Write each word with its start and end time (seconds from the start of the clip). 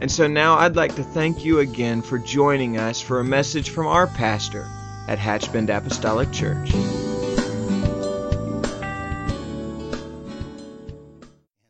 And 0.00 0.10
so 0.10 0.26
now 0.26 0.56
I'd 0.56 0.76
like 0.76 0.94
to 0.94 1.02
thank 1.02 1.44
you 1.44 1.58
again 1.58 2.00
for 2.00 2.18
joining 2.18 2.78
us 2.78 3.02
for 3.02 3.20
a 3.20 3.24
message 3.24 3.68
from 3.68 3.86
our 3.86 4.06
pastor 4.06 4.66
at 5.06 5.18
Hatchbend 5.18 5.68
Apostolic 5.68 6.32
Church. 6.32 6.72
And 6.72 6.86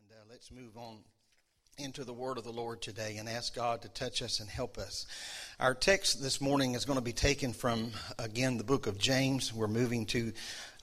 uh, 0.09 0.15
let's 0.29 0.49
move 0.49 0.77
on 0.77 0.99
into 1.77 2.05
the 2.05 2.13
word 2.13 2.37
of 2.37 2.45
the 2.45 2.53
Lord 2.53 2.81
today 2.81 3.17
and 3.17 3.27
ask 3.27 3.53
God 3.53 3.81
to 3.81 3.89
touch 3.89 4.21
us 4.21 4.39
and 4.39 4.49
help 4.49 4.77
us. 4.77 5.05
Our 5.59 5.73
text 5.73 6.23
this 6.23 6.39
morning 6.39 6.75
is 6.75 6.85
going 6.85 6.99
to 6.99 7.03
be 7.03 7.11
taken 7.11 7.51
from, 7.51 7.91
again, 8.17 8.57
the 8.57 8.63
book 8.63 8.87
of 8.87 8.97
James. 8.97 9.53
We're 9.53 9.67
moving 9.67 10.05
to 10.05 10.31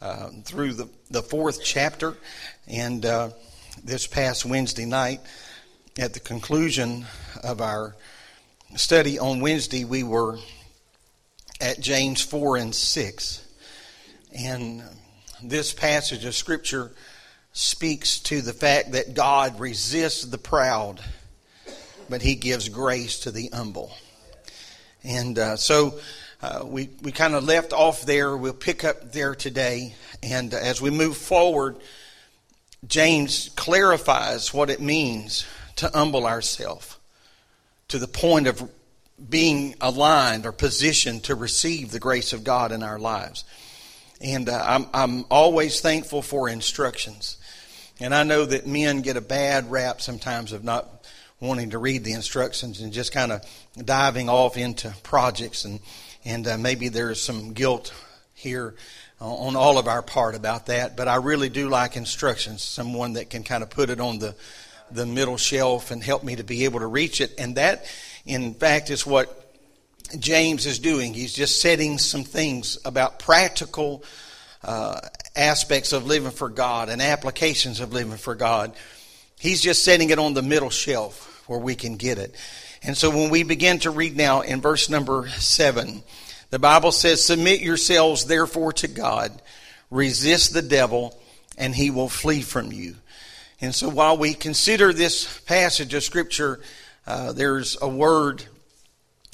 uh, 0.03 0.28
through 0.45 0.75
the, 0.75 0.91
the 1.11 1.23
fourth 1.23 1.65
chapter. 1.65 2.15
And 2.67 3.06
uh, 3.06 3.30
this 3.83 4.06
past 4.06 4.45
Wednesday 4.45 4.84
night, 4.84 5.20
at 5.98 6.14
the 6.14 6.20
conclusion 6.20 7.04
of 7.42 7.60
our 7.60 7.96
study 8.77 9.18
on 9.18 9.41
Wednesday, 9.41 9.84
we 9.84 10.04
were 10.04 10.38
at 11.60 11.80
James 11.80 12.22
4 12.22 12.56
and 12.56 12.72
6. 12.72 13.44
And 14.32 14.84
this 15.42 15.72
passage 15.72 16.24
of 16.24 16.36
Scripture 16.36 16.92
speaks 17.52 18.20
to 18.20 18.42
the 18.42 18.52
fact 18.52 18.92
that 18.92 19.14
God 19.14 19.58
resists 19.58 20.24
the 20.24 20.38
proud, 20.38 21.00
but 22.08 22.22
He 22.22 22.36
gives 22.36 22.69
grace 22.69 23.19
to 23.20 23.32
the 23.32 23.50
humble. 23.52 23.92
And 25.02 25.36
uh, 25.36 25.56
so 25.56 25.98
uh, 26.41 26.60
we, 26.64 26.91
we 27.02 27.10
kind 27.10 27.34
of 27.34 27.42
left 27.42 27.72
off 27.72 28.02
there. 28.02 28.36
We'll 28.36 28.52
pick 28.52 28.84
up 28.84 29.10
there 29.10 29.34
today. 29.34 29.96
And 30.22 30.54
as 30.54 30.80
we 30.80 30.91
move 30.91 31.16
forward, 31.16 31.76
James 32.86 33.50
clarifies 33.56 34.54
what 34.54 34.70
it 34.70 34.80
means 34.80 35.44
to 35.79 35.91
humble 35.93 36.27
ourselves 36.27 36.97
to 37.89 37.98
the 37.98 38.09
point 38.09 38.47
of 38.47 38.71
being 39.29 39.75
aligned 39.81 40.47
or 40.47 40.53
positioned 40.53 41.25
to 41.25 41.34
receive 41.34 41.91
the 41.91 41.98
grace 41.98 42.33
of 42.33 42.45
God 42.45 42.71
in 42.71 42.83
our 42.83 42.98
lives. 42.98 43.45
And 44.21 44.49
uh, 44.49 44.62
I'm, 44.65 44.87
I'm 44.93 45.25
always 45.31 45.81
thankful 45.81 46.23
for 46.23 46.49
instructions. 46.49 47.37
And 48.01 48.15
I 48.15 48.23
know 48.23 48.45
that 48.45 48.67
men 48.67 49.03
get 49.03 49.17
a 49.17 49.21
bad 49.21 49.71
rap 49.71 50.01
sometimes 50.01 50.53
of 50.53 50.62
not 50.62 51.06
wanting 51.41 51.71
to 51.71 51.79
read 51.79 52.05
the 52.05 52.12
instructions 52.12 52.81
and 52.81 52.93
just 52.93 53.12
kind 53.12 53.33
of 53.33 53.45
diving 53.84 54.29
off 54.29 54.56
into 54.56 54.93
projects. 55.03 55.65
And, 55.65 55.81
and 56.25 56.47
uh, 56.47 56.59
maybe 56.59 56.89
there's 56.89 57.23
some 57.23 57.53
guilt 57.53 57.93
here 58.34 58.75
on 59.21 59.56
all 59.56 59.79
of 59.79 59.89
our 59.89 60.03
part 60.03 60.34
about 60.34 60.67
that. 60.67 60.97
But 60.97 61.09
I 61.09 61.17
really 61.17 61.49
do 61.49 61.69
like 61.69 61.97
instructions, 61.97 62.62
someone 62.62 63.15
that 63.15 63.31
can 63.31 63.43
kind 63.43 63.62
of 63.62 63.71
put 63.71 63.91
it 63.91 64.01
on 64.01 64.19
the, 64.19 64.34
the 64.91 65.06
middle 65.06 65.36
shelf 65.36 65.91
and 65.91 66.03
help 66.03 66.25
me 66.25 66.36
to 66.36 66.44
be 66.44 66.64
able 66.64 66.81
to 66.81 66.86
reach 66.86 67.20
it. 67.20 67.33
And 67.39 67.56
that, 67.56 67.84
in 68.25 68.55
fact, 68.55 68.91
is 68.91 69.06
what 69.06 69.53
James 70.19 70.66
is 70.66 70.78
doing. 70.78 71.15
He's 71.15 71.34
just 71.34 71.60
setting 71.60 71.99
some 71.99 72.25
things 72.25 72.78
about 72.84 73.19
practical 73.19 74.03
uh, 74.62 75.00
aspects 75.37 75.93
of 75.93 76.06
living 76.06 76.31
for 76.31 76.49
God 76.49 76.88
and 76.88 77.03
applications 77.03 77.81
of 77.81 77.93
living 77.93 78.16
for 78.16 78.34
God. 78.34 78.72
He's 79.38 79.60
just 79.60 79.84
setting 79.84 80.10
it 80.10 80.19
on 80.19 80.34
the 80.34 80.43
middle 80.43 80.71
shelf 80.71 81.44
where 81.47 81.59
we 81.59 81.75
can 81.75 81.97
get 81.97 82.19
it. 82.19 82.34
And 82.82 82.97
so 82.97 83.10
when 83.10 83.31
we 83.31 83.43
begin 83.43 83.78
to 83.81 83.91
read 83.91 84.16
now 84.16 84.41
in 84.41 84.60
verse 84.60 84.88
number 84.88 85.28
seven, 85.28 86.03
the 86.50 86.59
Bible 86.59 86.93
says, 86.93 87.25
Submit 87.25 87.60
yourselves 87.60 88.25
therefore 88.25 88.72
to 88.75 88.88
God, 88.88 89.43
resist 89.91 90.55
the 90.55 90.62
devil, 90.62 91.19
and 91.56 91.75
he 91.75 91.91
will 91.91 92.09
flee 92.09 92.43
from 92.43 92.72
you. 92.72 92.94
And 93.60 93.74
so 93.74 93.88
while 93.88 94.16
we 94.16 94.34
consider 94.34 94.92
this 94.92 95.41
passage 95.41 95.92
of 95.92 96.04
Scripture, 96.04 96.60
uh, 97.06 97.32
there's 97.32 97.76
a 97.82 97.88
word 97.88 98.44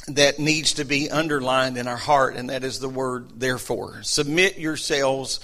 that 0.09 0.39
needs 0.39 0.75
to 0.75 0.85
be 0.85 1.11
underlined 1.11 1.77
in 1.77 1.89
our 1.89 1.97
heart, 1.97 2.37
and 2.37 2.49
that 2.49 2.65
is 2.65 2.81
the 2.81 2.89
word 2.89 3.41
therefore. 3.41 4.03
Submit 4.03 4.59
yourselves 4.59 5.41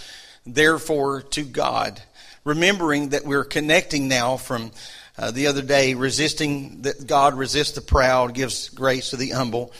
therefore 0.46 1.22
to 1.22 1.42
God. 1.42 2.00
Remembering 2.44 3.10
that 3.10 3.26
we're 3.26 3.44
connecting 3.44 4.08
now 4.08 4.38
from 4.38 4.70
uh, 5.18 5.30
the 5.30 5.46
other 5.46 5.62
day, 5.62 5.92
resisting 5.92 6.82
that 6.82 7.06
God 7.06 7.34
resists 7.34 7.72
the 7.72 7.82
proud, 7.82 8.32
gives 8.32 8.70
grace 8.70 9.10
to 9.10 9.16
the 9.16 9.30
humble. 9.30 9.72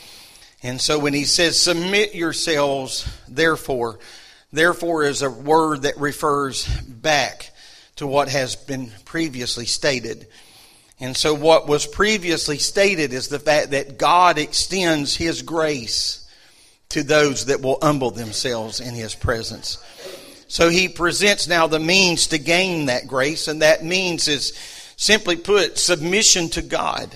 And 0.61 0.79
so 0.79 0.99
when 0.99 1.13
he 1.13 1.23
says, 1.23 1.59
submit 1.59 2.13
yourselves, 2.13 3.11
therefore, 3.27 3.97
therefore 4.53 5.05
is 5.05 5.23
a 5.23 5.29
word 5.31 5.83
that 5.83 5.97
refers 5.97 6.67
back 6.81 7.50
to 8.01 8.07
what 8.07 8.29
has 8.29 8.55
been 8.55 8.91
previously 9.05 9.67
stated. 9.67 10.25
And 10.99 11.15
so 11.15 11.35
what 11.35 11.67
was 11.67 11.85
previously 11.85 12.57
stated 12.57 13.13
is 13.13 13.27
the 13.27 13.37
fact 13.37 13.71
that 13.71 13.99
God 13.99 14.39
extends 14.39 15.15
his 15.15 15.43
grace 15.43 16.27
to 16.89 17.03
those 17.03 17.45
that 17.45 17.61
will 17.61 17.77
humble 17.79 18.09
themselves 18.09 18.79
in 18.79 18.95
his 18.95 19.13
presence. 19.13 19.77
So 20.47 20.69
he 20.69 20.89
presents 20.89 21.47
now 21.47 21.67
the 21.67 21.79
means 21.79 22.25
to 22.27 22.39
gain 22.39 22.87
that 22.87 23.05
grace, 23.05 23.47
and 23.47 23.61
that 23.61 23.85
means 23.85 24.27
is 24.27 24.57
simply 24.97 25.35
put, 25.35 25.77
submission 25.77 26.49
to 26.49 26.63
God. 26.63 27.15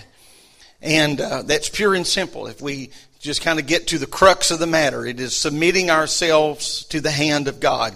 And 0.84 1.20
uh, 1.20 1.42
that's 1.42 1.68
pure 1.68 1.96
and 1.96 2.06
simple. 2.06 2.46
If 2.46 2.62
we 2.62 2.92
just 3.20 3.42
kind 3.42 3.60
of 3.60 3.66
get 3.66 3.88
to 3.88 3.98
the 3.98 4.06
crux 4.06 4.52
of 4.52 4.60
the 4.60 4.68
matter. 4.68 5.04
It 5.04 5.20
is 5.20 5.36
submitting 5.36 5.90
ourselves 5.90 6.86
to 6.86 7.02
the 7.02 7.10
hand 7.10 7.48
of 7.48 7.60
God. 7.60 7.96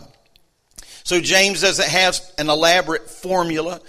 So 1.09 1.20
James 1.20 1.62
doesn't 1.62 1.90
have 1.90 2.20
an 2.38 2.52
elaborate 2.52 3.09
formula. 3.09 3.81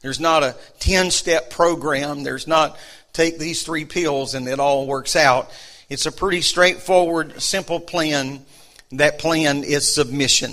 There's 0.00 0.20
not 0.20 0.44
a 0.44 0.54
10 0.78 1.10
step 1.10 1.50
program. 1.50 2.22
There's 2.22 2.46
not 2.46 2.78
take 3.12 3.36
these 3.36 3.64
three 3.64 3.84
pills 3.84 4.36
and 4.36 4.46
it 4.46 4.60
all 4.60 4.86
works 4.86 5.16
out. 5.16 5.50
It's 5.88 6.06
a 6.06 6.12
pretty 6.12 6.40
straightforward, 6.40 7.42
simple 7.42 7.80
plan. 7.80 8.46
That 8.92 9.18
plan 9.18 9.64
is 9.64 9.92
submission. 9.92 10.52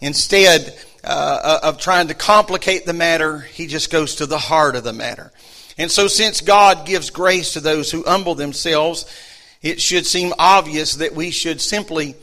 Instead 0.00 0.74
uh, 1.04 1.58
of 1.62 1.76
trying 1.76 2.08
to 2.08 2.14
complicate 2.14 2.86
the 2.86 2.94
matter, 2.94 3.40
he 3.40 3.66
just 3.66 3.92
goes 3.92 4.14
to 4.14 4.24
the 4.24 4.38
heart 4.38 4.76
of 4.76 4.84
the 4.84 4.94
matter. 4.94 5.30
And 5.76 5.90
so 5.90 6.08
since 6.08 6.40
God 6.40 6.86
gives 6.86 7.10
grace 7.10 7.52
to 7.52 7.60
those 7.60 7.90
who 7.90 8.02
humble 8.04 8.34
themselves, 8.34 9.04
it 9.60 9.78
should 9.78 10.06
seem 10.06 10.32
obvious 10.38 10.94
that 10.94 11.14
we 11.14 11.30
should 11.30 11.60
simply 11.60 12.16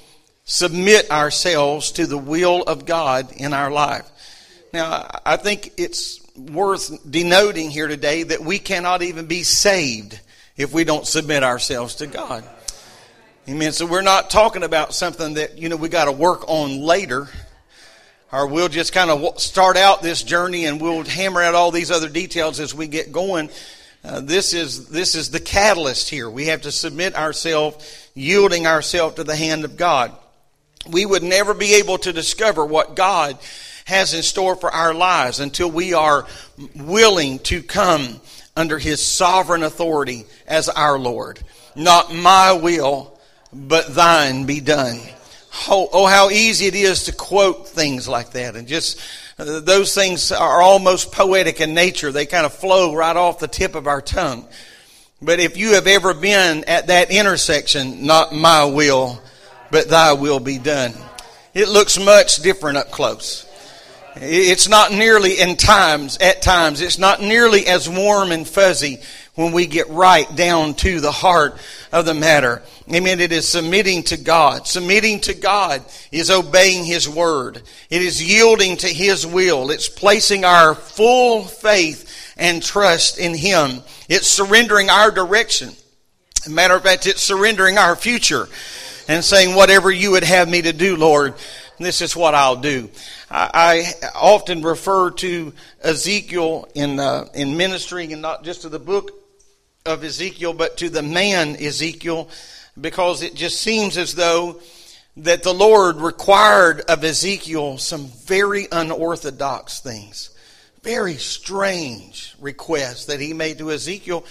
submit 0.47 1.11
ourselves 1.11 1.91
to 1.91 2.07
the 2.07 2.17
will 2.17 2.63
of 2.63 2.85
God 2.85 3.33
in 3.33 3.53
our 3.53 3.69
life. 3.69 4.09
Now, 4.73 5.07
I 5.25 5.35
think 5.35 5.73
it's 5.77 6.25
worth 6.35 6.99
denoting 7.09 7.69
here 7.69 7.87
today 7.87 8.23
that 8.23 8.41
we 8.41 8.57
cannot 8.57 9.01
even 9.01 9.25
be 9.25 9.43
saved 9.43 10.19
if 10.55 10.73
we 10.73 10.85
don't 10.85 11.05
submit 11.05 11.43
ourselves 11.43 11.95
to 11.95 12.07
God. 12.07 12.45
Amen. 13.49 13.73
So 13.73 13.85
we're 13.85 14.01
not 14.01 14.29
talking 14.29 14.63
about 14.63 14.93
something 14.93 15.35
that, 15.35 15.57
you 15.57 15.67
know, 15.67 15.75
we 15.75 15.89
got 15.89 16.05
to 16.05 16.11
work 16.13 16.45
on 16.47 16.81
later. 16.81 17.27
Or 18.31 18.47
we'll 18.47 18.69
just 18.69 18.93
kind 18.93 19.09
of 19.09 19.39
start 19.39 19.77
out 19.77 20.01
this 20.01 20.23
journey 20.23 20.65
and 20.65 20.81
we'll 20.81 21.03
hammer 21.03 21.41
out 21.41 21.55
all 21.55 21.71
these 21.71 21.91
other 21.91 22.09
details 22.09 22.59
as 22.59 22.73
we 22.73 22.87
get 22.87 23.11
going. 23.11 23.49
Uh, 24.03 24.21
this 24.21 24.53
is 24.53 24.87
this 24.89 25.15
is 25.15 25.31
the 25.31 25.39
catalyst 25.39 26.09
here. 26.09 26.29
We 26.29 26.45
have 26.47 26.61
to 26.63 26.71
submit 26.71 27.15
ourselves, 27.15 28.09
yielding 28.13 28.67
ourselves 28.67 29.15
to 29.15 29.23
the 29.23 29.35
hand 29.35 29.65
of 29.65 29.75
God. 29.77 30.13
We 30.91 31.05
would 31.05 31.23
never 31.23 31.53
be 31.53 31.75
able 31.75 31.97
to 31.99 32.13
discover 32.13 32.65
what 32.65 32.95
God 32.95 33.37
has 33.85 34.13
in 34.13 34.23
store 34.23 34.55
for 34.55 34.69
our 34.69 34.93
lives 34.93 35.39
until 35.39 35.71
we 35.71 35.93
are 35.93 36.25
willing 36.75 37.39
to 37.39 37.63
come 37.63 38.19
under 38.55 38.77
His 38.77 39.05
sovereign 39.05 39.63
authority 39.63 40.25
as 40.47 40.67
our 40.69 40.99
Lord. 40.99 41.39
Not 41.75 42.13
my 42.13 42.53
will, 42.53 43.17
but 43.53 43.93
Thine 43.93 44.45
be 44.45 44.59
done. 44.59 44.99
Oh, 45.69 45.89
oh 45.91 46.05
how 46.05 46.29
easy 46.29 46.65
it 46.65 46.75
is 46.75 47.03
to 47.03 47.13
quote 47.13 47.67
things 47.67 48.07
like 48.07 48.31
that 48.31 48.55
and 48.55 48.67
just 48.67 48.99
uh, 49.39 49.59
those 49.59 49.93
things 49.93 50.31
are 50.31 50.61
almost 50.61 51.11
poetic 51.11 51.61
in 51.61 51.73
nature. 51.73 52.11
They 52.11 52.25
kind 52.25 52.45
of 52.45 52.53
flow 52.53 52.95
right 52.95 53.15
off 53.15 53.39
the 53.39 53.47
tip 53.47 53.75
of 53.75 53.85
our 53.87 54.01
tongue. 54.01 54.47
But 55.21 55.39
if 55.39 55.57
you 55.57 55.73
have 55.75 55.87
ever 55.87 56.13
been 56.13 56.63
at 56.65 56.87
that 56.87 57.11
intersection, 57.11 58.05
not 58.05 58.33
my 58.33 58.65
will, 58.65 59.21
but 59.71 59.89
thy 59.89 60.13
will 60.13 60.39
be 60.39 60.57
done, 60.57 60.93
it 61.53 61.69
looks 61.69 61.99
much 61.99 62.37
different 62.37 62.77
up 62.77 62.91
close. 62.91 63.45
It's 64.19 64.67
not 64.67 64.91
nearly 64.91 65.39
in 65.39 65.57
times, 65.57 66.17
at 66.17 66.41
times, 66.41 66.81
it's 66.81 66.97
not 66.97 67.21
nearly 67.21 67.67
as 67.67 67.87
warm 67.87 68.31
and 68.31 68.47
fuzzy 68.47 68.99
when 69.35 69.51
we 69.51 69.67
get 69.67 69.89
right 69.89 70.33
down 70.35 70.73
to 70.75 70.99
the 70.99 71.11
heart 71.11 71.57
of 71.91 72.05
the 72.05 72.15
matter. 72.15 72.63
Amen. 72.91 73.19
It 73.19 73.31
is 73.31 73.47
submitting 73.47 74.03
to 74.03 74.17
God. 74.17 74.65
Submitting 74.65 75.19
to 75.21 75.35
God 75.35 75.83
is 76.11 76.31
obeying 76.31 76.85
His 76.85 77.07
word. 77.07 77.61
It 77.89 78.01
is 78.01 78.23
yielding 78.23 78.77
to 78.77 78.87
His 78.87 79.27
will. 79.27 79.69
It's 79.69 79.89
placing 79.89 80.43
our 80.43 80.73
full 80.73 81.43
faith 81.43 82.33
and 82.37 82.63
trust 82.63 83.19
in 83.19 83.35
Him. 83.35 83.81
It's 84.09 84.27
surrendering 84.27 84.89
our 84.89 85.11
direction. 85.11 85.69
matter 86.49 86.75
of 86.75 86.83
fact, 86.83 87.05
it's 87.05 87.21
surrendering 87.21 87.77
our 87.77 87.95
future 87.95 88.47
and 89.07 89.23
saying, 89.23 89.55
whatever 89.55 89.89
you 89.91 90.11
would 90.11 90.23
have 90.23 90.49
me 90.49 90.61
to 90.61 90.73
do, 90.73 90.95
Lord, 90.95 91.35
this 91.79 92.01
is 92.01 92.15
what 92.15 92.35
I'll 92.35 92.57
do. 92.57 92.89
I, 93.29 93.93
I 94.03 94.09
often 94.15 94.61
refer 94.61 95.11
to 95.11 95.53
Ezekiel 95.81 96.67
in, 96.73 96.99
uh, 96.99 97.25
in 97.33 97.57
ministry 97.57 98.11
and 98.11 98.21
not 98.21 98.43
just 98.43 98.63
to 98.63 98.69
the 98.69 98.79
book 98.79 99.11
of 99.85 100.03
Ezekiel, 100.03 100.53
but 100.53 100.77
to 100.77 100.89
the 100.89 101.03
man 101.03 101.55
Ezekiel, 101.55 102.29
because 102.79 103.21
it 103.21 103.35
just 103.35 103.61
seems 103.61 103.97
as 103.97 104.15
though 104.15 104.59
that 105.17 105.43
the 105.43 105.53
Lord 105.53 105.97
required 105.97 106.81
of 106.81 107.03
Ezekiel 107.03 107.77
some 107.77 108.07
very 108.07 108.67
unorthodox 108.71 109.79
things, 109.79 110.29
very 110.83 111.15
strange 111.15 112.35
requests 112.39 113.05
that 113.05 113.19
he 113.19 113.33
made 113.33 113.57
to 113.57 113.71
Ezekiel 113.71 114.25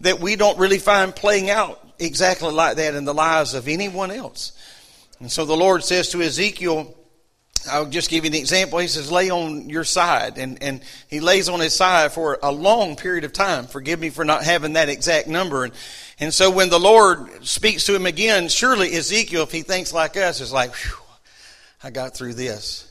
that 0.00 0.20
we 0.20 0.36
don't 0.36 0.58
really 0.58 0.78
find 0.78 1.14
playing 1.14 1.50
out 1.50 1.89
exactly 2.00 2.50
like 2.50 2.76
that 2.76 2.94
in 2.94 3.04
the 3.04 3.14
lives 3.14 3.54
of 3.54 3.68
anyone 3.68 4.10
else. 4.10 4.52
And 5.20 5.30
so 5.30 5.44
the 5.44 5.56
Lord 5.56 5.84
says 5.84 6.08
to 6.10 6.22
Ezekiel, 6.22 6.94
I'll 7.68 7.86
just 7.86 8.08
give 8.08 8.24
you 8.24 8.30
an 8.30 8.36
example. 8.36 8.78
He 8.78 8.88
says, 8.88 9.12
lay 9.12 9.28
on 9.28 9.68
your 9.68 9.84
side. 9.84 10.38
And, 10.38 10.62
and 10.62 10.80
he 11.08 11.20
lays 11.20 11.48
on 11.48 11.60
his 11.60 11.74
side 11.74 12.12
for 12.12 12.38
a 12.42 12.50
long 12.50 12.96
period 12.96 13.24
of 13.24 13.34
time. 13.34 13.66
Forgive 13.66 14.00
me 14.00 14.08
for 14.08 14.24
not 14.24 14.44
having 14.44 14.72
that 14.74 14.88
exact 14.88 15.28
number. 15.28 15.64
And, 15.64 15.74
and 16.18 16.32
so 16.32 16.50
when 16.50 16.70
the 16.70 16.80
Lord 16.80 17.46
speaks 17.46 17.84
to 17.84 17.94
him 17.94 18.06
again, 18.06 18.48
surely 18.48 18.94
Ezekiel, 18.94 19.42
if 19.42 19.52
he 19.52 19.60
thinks 19.60 19.92
like 19.92 20.16
us, 20.16 20.40
is 20.40 20.52
like, 20.52 20.74
I 21.82 21.90
got 21.90 22.14
through 22.14 22.34
this. 22.34 22.90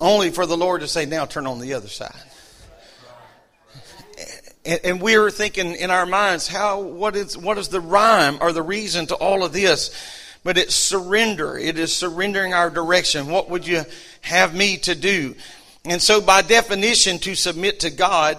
Only 0.00 0.30
for 0.30 0.46
the 0.46 0.56
Lord 0.56 0.80
to 0.80 0.88
say, 0.88 1.04
now 1.04 1.26
turn 1.26 1.46
on 1.46 1.60
the 1.60 1.74
other 1.74 1.88
side. 1.88 2.14
And, 4.64 4.80
and 4.84 5.00
we're 5.00 5.30
thinking 5.30 5.74
in 5.74 5.90
our 5.90 6.06
minds, 6.06 6.48
how, 6.48 6.80
what 6.80 7.16
is, 7.16 7.36
what 7.36 7.58
is 7.58 7.68
the 7.68 7.80
rhyme 7.80 8.38
or 8.40 8.52
the 8.52 8.62
reason 8.62 9.06
to 9.06 9.14
all 9.14 9.44
of 9.44 9.52
this? 9.52 9.90
but 10.44 10.58
it's 10.58 10.74
surrender. 10.74 11.58
It 11.58 11.78
is 11.78 11.96
surrendering 11.96 12.52
our 12.52 12.70
direction. 12.70 13.28
What 13.28 13.48
would 13.48 13.66
you 13.66 13.82
have 14.20 14.54
me 14.54 14.76
to 14.78 14.94
do? 14.94 15.34
And 15.86 16.00
so, 16.00 16.20
by 16.20 16.42
definition, 16.42 17.18
to 17.20 17.34
submit 17.34 17.80
to 17.80 17.90
God 17.90 18.38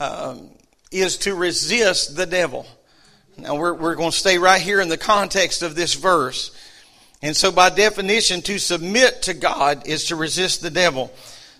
um, 0.00 0.50
is 0.90 1.16
to 1.18 1.34
resist 1.34 2.16
the 2.16 2.26
devil. 2.26 2.66
Now, 3.38 3.54
we're, 3.54 3.74
we're 3.74 3.94
going 3.94 4.10
to 4.10 4.16
stay 4.16 4.38
right 4.38 4.60
here 4.60 4.80
in 4.80 4.88
the 4.88 4.98
context 4.98 5.62
of 5.62 5.74
this 5.74 5.94
verse. 5.94 6.50
And 7.22 7.36
so, 7.36 7.52
by 7.52 7.70
definition, 7.70 8.42
to 8.42 8.58
submit 8.58 9.22
to 9.22 9.34
God 9.34 9.86
is 9.86 10.06
to 10.06 10.16
resist 10.16 10.62
the 10.62 10.70
devil. 10.70 11.12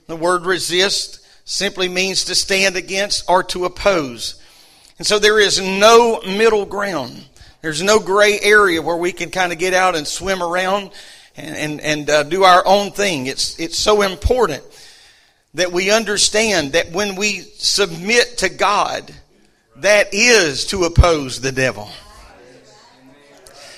The 0.06 0.16
word 0.16 0.46
resist 0.46 1.19
simply 1.50 1.88
means 1.88 2.26
to 2.26 2.34
stand 2.36 2.76
against 2.76 3.28
or 3.28 3.42
to 3.42 3.64
oppose. 3.64 4.40
And 4.98 5.06
so, 5.06 5.18
there 5.18 5.40
is 5.40 5.60
no 5.60 6.20
middle 6.20 6.64
ground. 6.64 7.24
There's 7.60 7.82
no 7.82 7.98
gray 7.98 8.38
area 8.40 8.80
where 8.80 8.96
we 8.96 9.10
can 9.10 9.30
kind 9.30 9.52
of 9.52 9.58
get 9.58 9.74
out 9.74 9.96
and 9.96 10.06
swim 10.06 10.42
around 10.42 10.92
and, 11.36 11.56
and, 11.56 11.80
and 11.80 12.10
uh, 12.10 12.22
do 12.22 12.44
our 12.44 12.64
own 12.64 12.92
thing. 12.92 13.26
It's, 13.26 13.58
it's 13.58 13.76
so 13.76 14.02
important 14.02 14.62
that 15.54 15.72
we 15.72 15.90
understand 15.90 16.72
that 16.72 16.92
when 16.92 17.16
we 17.16 17.40
submit 17.40 18.38
to 18.38 18.48
God, 18.48 19.12
that 19.76 20.14
is 20.14 20.66
to 20.66 20.84
oppose 20.84 21.40
the 21.40 21.52
devil. 21.52 21.90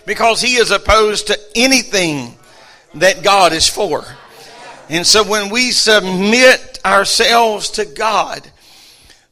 Because 0.05 0.43
he 0.43 0.57
is 0.57 0.71
opposed 0.71 1.29
to 1.29 1.39
anything 1.57 2.37
that 2.95 3.23
God 3.23 3.55
is 3.55 3.67
for. 3.67 4.05
And 4.91 5.07
so 5.07 5.25
when 5.25 5.49
we 5.49 5.71
submit 5.71 6.72
ourselves 6.84 7.70
to 7.70 7.84
God, 7.84 8.49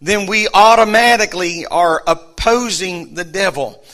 then 0.01 0.27
we 0.27 0.49
automatically 0.53 1.67
are 1.67 2.03
opposing 2.07 3.15
the 3.15 3.25
devil. 3.25 3.85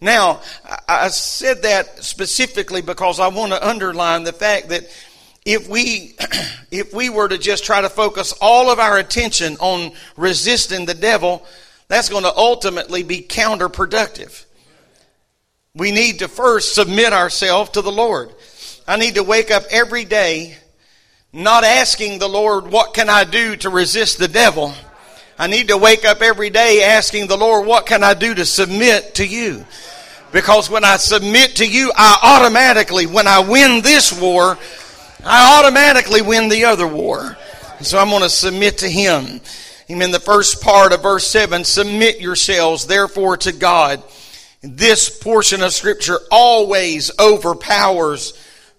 Now, 0.00 0.40
I 0.88 1.08
said 1.08 1.62
that 1.62 2.02
specifically 2.02 2.80
because 2.80 3.20
I 3.20 3.28
want 3.28 3.52
to 3.52 3.68
underline 3.68 4.24
the 4.24 4.32
fact 4.32 4.70
that 4.70 4.84
if 5.44 5.68
we 5.68 6.14
if 6.70 6.94
we 6.94 7.10
were 7.10 7.28
to 7.28 7.38
just 7.38 7.64
try 7.64 7.80
to 7.82 7.90
focus 7.90 8.32
all 8.40 8.70
of 8.70 8.78
our 8.78 8.98
attention 8.98 9.56
on 9.60 9.92
resisting 10.16 10.86
the 10.86 10.94
devil, 10.94 11.46
that's 11.88 12.08
going 12.08 12.22
to 12.24 12.34
ultimately 12.34 13.02
be 13.02 13.20
counterproductive. 13.20 14.44
We 15.74 15.92
need 15.92 16.20
to 16.20 16.28
first 16.28 16.74
submit 16.74 17.12
ourselves 17.12 17.70
to 17.70 17.82
the 17.82 17.92
Lord. 17.92 18.32
I 18.88 18.96
need 18.96 19.16
to 19.16 19.22
wake 19.22 19.50
up 19.50 19.64
every 19.70 20.04
day 20.04 20.56
not 21.32 21.64
asking 21.64 22.18
the 22.18 22.28
Lord, 22.28 22.66
what 22.68 22.94
can 22.94 23.08
I 23.08 23.24
do 23.24 23.56
to 23.56 23.70
resist 23.70 24.18
the 24.18 24.28
devil? 24.28 24.74
I 25.38 25.46
need 25.46 25.68
to 25.68 25.78
wake 25.78 26.04
up 26.04 26.22
every 26.22 26.50
day 26.50 26.82
asking 26.82 27.28
the 27.28 27.36
Lord, 27.36 27.66
what 27.66 27.86
can 27.86 28.02
I 28.02 28.14
do 28.14 28.34
to 28.34 28.44
submit 28.44 29.14
to 29.16 29.26
you? 29.26 29.64
Because 30.32 30.68
when 30.68 30.84
I 30.84 30.96
submit 30.96 31.56
to 31.56 31.66
you, 31.66 31.92
I 31.94 32.40
automatically, 32.42 33.06
when 33.06 33.26
I 33.26 33.40
win 33.40 33.82
this 33.82 34.18
war, 34.18 34.58
I 35.24 35.58
automatically 35.58 36.22
win 36.22 36.48
the 36.48 36.64
other 36.66 36.86
war. 36.86 37.36
So 37.80 37.98
I'm 37.98 38.10
going 38.10 38.22
to 38.22 38.28
submit 38.28 38.78
to 38.78 38.88
Him. 38.88 39.40
Amen. 39.90 40.10
The 40.10 40.20
first 40.20 40.62
part 40.62 40.92
of 40.92 41.02
verse 41.02 41.26
7 41.26 41.64
submit 41.64 42.20
yourselves 42.20 42.86
therefore 42.86 43.36
to 43.38 43.52
God. 43.52 44.02
This 44.62 45.08
portion 45.08 45.62
of 45.62 45.72
Scripture 45.72 46.18
always 46.30 47.10
overpowers 47.18 48.34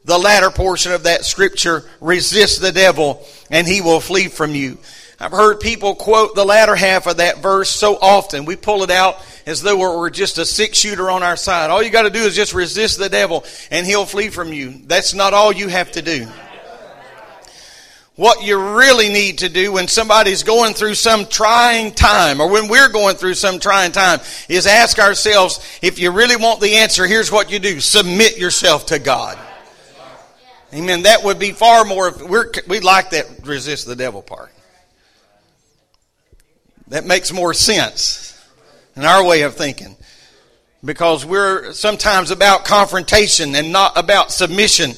the 0.06 0.18
latter 0.18 0.50
portion 0.50 0.92
of 0.92 1.04
that 1.04 1.26
Scripture. 1.26 1.84
Resist 2.00 2.62
the 2.62 2.72
devil 2.72 3.26
and 3.50 3.68
he 3.68 3.82
will 3.82 4.00
flee 4.00 4.28
from 4.28 4.56
you. 4.56 4.78
I've 5.20 5.32
heard 5.32 5.60
people 5.60 5.94
quote 5.94 6.34
the 6.34 6.44
latter 6.44 6.76
half 6.76 7.06
of 7.06 7.18
that 7.18 7.44
verse 7.44 7.70
so 7.70 7.96
often. 7.96 8.46
We 8.46 8.56
pull 8.56 8.82
it 8.82 8.90
out 8.90 9.24
as 9.46 9.62
though 9.62 9.78
we're 9.78 10.10
just 10.10 10.40
a 10.40 10.46
six 10.46 10.80
shooter 10.80 11.12
on 11.12 11.22
our 11.22 11.36
side. 11.36 11.70
All 11.70 11.84
you 11.84 11.92
got 11.92 12.04
to 12.04 12.10
do 12.10 12.22
is 12.22 12.36
just 12.36 12.56
resist 12.56 12.98
the 12.98 13.08
devil 13.08 13.46
and 13.70 13.86
he'll 13.86 14.08
flee 14.08 14.30
from 14.30 14.52
you. 14.52 14.82
That's 14.88 15.14
not 15.14 15.36
all 15.36 15.54
you 15.54 15.68
have 15.68 15.92
to 15.92 16.02
do. 16.02 16.28
What 18.16 18.44
you 18.44 18.78
really 18.78 19.10
need 19.10 19.40
to 19.40 19.50
do 19.50 19.74
when 19.74 19.88
somebody's 19.88 20.44
going 20.44 20.74
through 20.74 20.96
some 20.96 21.28
trying 21.28 21.92
time 21.94 22.42
or 22.42 22.50
when 22.50 22.68
we're 22.68 22.90
going 22.90 23.16
through 23.16 23.36
some 23.36 23.60
trying 23.60 23.92
time 23.92 24.20
is 24.50 24.66
ask 24.66 24.98
ourselves, 24.98 25.60
if 25.84 26.00
you 26.00 26.12
really 26.12 26.36
want 26.36 26.62
the 26.62 26.78
answer, 26.78 27.06
here's 27.06 27.32
what 27.32 27.52
you 27.52 27.60
do. 27.60 27.80
Submit 27.80 28.40
yourself 28.40 28.88
to 28.88 28.98
God. 28.98 29.38
Amen. 30.74 31.04
That 31.04 31.24
would 31.24 31.38
be 31.38 31.52
far 31.52 31.84
more, 31.84 32.14
we're, 32.28 32.50
we 32.68 32.80
like 32.80 33.10
that 33.10 33.28
resist 33.44 33.86
the 33.86 33.96
devil 33.96 34.22
part. 34.22 34.52
That 36.88 37.06
makes 37.06 37.34
more 37.34 37.54
sense 37.54 38.38
in 38.96 39.04
our 39.04 39.26
way 39.26 39.42
of 39.42 39.56
thinking. 39.56 39.96
Because 40.84 41.26
we're 41.26 41.74
sometimes 41.74 42.32
about 42.32 42.66
confrontation 42.66 43.54
and 43.56 43.72
not 43.72 43.98
about 43.98 44.32
submission. 44.32 44.94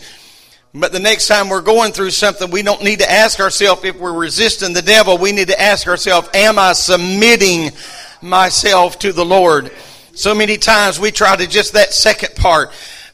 But 0.73 0.91
the 0.91 0.99
next 0.99 1.27
time 1.27 1.49
we're 1.49 1.61
going 1.61 1.91
through 1.91 2.11
something, 2.11 2.49
we 2.49 2.63
don't 2.63 2.83
need 2.83 2.99
to 2.99 3.11
ask 3.11 3.39
ourselves 3.39 3.83
if 3.83 3.99
we're 3.99 4.13
resisting 4.13 4.73
the 4.73 4.81
devil. 4.81 5.17
We 5.17 5.31
need 5.31 5.49
to 5.49 5.61
ask 5.61 5.87
ourselves, 5.87 6.29
am 6.33 6.57
I 6.57 6.73
submitting 6.73 7.71
myself 8.21 8.97
to 8.99 9.11
the 9.11 9.25
Lord? 9.25 9.71
So 10.15 10.33
many 10.33 10.57
times 10.57 10.99
we 10.99 11.11
try 11.11 11.35
to 11.35 11.47
just 11.47 11.73
that 11.73 11.93
second 11.93 12.35
part. 12.35 12.71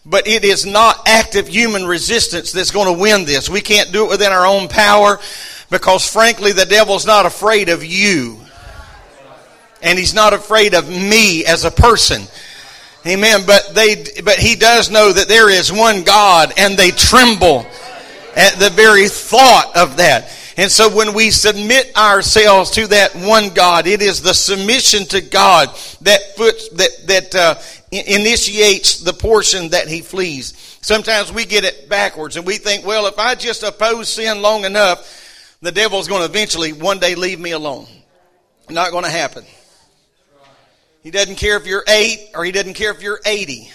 But 0.10 0.28
it 0.28 0.44
is 0.44 0.66
not 0.66 1.08
active 1.08 1.48
human 1.48 1.86
resistance 1.86 2.52
that's 2.52 2.72
going 2.72 2.94
to 2.94 3.00
win 3.00 3.26
this. 3.26 3.50
We 3.50 3.62
can't 3.62 3.92
do 3.92 4.06
it 4.06 4.10
within 4.10 4.32
our 4.32 4.46
own 4.46 4.68
power 4.68 5.20
because 5.70 6.12
frankly 6.12 6.52
the 6.52 6.66
devil's 6.66 7.06
not 7.06 7.28
afraid 7.28 7.70
of 7.70 7.84
you 7.84 8.40
and 9.82 9.98
he's 9.98 10.14
not 10.14 10.34
afraid 10.34 10.74
of 10.74 10.90
me 10.90 11.46
as 11.46 11.64
a 11.64 11.72
person. 11.72 12.24
Amen. 13.08 13.42
But 13.46 13.74
they, 13.74 13.96
but 14.24 14.36
he 14.36 14.56
does 14.56 14.92
know 14.92 15.12
that 15.12 15.28
there 15.28 15.50
is 15.50 15.72
one 15.72 16.04
God 16.04 16.54
and 16.58 16.78
they 16.78 16.92
tremble 16.92 17.66
at 18.36 18.56
the 18.60 18.70
very 18.70 19.08
thought 19.08 19.76
of 19.76 19.98
that. 19.98 20.36
And 20.58 20.70
so 20.70 20.94
when 20.94 21.14
we 21.14 21.32
submit 21.32 21.96
ourselves 21.96 22.72
to 22.72 22.88
that 22.88 23.16
one 23.16 23.54
God, 23.54 23.88
it 23.88 24.02
is 24.02 24.22
the 24.22 24.34
submission 24.34 25.06
to 25.06 25.22
God 25.22 25.70
that 26.02 26.36
puts, 26.36 26.68
that, 26.70 26.90
that, 27.08 27.36
uh, 27.36 27.56
initiates 27.92 29.00
the 29.00 29.14
portion 29.14 29.70
that 29.70 29.88
he 29.88 30.02
flees. 30.02 30.78
Sometimes 30.82 31.32
we 31.32 31.46
get 31.46 31.64
it 31.64 31.90
backwards 31.90 32.38
and 32.38 32.46
we 32.46 32.58
think, 32.58 32.86
well, 32.86 33.08
if 33.08 33.18
I 33.18 33.36
just 33.36 33.64
oppose 33.64 34.10
sin 34.10 34.42
long 34.42 34.66
enough, 34.66 35.58
the 35.62 35.72
devil's 35.72 36.08
going 36.08 36.22
to 36.22 36.26
eventually 36.26 36.74
one 36.74 37.00
day 37.00 37.16
leave 37.16 37.40
me 37.40 37.52
alone. 37.52 37.88
Not 38.70 38.92
going 38.92 39.04
to 39.04 39.10
happen. 39.10 39.44
He 41.02 41.12
doesn't 41.12 41.36
care 41.36 41.58
if 41.58 41.66
you're 41.66 41.84
eight 41.88 42.30
or 42.36 42.46
he 42.46 42.52
doesn't 42.52 42.76
care 42.76 42.92
if 42.92 43.02
you're 43.02 43.20
80. 43.26 43.72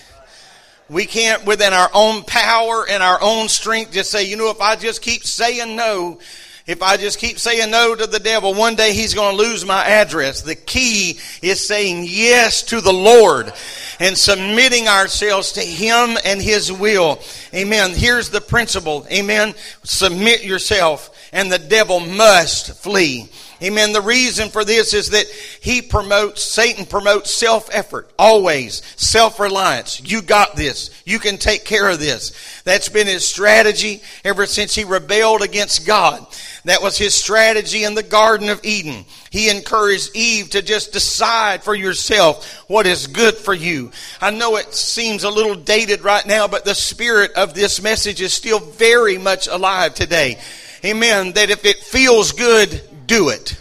We 0.89 1.07
can't, 1.07 1.45
within 1.47 1.73
our 1.73 1.91
own 1.95 2.23
power 2.25 2.87
and 2.89 3.03
our 3.03 3.19
own 3.21 3.49
strength, 3.49 3.93
just 3.93 4.11
say, 4.11 4.25
you 4.25 4.37
know, 4.37 4.51
if 4.51 4.61
I 4.61 4.77
just 4.77 5.01
keep 5.03 5.25
saying 5.25 5.75
no 5.75 6.21
if 6.67 6.83
I 6.83 6.97
just 6.97 7.19
keep 7.19 7.39
saying 7.39 7.71
no 7.71 7.95
to 7.95 8.07
the 8.07 8.19
devil, 8.19 8.55
one 8.55 8.75
day 8.75 8.95
he's 8.95 9.13
going 9.13 9.37
to 9.37 9.43
lose 9.43 9.67
my 9.67 9.85
address. 9.85 10.41
The 10.41 10.55
key 10.55 11.19
is 11.43 11.67
saying 11.67 12.07
yes 12.09 12.63
to 12.65 12.81
the 12.81 12.93
Lord 12.93 13.53
and 14.01 14.17
submitting 14.17 14.89
ourselves 14.89 15.53
to 15.53 15.61
him 15.61 16.17
and 16.25 16.41
his 16.41 16.73
will. 16.73 17.21
Amen. 17.53 17.91
Here's 17.93 18.31
the 18.31 18.41
principle. 18.41 19.07
Amen. 19.13 19.55
Submit 19.83 20.43
yourself 20.43 21.11
and 21.33 21.53
the 21.53 21.59
devil 21.59 22.01
must 22.01 22.75
flee. 22.79 23.29
Amen. 23.65 23.95
The 23.95 24.03
reason 24.03 24.51
for 24.51 24.63
this 24.63 24.93
is 24.93 25.11
that 25.11 25.27
he 25.27 25.81
promotes, 25.81 26.43
Satan 26.43 26.85
promotes 26.85 27.31
self 27.31 27.71
effort, 27.73 28.11
always 28.19 28.83
self 28.97 29.41
reliance. 29.41 30.03
You 30.05 30.21
got 30.21 30.55
this. 30.55 30.91
You 31.07 31.19
can 31.19 31.39
take 31.39 31.65
care 31.65 31.89
of 31.89 31.99
this. 31.99 32.63
That's 32.65 32.91
been 32.91 33.07
his 33.07 33.27
strategy 33.27 34.03
ever 34.23 34.45
since 34.45 34.75
he 34.75 34.85
rebelled 34.85 35.41
against 35.41 35.87
God. 35.87 36.27
That 36.67 36.83
was 36.83 36.99
his 36.99 37.15
strategy 37.15 37.85
in 37.85 37.95
the 37.95 38.03
Garden 38.03 38.51
of 38.51 38.63
Eden. 38.65 39.07
He 39.31 39.49
encouraged 39.49 40.15
Eve 40.15 40.51
to 40.51 40.61
just 40.61 40.93
decide 40.93 41.63
for 41.63 41.75
yourself 41.75 42.65
what 42.69 42.87
is 42.87 43.07
good 43.07 43.35
for 43.35 43.55
you. 43.55 43.93
I 44.21 44.31
know 44.31 44.57
it 44.57 44.75
seems 44.75 45.25
a 45.25 45.31
little 45.31 45.55
dated 45.55 46.03
right 46.05 46.27
now, 46.27 46.49
but 46.49 46.67
the 46.67 46.75
spirit 46.75 47.33
of 47.33 47.55
this 47.55 47.81
message 47.81 48.21
is 48.21 48.35
still 48.35 48.61
very 48.61 49.17
much 49.17 49.47
alive 49.47 49.95
today. 49.95 50.39
Amen. 50.85 51.33
That 51.33 51.49
if 51.49 51.65
it 51.65 51.79
feels 51.79 52.33
good, 52.33 52.83
do 53.07 53.29
it. 53.31 53.57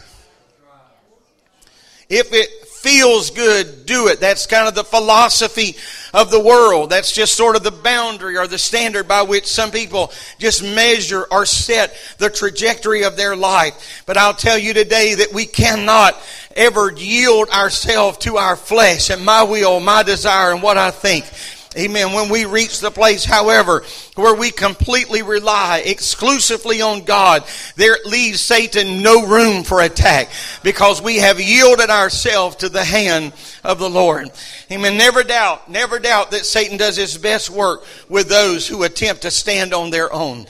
If 2.10 2.34
it 2.34 2.50
feels 2.84 3.30
good, 3.30 3.86
do 3.86 4.10
it. 4.10 4.20
That's 4.20 4.46
kind 4.46 4.68
of 4.68 4.76
the 4.76 4.84
philosophy 4.84 5.78
of 6.14 6.30
the 6.30 6.40
world. 6.40 6.90
That's 6.90 7.14
just 7.14 7.34
sort 7.34 7.56
of 7.56 7.64
the 7.64 7.72
boundary 7.72 8.38
or 8.38 8.46
the 8.46 8.58
standard 8.58 9.08
by 9.08 9.22
which 9.22 9.48
some 9.48 9.72
people 9.72 10.12
just 10.38 10.62
measure 10.64 11.26
or 11.32 11.46
set 11.46 11.96
the 12.18 12.30
trajectory 12.30 13.04
of 13.04 13.16
their 13.16 13.38
life. 13.38 14.04
But 14.06 14.18
I'll 14.18 14.34
tell 14.34 14.58
you 14.58 14.74
today 14.74 15.16
that 15.16 15.34
we 15.34 15.46
cannot 15.46 16.22
ever 16.58 16.92
yield 16.92 17.50
ourselves 17.50 18.18
to 18.20 18.36
our 18.36 18.58
flesh 18.58 19.10
and 19.10 19.24
my 19.24 19.44
will, 19.44 19.80
my 19.80 20.04
desire, 20.04 20.52
and 20.52 20.62
what 20.62 20.78
I 20.78 20.92
think. 20.92 21.26
Amen. 21.76 22.14
When 22.14 22.30
we 22.30 22.46
reach 22.46 22.80
the 22.80 22.92
place, 22.92 23.26
however, 23.26 23.84
where 24.16 24.36
we 24.36 24.52
completely 24.52 25.24
rely 25.24 25.82
exclusively 25.86 26.82
on 26.82 27.04
God, 27.04 27.44
there 27.76 27.98
leaves 28.06 28.42
Satan 28.42 29.02
no 29.02 29.26
room 29.26 29.64
for 29.64 29.82
attack 29.82 30.30
because 30.62 31.02
we 31.02 31.18
have 31.18 31.40
yielded 31.40 31.90
ourselves 31.90 32.58
to 32.58 32.70
the 32.70 32.84
hand 32.84 33.34
of 33.64 33.80
the 33.80 33.90
Lord. 33.90 34.30
Amen. 34.72 34.98
Never 34.98 35.24
doubt, 35.24 35.70
never 35.70 35.98
doubt 35.98 36.32
that 36.32 36.46
Satan 36.46 36.78
does 36.78 36.96
his 36.96 37.18
best 37.18 37.50
work 37.50 37.84
with 38.08 38.30
those 38.30 38.68
who 38.68 38.84
attempt 38.84 39.24
to 39.24 39.32
stand 39.32 39.74
on 39.74 39.90
their 39.90 40.14
own. 40.14 40.46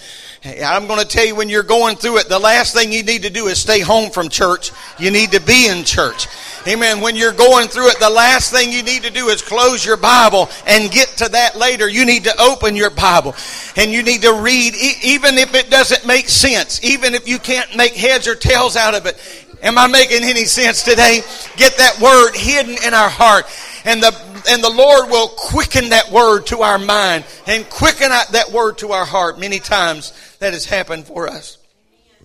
I'm 0.45 0.87
going 0.87 0.99
to 0.99 1.07
tell 1.07 1.25
you 1.25 1.35
when 1.35 1.47
you're 1.47 1.63
going 1.63 1.95
through 1.95 2.17
it, 2.17 2.27
the 2.27 2.37
last 2.37 2.73
thing 2.73 2.91
you 2.91 3.03
need 3.03 3.21
to 3.21 3.29
do 3.29 3.47
is 3.47 3.59
stay 3.59 3.79
home 3.79 4.11
from 4.11 4.27
church. 4.27 4.71
You 4.99 5.09
need 5.09 5.31
to 5.31 5.39
be 5.39 5.69
in 5.69 5.85
church. 5.85 6.27
Amen. 6.65 7.01
When 7.01 7.15
you're 7.17 7.33
going 7.33 7.67
through 7.67 7.89
it, 7.89 7.99
the 7.99 8.09
last 8.09 8.51
thing 8.51 8.71
you 8.71 8.83
need 8.83 9.03
to 9.03 9.09
do 9.09 9.27
is 9.27 9.41
close 9.41 9.85
your 9.85 9.97
Bible 9.97 10.49
and 10.65 10.89
get 10.89 11.09
to 11.17 11.27
that 11.29 11.57
later. 11.57 11.89
You 11.89 12.05
need 12.05 12.23
to 12.23 12.41
open 12.41 12.77
your 12.77 12.89
Bible 12.89 13.35
and 13.75 13.91
you 13.91 14.01
need 14.01 14.21
to 14.21 14.33
read, 14.33 14.73
even 15.03 15.37
if 15.37 15.55
it 15.55 15.69
doesn't 15.69 16.07
make 16.07 16.29
sense, 16.29 16.81
even 16.83 17.15
if 17.15 17.27
you 17.27 17.37
can't 17.37 17.75
make 17.75 17.93
heads 17.95 18.29
or 18.29 18.35
tails 18.35 18.77
out 18.77 18.95
of 18.95 19.05
it. 19.05 19.17
Am 19.61 19.77
I 19.77 19.87
making 19.87 20.23
any 20.23 20.45
sense 20.45 20.83
today? 20.83 21.21
Get 21.57 21.77
that 21.77 21.99
word 21.99 22.33
hidden 22.33 22.77
in 22.85 22.93
our 22.93 23.09
heart 23.09 23.45
and 23.85 24.01
the 24.01 24.15
and 24.49 24.63
the 24.63 24.69
Lord 24.69 25.09
will 25.09 25.29
quicken 25.29 25.89
that 25.89 26.11
word 26.11 26.47
to 26.47 26.61
our 26.61 26.77
mind 26.77 27.23
and 27.47 27.69
quicken 27.69 28.09
that 28.09 28.51
word 28.51 28.77
to 28.79 28.91
our 28.91 29.05
heart. 29.05 29.39
Many 29.39 29.59
times 29.59 30.11
that 30.39 30.53
has 30.53 30.65
happened 30.65 31.05
for 31.05 31.27
us. 31.27 31.57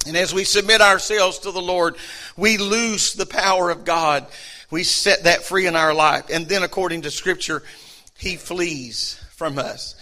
And 0.07 0.17
as 0.17 0.33
we 0.33 0.45
submit 0.45 0.81
ourselves 0.81 1.41
to 1.41 1.51
the 1.51 1.61
Lord, 1.61 1.97
we 2.37 2.59
loose 2.59 3.13
the 3.13 3.27
power 3.27 3.71
of 3.71 3.85
God. 3.85 4.27
We 4.71 4.85
set 4.85 5.25
that 5.25 5.45
free 5.45 5.67
in 5.67 5.77
our 5.77 5.95
life. 5.95 6.27
And 6.31 6.49
then, 6.49 6.63
according 6.63 7.03
to 7.03 7.11
Scripture, 7.11 7.63
He 8.17 8.37
flees 8.37 9.21
from 9.37 9.59
us. 9.59 9.95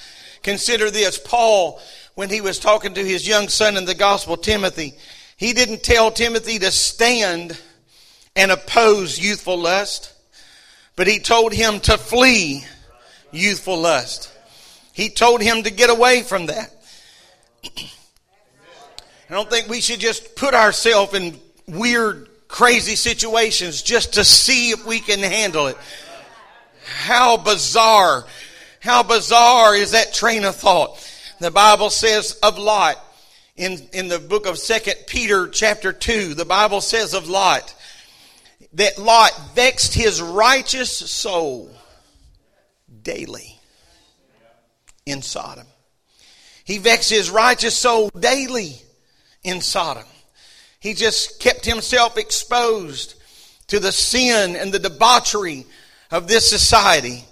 Consider 0.42 0.90
this 0.90 1.18
Paul, 1.18 1.80
when 2.14 2.30
he 2.30 2.40
was 2.40 2.58
talking 2.58 2.94
to 2.94 3.04
his 3.04 3.28
young 3.28 3.48
son 3.48 3.76
in 3.76 3.84
the 3.84 3.94
gospel, 3.94 4.36
Timothy, 4.36 4.94
he 5.36 5.52
didn't 5.52 5.82
tell 5.82 6.10
Timothy 6.10 6.58
to 6.58 6.70
stand 6.70 7.60
and 8.34 8.50
oppose 8.50 9.18
youthful 9.18 9.58
lust, 9.58 10.14
but 10.96 11.06
he 11.06 11.18
told 11.18 11.52
him 11.52 11.78
to 11.80 11.98
flee 11.98 12.64
youthful 13.32 13.78
lust. 13.78 14.32
He 14.94 15.10
told 15.10 15.42
him 15.42 15.64
to 15.64 15.70
get 15.70 15.90
away 15.90 16.22
from 16.22 16.46
that. 16.46 16.74
I 19.28 19.34
don't 19.34 19.50
think 19.50 19.68
we 19.68 19.80
should 19.80 19.98
just 19.98 20.36
put 20.36 20.54
ourselves 20.54 21.14
in 21.14 21.38
weird, 21.66 22.28
crazy 22.46 22.94
situations 22.94 23.82
just 23.82 24.14
to 24.14 24.24
see 24.24 24.70
if 24.70 24.86
we 24.86 25.00
can 25.00 25.18
handle 25.18 25.66
it. 25.66 25.76
How 26.84 27.36
bizarre. 27.36 28.24
How 28.80 29.02
bizarre 29.02 29.74
is 29.74 29.90
that 29.92 30.14
train 30.14 30.44
of 30.44 30.54
thought? 30.54 31.02
The 31.40 31.50
Bible 31.50 31.90
says 31.90 32.38
of 32.42 32.56
Lot 32.56 32.96
in, 33.56 33.78
in 33.92 34.06
the 34.06 34.20
book 34.20 34.46
of 34.46 34.58
Second 34.58 34.94
Peter 35.08 35.48
chapter 35.48 35.92
2, 35.92 36.34
the 36.34 36.44
Bible 36.44 36.80
says 36.80 37.12
of 37.12 37.28
Lot 37.28 37.74
that 38.74 38.98
Lot 38.98 39.32
vexed 39.54 39.94
his 39.94 40.22
righteous 40.22 40.96
soul 40.96 41.70
daily 43.02 43.58
in 45.04 45.20
Sodom. 45.20 45.66
He 46.64 46.78
vexed 46.78 47.10
his 47.10 47.28
righteous 47.28 47.76
soul 47.76 48.10
daily 48.10 48.82
in 49.46 49.60
Sodom. 49.60 50.04
He 50.80 50.92
just 50.92 51.40
kept 51.40 51.64
himself 51.64 52.18
exposed 52.18 53.14
to 53.68 53.80
the 53.80 53.92
sin 53.92 54.56
and 54.56 54.72
the 54.72 54.78
debauchery 54.78 55.64
of 56.10 56.28
this 56.28 56.48
society. 56.48 57.24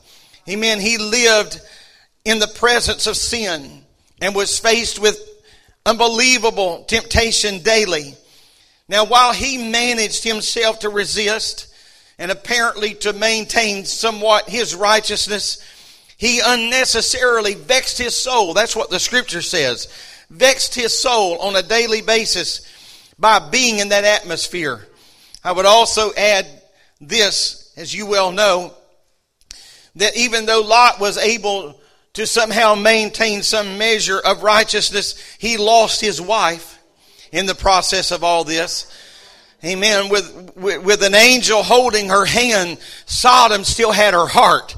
Amen. 0.49 0.81
He 0.81 0.99
lived 0.99 1.61
in 2.25 2.39
the 2.39 2.49
presence 2.49 3.07
of 3.07 3.17
sin 3.17 3.85
and 4.21 4.35
was 4.35 4.59
faced 4.59 4.99
with 4.99 5.19
unbelievable 5.85 6.85
temptation 6.85 7.59
daily. 7.63 8.15
Now, 8.89 9.05
while 9.05 9.33
he 9.33 9.71
managed 9.71 10.25
himself 10.25 10.81
to 10.81 10.89
resist 10.89 11.69
and 12.19 12.31
apparently 12.31 12.95
to 12.95 13.13
maintain 13.13 13.85
somewhat 13.85 14.49
his 14.49 14.75
righteousness, 14.75 15.63
he 16.17 16.41
unnecessarily 16.45 17.55
vexed 17.55 17.99
his 17.99 18.17
soul. 18.17 18.55
That's 18.55 18.77
what 18.77 18.91
the 18.91 19.01
scripture 19.01 19.43
says 19.43 19.89
vexed 20.35 20.75
his 20.75 20.97
soul 20.99 21.39
on 21.39 21.57
a 21.57 21.63
daily 21.63 22.03
basis 22.03 22.67
by 23.19 23.39
being 23.51 23.79
in 23.79 23.91
that 23.91 24.05
atmosphere. 24.05 24.87
I 25.43 25.53
would 25.53 25.67
also 25.67 26.13
add 26.15 26.47
this, 27.01 27.73
as 27.77 27.95
you 27.95 28.07
well 28.07 28.33
know, 28.33 28.75
that 29.97 30.17
even 30.17 30.47
though 30.47 30.63
Lot 30.63 30.99
was 30.99 31.17
able 31.19 31.81
to 32.15 32.27
somehow 32.27 32.75
maintain 32.75 33.43
some 33.43 33.79
measure 33.79 34.19
of 34.19 34.43
righteousness, 34.43 35.37
he 35.39 35.57
lost 35.57 36.01
his 36.01 36.21
wife 36.21 36.79
in 37.31 37.47
the 37.47 37.55
process 37.55 38.11
of 38.11 38.25
all 38.25 38.45
this. 38.45 38.91
Amen. 39.65 40.09
With, 40.09 40.57
with, 40.57 40.83
with 40.83 41.03
an 41.03 41.15
angel 41.15 41.63
holding 41.63 42.09
her 42.09 42.25
hand, 42.25 42.79
Sodom 43.07 43.65
still 43.65 43.93
had 43.93 44.15
her 44.15 44.27
heart. 44.27 44.77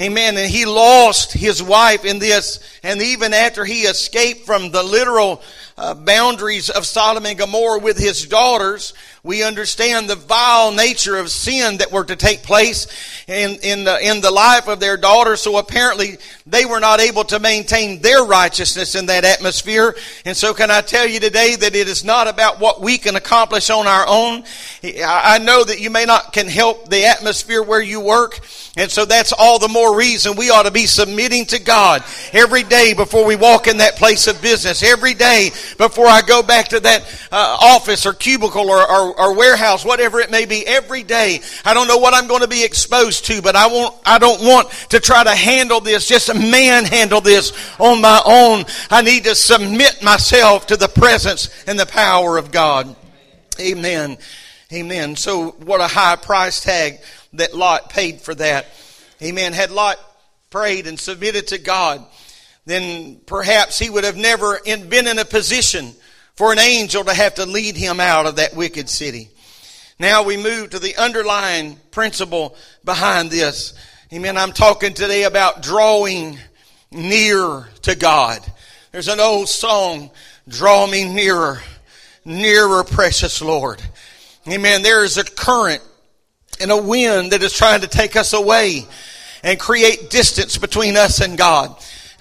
Amen. 0.00 0.36
And 0.36 0.48
he 0.48 0.64
lost 0.64 1.32
his 1.32 1.60
wife 1.60 2.04
in 2.04 2.20
this. 2.20 2.60
And 2.84 3.02
even 3.02 3.34
after 3.34 3.64
he 3.64 3.82
escaped 3.82 4.46
from 4.46 4.70
the 4.70 4.84
literal 4.84 5.42
uh, 5.76 5.94
boundaries 5.94 6.70
of 6.70 6.86
Sodom 6.86 7.26
and 7.26 7.36
Gomorrah 7.36 7.80
with 7.80 7.98
his 7.98 8.26
daughters, 8.26 8.94
we 9.24 9.42
understand 9.42 10.08
the 10.08 10.14
vile 10.14 10.72
nature 10.72 11.16
of 11.16 11.30
sin 11.30 11.78
that 11.78 11.90
were 11.90 12.04
to 12.04 12.16
take 12.16 12.42
place 12.42 12.86
in, 13.26 13.58
in, 13.62 13.84
the, 13.84 13.98
in 14.08 14.20
the 14.20 14.30
life 14.30 14.68
of 14.68 14.80
their 14.80 14.96
daughters. 14.96 15.40
So 15.40 15.58
apparently 15.58 16.18
they 16.46 16.64
were 16.64 16.80
not 16.80 17.00
able 17.00 17.24
to 17.24 17.40
maintain 17.40 18.00
their 18.00 18.22
righteousness 18.22 18.94
in 18.94 19.06
that 19.06 19.24
atmosphere. 19.24 19.96
And 20.24 20.36
so 20.36 20.54
can 20.54 20.70
I 20.70 20.80
tell 20.80 21.06
you 21.06 21.20
today 21.20 21.56
that 21.56 21.74
it 21.74 21.88
is 21.88 22.04
not 22.04 22.28
about 22.28 22.60
what 22.60 22.80
we 22.80 22.98
can 22.98 23.16
accomplish 23.16 23.68
on 23.68 23.86
our 23.86 24.06
own. 24.08 24.44
I 24.82 25.38
know 25.38 25.64
that 25.64 25.80
you 25.80 25.90
may 25.90 26.04
not 26.04 26.32
can 26.32 26.46
help 26.46 26.88
the 26.88 27.04
atmosphere 27.04 27.62
where 27.62 27.82
you 27.82 28.00
work. 28.00 28.40
And 28.78 28.92
so 28.92 29.04
that's 29.04 29.32
all 29.32 29.58
the 29.58 29.66
more 29.66 29.96
reason 29.96 30.36
we 30.36 30.50
ought 30.50 30.62
to 30.62 30.70
be 30.70 30.86
submitting 30.86 31.46
to 31.46 31.58
God 31.58 32.04
every 32.32 32.62
day 32.62 32.94
before 32.94 33.24
we 33.24 33.34
walk 33.34 33.66
in 33.66 33.78
that 33.78 33.96
place 33.96 34.28
of 34.28 34.40
business. 34.40 34.84
Every 34.84 35.14
day 35.14 35.50
before 35.78 36.06
I 36.06 36.22
go 36.22 36.44
back 36.44 36.68
to 36.68 36.78
that 36.78 37.02
uh, 37.32 37.58
office 37.60 38.06
or 38.06 38.12
cubicle 38.12 38.70
or, 38.70 38.88
or, 38.88 39.20
or 39.20 39.36
warehouse, 39.36 39.84
whatever 39.84 40.20
it 40.20 40.30
may 40.30 40.44
be. 40.44 40.64
Every 40.64 41.02
day, 41.02 41.40
I 41.64 41.74
don't 41.74 41.88
know 41.88 41.98
what 41.98 42.14
I'm 42.14 42.28
going 42.28 42.42
to 42.42 42.48
be 42.48 42.64
exposed 42.64 43.24
to, 43.26 43.42
but 43.42 43.56
I 43.56 43.66
won't. 43.66 43.96
I 44.06 44.20
don't 44.20 44.42
want 44.42 44.70
to 44.90 45.00
try 45.00 45.24
to 45.24 45.34
handle 45.34 45.80
this. 45.80 46.06
Just 46.06 46.28
a 46.28 46.34
man 46.34 46.84
handle 46.84 47.20
this 47.20 47.52
on 47.80 48.00
my 48.00 48.22
own. 48.24 48.64
I 48.90 49.02
need 49.02 49.24
to 49.24 49.34
submit 49.34 50.04
myself 50.04 50.68
to 50.68 50.76
the 50.76 50.88
presence 50.88 51.50
and 51.66 51.76
the 51.76 51.86
power 51.86 52.38
of 52.38 52.52
God. 52.52 52.94
Amen. 53.58 54.18
Amen. 54.72 55.16
So, 55.16 55.50
what 55.64 55.80
a 55.80 55.88
high 55.88 56.14
price 56.14 56.60
tag 56.60 57.00
that 57.38 57.54
Lot 57.54 57.90
paid 57.90 58.20
for 58.20 58.34
that. 58.36 58.66
Amen. 59.22 59.52
Had 59.52 59.70
Lot 59.70 59.98
prayed 60.50 60.86
and 60.86 60.98
submitted 60.98 61.48
to 61.48 61.58
God, 61.58 62.04
then 62.66 63.20
perhaps 63.26 63.78
he 63.78 63.90
would 63.90 64.04
have 64.04 64.16
never 64.16 64.60
been 64.64 65.06
in 65.06 65.18
a 65.18 65.24
position 65.24 65.92
for 66.36 66.52
an 66.52 66.58
angel 66.58 67.04
to 67.04 67.14
have 67.14 67.34
to 67.34 67.46
lead 67.46 67.76
him 67.76 67.98
out 67.98 68.26
of 68.26 68.36
that 68.36 68.54
wicked 68.54 68.88
city. 68.88 69.30
Now 69.98 70.22
we 70.22 70.36
move 70.36 70.70
to 70.70 70.78
the 70.78 70.96
underlying 70.96 71.76
principle 71.90 72.56
behind 72.84 73.30
this. 73.30 73.74
Amen. 74.12 74.36
I'm 74.36 74.52
talking 74.52 74.94
today 74.94 75.24
about 75.24 75.62
drawing 75.62 76.38
near 76.92 77.68
to 77.82 77.96
God. 77.96 78.40
There's 78.92 79.08
an 79.08 79.20
old 79.20 79.48
song, 79.48 80.10
Draw 80.48 80.86
Me 80.86 81.12
Nearer, 81.12 81.60
Nearer, 82.24 82.84
Precious 82.84 83.42
Lord. 83.42 83.82
Amen. 84.46 84.82
There 84.82 85.04
is 85.04 85.18
a 85.18 85.24
current 85.24 85.82
and 86.60 86.70
a 86.70 86.76
wind 86.76 87.32
that 87.32 87.42
is 87.42 87.52
trying 87.52 87.80
to 87.82 87.88
take 87.88 88.16
us 88.16 88.32
away 88.32 88.86
and 89.42 89.58
create 89.58 90.10
distance 90.10 90.58
between 90.58 90.96
us 90.96 91.20
and 91.20 91.38
God. 91.38 91.76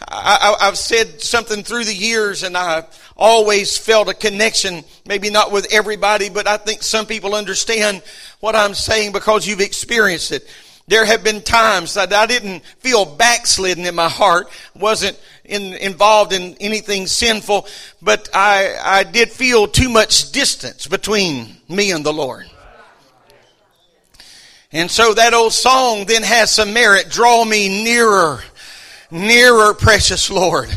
I, 0.07 0.55
have 0.61 0.77
said 0.77 1.21
something 1.21 1.63
through 1.63 1.85
the 1.85 1.93
years 1.93 2.43
and 2.43 2.55
I've 2.55 2.85
always 3.17 3.77
felt 3.77 4.09
a 4.09 4.13
connection, 4.13 4.83
maybe 5.05 5.29
not 5.29 5.51
with 5.51 5.73
everybody, 5.73 6.29
but 6.29 6.47
I 6.47 6.57
think 6.57 6.83
some 6.83 7.05
people 7.05 7.35
understand 7.35 8.03
what 8.39 8.55
I'm 8.55 8.73
saying 8.73 9.11
because 9.11 9.47
you've 9.47 9.59
experienced 9.59 10.31
it. 10.31 10.47
There 10.87 11.03
have 11.03 11.23
been 11.23 11.41
times 11.41 11.95
that 11.95 12.13
I 12.13 12.27
didn't 12.27 12.63
feel 12.79 13.03
backslidden 13.03 13.85
in 13.85 13.95
my 13.95 14.07
heart, 14.07 14.47
wasn't 14.73 15.19
in, 15.43 15.73
involved 15.73 16.31
in 16.31 16.55
anything 16.61 17.07
sinful, 17.07 17.67
but 18.01 18.29
I, 18.33 18.75
I 18.81 19.03
did 19.03 19.29
feel 19.29 19.67
too 19.67 19.89
much 19.89 20.31
distance 20.31 20.87
between 20.87 21.57
me 21.67 21.91
and 21.91 22.05
the 22.05 22.13
Lord. 22.13 22.49
And 24.71 24.91
so 24.91 25.13
that 25.13 25.33
old 25.33 25.53
song 25.53 26.05
then 26.05 26.23
has 26.23 26.51
some 26.51 26.73
merit. 26.73 27.09
Draw 27.09 27.45
me 27.45 27.83
nearer, 27.83 28.41
nearer, 29.09 29.73
precious 29.73 30.29
Lord. 30.29 30.69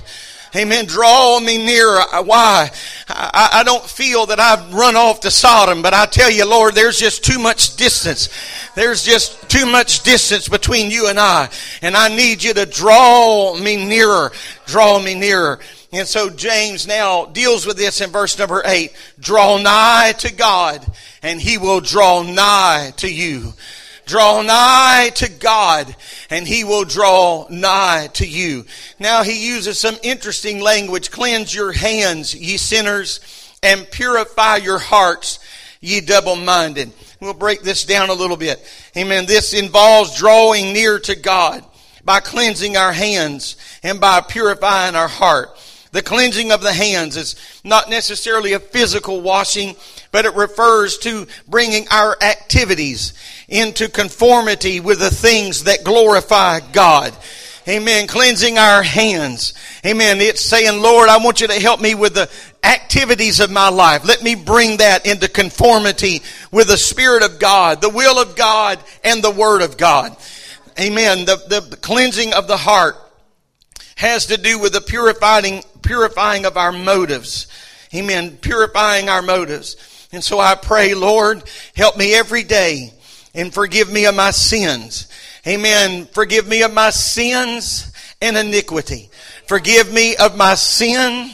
Amen. 0.54 0.86
Draw 0.86 1.40
me 1.40 1.58
nearer. 1.58 2.00
Why? 2.24 2.70
I, 3.08 3.50
I, 3.52 3.62
don't 3.62 3.84
feel 3.84 4.26
that 4.26 4.40
I've 4.40 4.74
run 4.74 4.96
off 4.96 5.20
to 5.20 5.30
Sodom, 5.30 5.80
but 5.80 5.94
I 5.94 6.06
tell 6.06 6.30
you, 6.30 6.44
Lord, 6.44 6.74
there's 6.74 6.98
just 6.98 7.24
too 7.24 7.38
much 7.38 7.76
distance. 7.76 8.28
There's 8.74 9.04
just 9.04 9.48
too 9.48 9.64
much 9.64 10.02
distance 10.02 10.48
between 10.48 10.90
you 10.90 11.08
and 11.08 11.20
I. 11.20 11.50
And 11.82 11.96
I 11.96 12.08
need 12.08 12.42
you 12.42 12.52
to 12.54 12.66
draw 12.66 13.56
me 13.56 13.76
nearer. 13.86 14.32
Draw 14.66 15.00
me 15.00 15.14
nearer. 15.14 15.60
And 15.92 16.06
so 16.06 16.30
James 16.30 16.86
now 16.86 17.26
deals 17.26 17.64
with 17.64 17.76
this 17.76 18.00
in 18.00 18.10
verse 18.10 18.36
number 18.36 18.62
eight. 18.64 18.92
Draw 19.20 19.58
nigh 19.58 20.14
to 20.18 20.32
God 20.32 20.84
and 21.22 21.40
he 21.40 21.58
will 21.58 21.80
draw 21.80 22.22
nigh 22.22 22.92
to 22.98 23.12
you. 23.12 23.52
Draw 24.10 24.42
nigh 24.42 25.12
to 25.14 25.30
God 25.30 25.94
and 26.30 26.44
he 26.44 26.64
will 26.64 26.84
draw 26.84 27.46
nigh 27.48 28.08
to 28.14 28.26
you. 28.26 28.66
Now 28.98 29.22
he 29.22 29.46
uses 29.46 29.78
some 29.78 29.96
interesting 30.02 30.60
language. 30.60 31.12
Cleanse 31.12 31.54
your 31.54 31.70
hands, 31.70 32.34
ye 32.34 32.56
sinners, 32.56 33.20
and 33.62 33.88
purify 33.88 34.56
your 34.56 34.80
hearts, 34.80 35.38
ye 35.80 36.00
double-minded. 36.00 36.92
We'll 37.20 37.34
break 37.34 37.62
this 37.62 37.84
down 37.84 38.10
a 38.10 38.14
little 38.14 38.36
bit. 38.36 38.60
Amen. 38.96 39.26
This 39.26 39.54
involves 39.54 40.18
drawing 40.18 40.72
near 40.72 40.98
to 40.98 41.14
God 41.14 41.64
by 42.04 42.18
cleansing 42.18 42.76
our 42.76 42.92
hands 42.92 43.54
and 43.84 44.00
by 44.00 44.22
purifying 44.22 44.96
our 44.96 45.06
heart. 45.06 45.56
The 45.92 46.02
cleansing 46.02 46.50
of 46.50 46.62
the 46.62 46.72
hands 46.72 47.16
is 47.16 47.36
not 47.64 47.90
necessarily 47.90 48.52
a 48.52 48.60
physical 48.60 49.20
washing, 49.20 49.74
but 50.12 50.24
it 50.24 50.34
refers 50.34 50.98
to 50.98 51.26
bringing 51.48 51.88
our 51.90 52.16
activities 52.22 53.12
into 53.50 53.88
conformity 53.88 54.80
with 54.80 55.00
the 55.00 55.10
things 55.10 55.64
that 55.64 55.84
glorify 55.84 56.60
God. 56.72 57.14
Amen. 57.68 58.06
Cleansing 58.06 58.56
our 58.56 58.82
hands. 58.82 59.52
Amen. 59.84 60.20
It's 60.20 60.40
saying, 60.40 60.80
Lord, 60.80 61.08
I 61.08 61.18
want 61.18 61.40
you 61.40 61.48
to 61.48 61.60
help 61.60 61.80
me 61.80 61.94
with 61.94 62.14
the 62.14 62.30
activities 62.64 63.40
of 63.40 63.50
my 63.50 63.68
life. 63.68 64.04
Let 64.04 64.22
me 64.22 64.34
bring 64.34 64.78
that 64.78 65.06
into 65.06 65.28
conformity 65.28 66.22
with 66.50 66.68
the 66.68 66.78
Spirit 66.78 67.22
of 67.22 67.38
God, 67.38 67.80
the 67.80 67.90
will 67.90 68.20
of 68.20 68.34
God, 68.34 68.78
and 69.04 69.22
the 69.22 69.30
Word 69.30 69.62
of 69.62 69.76
God. 69.76 70.16
Amen. 70.78 71.26
The, 71.26 71.36
the, 71.36 71.76
cleansing 71.76 72.32
of 72.32 72.46
the 72.46 72.56
heart 72.56 72.96
has 73.96 74.26
to 74.26 74.36
do 74.36 74.58
with 74.58 74.72
the 74.72 74.80
purifying, 74.80 75.62
purifying 75.82 76.46
of 76.46 76.56
our 76.56 76.72
motives. 76.72 77.46
Amen. 77.94 78.38
Purifying 78.38 79.08
our 79.08 79.22
motives. 79.22 79.76
And 80.12 80.24
so 80.24 80.40
I 80.40 80.54
pray, 80.54 80.94
Lord, 80.94 81.42
help 81.76 81.96
me 81.96 82.14
every 82.14 82.42
day 82.42 82.94
and 83.34 83.52
forgive 83.52 83.92
me 83.92 84.06
of 84.06 84.14
my 84.14 84.30
sins. 84.30 85.08
Amen. 85.46 86.06
Forgive 86.12 86.46
me 86.46 86.62
of 86.62 86.72
my 86.72 86.90
sins 86.90 87.92
and 88.20 88.36
iniquity. 88.36 89.10
Forgive 89.46 89.92
me 89.92 90.16
of 90.16 90.36
my 90.36 90.54
sin. 90.54 91.30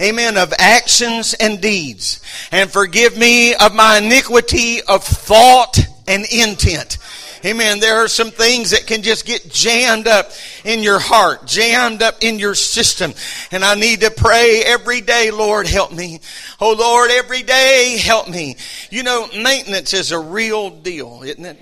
Amen. 0.00 0.36
Of 0.36 0.52
actions 0.58 1.34
and 1.34 1.60
deeds. 1.60 2.20
And 2.50 2.70
forgive 2.70 3.16
me 3.16 3.54
of 3.54 3.74
my 3.74 3.98
iniquity 3.98 4.82
of 4.82 5.04
thought 5.04 5.78
and 6.08 6.24
intent. 6.32 6.98
Amen. 7.44 7.78
There 7.78 8.02
are 8.02 8.08
some 8.08 8.30
things 8.30 8.70
that 8.70 8.86
can 8.86 9.02
just 9.02 9.26
get 9.26 9.50
jammed 9.50 10.08
up 10.08 10.30
in 10.64 10.82
your 10.82 10.98
heart, 10.98 11.46
jammed 11.46 12.02
up 12.02 12.22
in 12.22 12.38
your 12.38 12.54
system. 12.54 13.12
And 13.50 13.62
I 13.62 13.74
need 13.74 14.00
to 14.00 14.10
pray 14.10 14.62
every 14.64 15.02
day, 15.02 15.30
Lord, 15.30 15.66
help 15.66 15.92
me. 15.92 16.20
Oh 16.58 16.72
Lord, 16.72 17.10
every 17.10 17.42
day, 17.42 17.98
help 18.02 18.28
me. 18.30 18.56
You 18.90 19.02
know, 19.02 19.28
maintenance 19.36 19.92
is 19.92 20.10
a 20.10 20.18
real 20.18 20.70
deal, 20.70 21.22
isn't 21.22 21.44
it? 21.44 21.58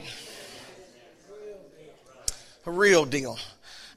A 2.65 2.71
real 2.71 3.05
deal. 3.05 3.37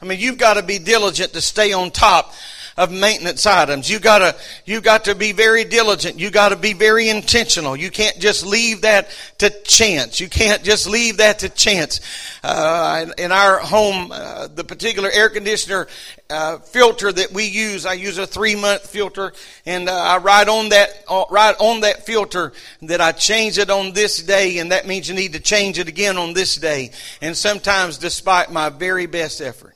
I 0.01 0.05
mean, 0.05 0.19
you've 0.19 0.39
got 0.39 0.55
to 0.55 0.63
be 0.63 0.79
diligent 0.79 1.33
to 1.33 1.41
stay 1.41 1.71
on 1.71 1.91
top 1.91 2.33
of 2.77 2.91
maintenance 2.91 3.45
items. 3.45 3.89
You 3.89 3.99
gotta, 3.99 4.35
you 4.65 4.81
got 4.81 5.05
to 5.05 5.15
be 5.15 5.31
very 5.31 5.63
diligent. 5.63 6.19
You 6.19 6.29
got 6.29 6.49
to 6.49 6.57
be 6.57 6.73
very 6.73 7.09
intentional. 7.09 7.75
You 7.75 7.89
can't 7.89 8.19
just 8.19 8.45
leave 8.45 8.81
that 8.81 9.09
to 9.37 9.49
chance. 9.63 10.19
You 10.19 10.27
can't 10.27 10.61
just 10.63 10.87
leave 10.87 11.17
that 11.17 11.39
to 11.39 11.49
chance. 11.49 12.01
Uh, 12.43 13.05
in, 13.17 13.25
in, 13.25 13.31
our 13.31 13.59
home, 13.59 14.11
uh, 14.11 14.47
the 14.47 14.63
particular 14.63 15.09
air 15.11 15.29
conditioner 15.29 15.87
uh, 16.29 16.57
filter 16.57 17.11
that 17.11 17.31
we 17.31 17.45
use, 17.45 17.85
I 17.85 17.93
use 17.93 18.17
a 18.17 18.27
three 18.27 18.55
month 18.55 18.87
filter, 18.87 19.31
and 19.65 19.87
uh, 19.87 19.93
I 19.93 20.17
write 20.17 20.49
on 20.49 20.69
that, 20.69 21.03
uh, 21.07 21.25
write 21.29 21.55
on 21.59 21.81
that 21.81 22.05
filter 22.05 22.51
that 22.83 22.99
I 22.99 23.13
change 23.13 23.57
it 23.57 23.69
on 23.69 23.93
this 23.93 24.21
day, 24.21 24.57
and 24.57 24.71
that 24.71 24.85
means 24.85 25.07
you 25.07 25.15
need 25.15 25.33
to 25.33 25.39
change 25.39 25.79
it 25.79 25.87
again 25.87 26.17
on 26.17 26.33
this 26.33 26.55
day. 26.55 26.91
And 27.21 27.37
sometimes, 27.37 27.97
despite 27.97 28.51
my 28.51 28.69
very 28.69 29.05
best 29.05 29.41
effort. 29.41 29.74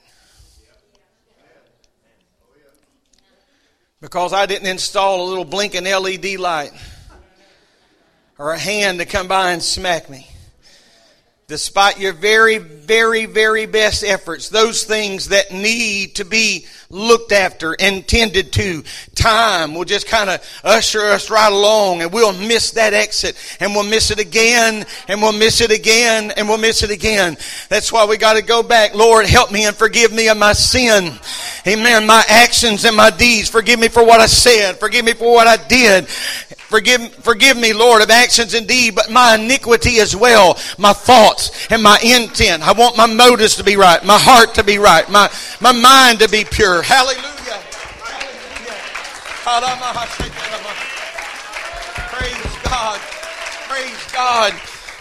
Because 4.02 4.34
I 4.34 4.46
didn't 4.46 4.68
install 4.68 5.22
a 5.22 5.28
little 5.28 5.46
blinking 5.46 5.84
LED 5.84 6.40
light 6.40 6.72
or 8.38 8.54
a 8.54 8.58
hand 8.58 9.00
to 9.00 9.06
come 9.06 9.28
by 9.28 9.52
and 9.52 9.62
smack 9.62 10.10
me. 10.10 10.28
Despite 11.48 12.00
your 12.00 12.14
very, 12.14 12.60
very, 12.60 13.26
very 13.26 13.66
best 13.66 14.04
efforts, 14.04 14.50
those 14.50 14.84
things 14.84 15.30
that 15.30 15.52
need 15.52 16.16
to 16.16 16.26
be 16.26 16.66
looked 16.92 17.32
after 17.32 17.76
and 17.80 18.08
tended 18.08 18.52
to, 18.52 18.84
time 19.14 19.76
will 19.76 19.86
just 19.86 20.08
kind 20.08 20.28
of 20.28 20.44
usher 20.64 21.02
us 21.02 21.30
right 21.30 21.52
along 21.52 22.02
and 22.02 22.12
we'll 22.12 22.34
miss 22.34 22.72
that 22.72 22.94
exit 22.96 23.36
and 23.60 23.76
we'll 23.76 23.84
miss 23.84 24.10
it 24.10 24.20
again 24.20 24.84
and 25.08 25.22
we'll 25.22 25.32
miss 25.32 25.62
it 25.62 25.72
again 25.72 26.32
and 26.36 26.50
we'll 26.50 26.58
miss 26.58 26.82
it 26.82 26.90
again. 26.90 27.38
That's 27.70 27.92
why 27.92 28.06
we 28.06 28.18
got 28.18 28.38
to 28.38 28.42
go 28.42 28.64
back. 28.64 28.96
Lord, 28.96 29.28
help 29.28 29.52
me 29.52 29.66
and 29.66 29.76
forgive 29.76 30.12
me 30.12 30.30
of 30.30 30.38
my 30.38 30.54
sin. 30.54 31.14
Amen. 31.68 32.08
My 32.08 32.24
actions 32.28 32.84
and 32.86 32.96
my 32.96 33.12
deeds. 33.12 33.50
Forgive 33.50 33.80
me 33.80 33.88
for 33.88 34.04
what 34.04 34.20
I 34.20 34.26
said. 34.26 34.78
Forgive 34.78 35.06
me 35.06 35.14
for 35.14 35.32
what 35.32 35.46
I 35.46 35.58
did. 35.68 36.08
Forgive, 36.70 37.16
forgive 37.16 37.58
me, 37.58 37.74
Lord, 37.74 38.04
of 38.04 38.12
actions 38.12 38.54
and 38.54 38.68
deeds, 38.68 38.96
but 38.96 39.10
my 39.10 39.36
iniquity 39.36 40.00
as 40.00 40.16
well, 40.16 40.56
my 40.78 40.94
thoughts 40.94 41.68
and 41.72 41.82
my 41.82 41.98
intent. 42.04 42.62
I 42.62 42.74
want 42.74 42.96
my 42.96 43.08
motives 43.08 43.56
to 43.56 43.64
be 43.64 43.76
right, 43.76 44.04
my 44.06 44.20
heart 44.20 44.54
to 44.54 44.64
be 44.64 44.78
right, 44.78 45.10
my, 45.10 45.32
my 45.62 45.72
mind 45.72 46.20
to 46.20 46.30
be 46.30 46.46
pure. 46.46 46.79
Hallelujah. 46.84 47.62
Hallelujah. 49.44 50.08
Praise 52.10 52.58
God. 52.64 53.00
Praise 53.68 54.12
God. 54.12 54.54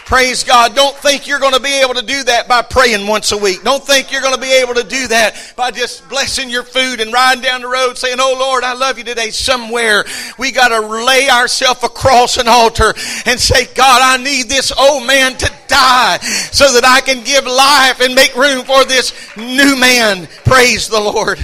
Praise 0.09 0.43
God. 0.43 0.75
Don't 0.75 0.95
think 0.95 1.27
you're 1.27 1.39
going 1.39 1.53
to 1.53 1.59
be 1.59 1.81
able 1.81 1.93
to 1.93 2.01
do 2.01 2.23
that 2.23 2.47
by 2.47 2.63
praying 2.63 3.05
once 3.05 3.31
a 3.31 3.37
week. 3.37 3.61
Don't 3.61 3.85
think 3.85 4.11
you're 4.11 4.23
going 4.23 4.33
to 4.33 4.41
be 4.41 4.51
able 4.51 4.73
to 4.73 4.83
do 4.83 5.07
that 5.09 5.53
by 5.55 5.69
just 5.69 6.09
blessing 6.09 6.49
your 6.49 6.63
food 6.63 6.99
and 6.99 7.13
riding 7.13 7.43
down 7.43 7.61
the 7.61 7.67
road 7.67 7.95
saying, 7.95 8.17
Oh 8.19 8.35
Lord, 8.39 8.63
I 8.63 8.73
love 8.73 8.97
you 8.97 9.03
today 9.03 9.29
somewhere. 9.29 10.05
We 10.39 10.51
got 10.51 10.69
to 10.69 10.79
lay 10.79 11.29
ourselves 11.29 11.83
across 11.83 12.37
an 12.37 12.47
altar 12.47 12.95
and 13.27 13.39
say, 13.39 13.65
God, 13.75 14.01
I 14.01 14.17
need 14.23 14.49
this 14.49 14.71
old 14.71 15.05
man 15.05 15.37
to 15.37 15.51
die 15.67 16.17
so 16.51 16.73
that 16.73 16.85
I 16.85 17.01
can 17.01 17.23
give 17.23 17.45
life 17.45 18.01
and 18.01 18.15
make 18.15 18.35
room 18.35 18.65
for 18.65 18.85
this 18.85 19.13
new 19.37 19.79
man. 19.79 20.27
Praise 20.43 20.87
the 20.87 20.99
Lord. 20.99 21.37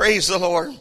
Praise 0.00 0.28
the 0.28 0.38
Lord. 0.38 0.74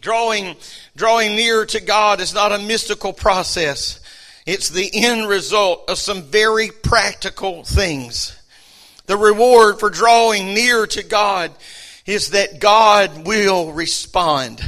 Drawing, 0.00 0.56
drawing 0.96 1.36
near 1.36 1.66
to 1.66 1.80
God 1.82 2.22
is 2.22 2.32
not 2.32 2.50
a 2.50 2.58
mystical 2.58 3.12
process. 3.12 4.00
It's 4.46 4.70
the 4.70 4.88
end 4.94 5.28
result 5.28 5.90
of 5.90 5.98
some 5.98 6.22
very 6.22 6.70
practical 6.70 7.62
things. 7.62 8.34
The 9.04 9.18
reward 9.18 9.80
for 9.80 9.90
drawing 9.90 10.54
near 10.54 10.86
to 10.86 11.02
God 11.02 11.50
is 12.06 12.30
that 12.30 12.58
God 12.58 13.26
will 13.26 13.70
respond. 13.70 14.64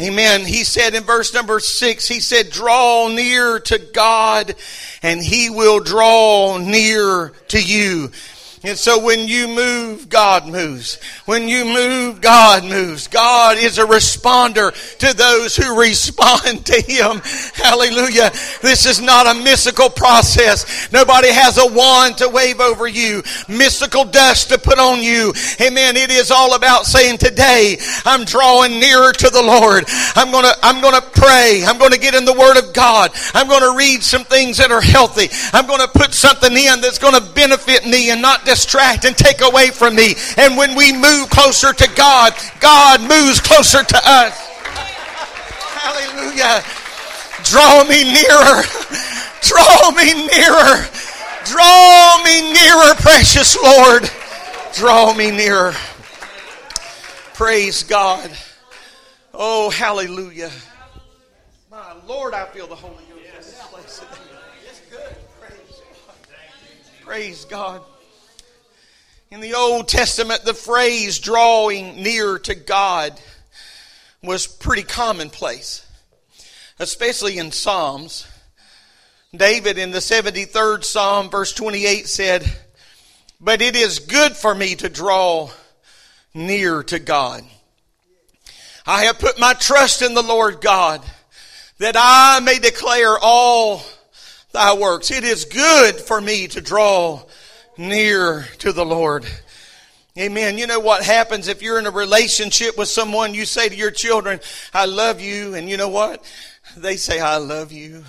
Amen. 0.00 0.40
He 0.40 0.64
said 0.64 0.94
in 0.94 1.02
verse 1.02 1.34
number 1.34 1.60
six, 1.60 2.08
he 2.08 2.20
said, 2.20 2.48
draw 2.48 3.08
near 3.08 3.60
to 3.60 3.78
God 3.92 4.54
and 5.02 5.20
he 5.20 5.50
will 5.50 5.80
draw 5.80 6.56
near 6.56 7.34
to 7.48 7.62
you. 7.62 8.10
And 8.64 8.78
so 8.78 8.98
when 8.98 9.28
you 9.28 9.46
move, 9.46 10.08
God 10.08 10.46
moves. 10.46 10.98
When 11.26 11.48
you 11.48 11.66
move, 11.66 12.22
God 12.22 12.64
moves. 12.64 13.08
God 13.08 13.58
is 13.58 13.76
a 13.76 13.84
responder 13.84 14.72
to 14.98 15.14
those 15.14 15.54
who 15.54 15.78
respond 15.80 16.64
to 16.64 16.80
Him. 16.80 17.20
Hallelujah. 17.54 18.30
This 18.62 18.86
is 18.86 19.02
not 19.02 19.26
a 19.26 19.38
mystical 19.42 19.90
process. 19.90 20.90
Nobody 20.90 21.28
has 21.28 21.58
a 21.58 21.66
wand 21.74 22.16
to 22.18 22.28
wave 22.30 22.58
over 22.60 22.88
you, 22.88 23.22
mystical 23.48 24.06
dust 24.06 24.48
to 24.48 24.58
put 24.58 24.78
on 24.78 25.02
you. 25.02 25.34
Amen. 25.60 25.96
It 25.96 26.10
is 26.10 26.30
all 26.30 26.54
about 26.54 26.86
saying 26.86 27.18
today, 27.18 27.76
I'm 28.06 28.24
drawing 28.24 28.80
nearer 28.80 29.12
to 29.12 29.28
the 29.28 29.42
Lord. 29.42 29.84
I'm 30.16 30.32
gonna, 30.32 30.52
I'm 30.62 30.80
gonna 30.80 31.02
pray. 31.02 31.62
I'm 31.66 31.76
gonna 31.76 31.98
get 31.98 32.14
in 32.14 32.24
the 32.24 32.32
Word 32.32 32.56
of 32.56 32.72
God. 32.72 33.10
I'm 33.34 33.46
gonna 33.48 33.76
read 33.76 34.02
some 34.02 34.24
things 34.24 34.56
that 34.56 34.70
are 34.70 34.80
healthy. 34.80 35.28
I'm 35.52 35.66
gonna 35.66 35.88
put 35.88 36.14
something 36.14 36.56
in 36.56 36.80
that's 36.80 36.98
gonna 36.98 37.20
benefit 37.20 37.84
me 37.84 38.08
and 38.08 38.22
not 38.22 38.46
distract 38.54 39.04
and 39.04 39.16
take 39.16 39.40
away 39.42 39.70
from 39.70 39.96
me. 39.96 40.14
And 40.36 40.56
when 40.56 40.76
we 40.76 40.92
move 40.92 41.28
closer 41.28 41.72
to 41.72 41.90
God, 41.96 42.32
God 42.60 43.00
moves 43.00 43.40
closer 43.40 43.82
to 43.82 44.00
us. 44.04 44.34
Hallelujah. 45.82 46.62
Draw 47.42 47.84
me 47.84 48.04
nearer. 48.04 48.62
Draw 49.42 49.90
me 49.90 50.26
nearer. 50.26 50.86
Draw 51.44 52.22
me 52.24 52.52
nearer, 52.52 52.94
precious 52.94 53.56
Lord. 53.60 54.08
Draw 54.74 55.14
me 55.14 55.30
nearer. 55.30 55.74
Praise 57.34 57.82
God. 57.82 58.30
Oh, 59.34 59.68
hallelujah. 59.70 60.50
My 61.70 61.94
Lord, 62.06 62.34
I 62.34 62.46
feel 62.46 62.68
the 62.68 62.76
Holy 62.76 62.94
Ghost. 62.94 63.10
It's 64.64 64.80
good. 64.90 65.16
Praise 67.04 67.44
God. 67.44 67.82
In 69.34 69.40
the 69.40 69.54
Old 69.54 69.88
Testament, 69.88 70.44
the 70.44 70.54
phrase 70.54 71.18
drawing 71.18 72.00
near 72.00 72.38
to 72.38 72.54
God 72.54 73.20
was 74.22 74.46
pretty 74.46 74.84
commonplace, 74.84 75.84
especially 76.78 77.38
in 77.38 77.50
Psalms. 77.50 78.28
David 79.36 79.76
in 79.76 79.90
the 79.90 79.98
73rd 79.98 80.84
Psalm, 80.84 81.30
verse 81.30 81.52
28 81.52 82.06
said, 82.06 82.48
But 83.40 83.60
it 83.60 83.74
is 83.74 83.98
good 83.98 84.36
for 84.36 84.54
me 84.54 84.76
to 84.76 84.88
draw 84.88 85.50
near 86.32 86.84
to 86.84 87.00
God. 87.00 87.42
I 88.86 89.06
have 89.06 89.18
put 89.18 89.40
my 89.40 89.54
trust 89.54 90.00
in 90.00 90.14
the 90.14 90.22
Lord 90.22 90.60
God 90.60 91.02
that 91.78 91.96
I 91.98 92.38
may 92.38 92.60
declare 92.60 93.18
all 93.20 93.82
thy 94.52 94.74
works. 94.74 95.10
It 95.10 95.24
is 95.24 95.44
good 95.44 95.96
for 95.96 96.20
me 96.20 96.46
to 96.46 96.60
draw 96.60 97.24
near 97.78 98.46
to 98.58 98.72
the 98.72 98.84
Lord. 98.84 99.26
Amen. 100.16 100.58
You 100.58 100.66
know 100.66 100.78
what 100.78 101.02
happens 101.02 101.48
if 101.48 101.60
you're 101.60 101.78
in 101.78 101.86
a 101.86 101.90
relationship 101.90 102.78
with 102.78 102.88
someone, 102.88 103.34
you 103.34 103.44
say 103.44 103.68
to 103.68 103.74
your 103.74 103.90
children, 103.90 104.38
I 104.72 104.86
love 104.86 105.20
you, 105.20 105.54
and 105.54 105.68
you 105.68 105.76
know 105.76 105.88
what? 105.88 106.24
They 106.76 106.96
say, 106.96 107.18
I 107.18 107.38
love 107.38 107.72
you. 107.72 108.04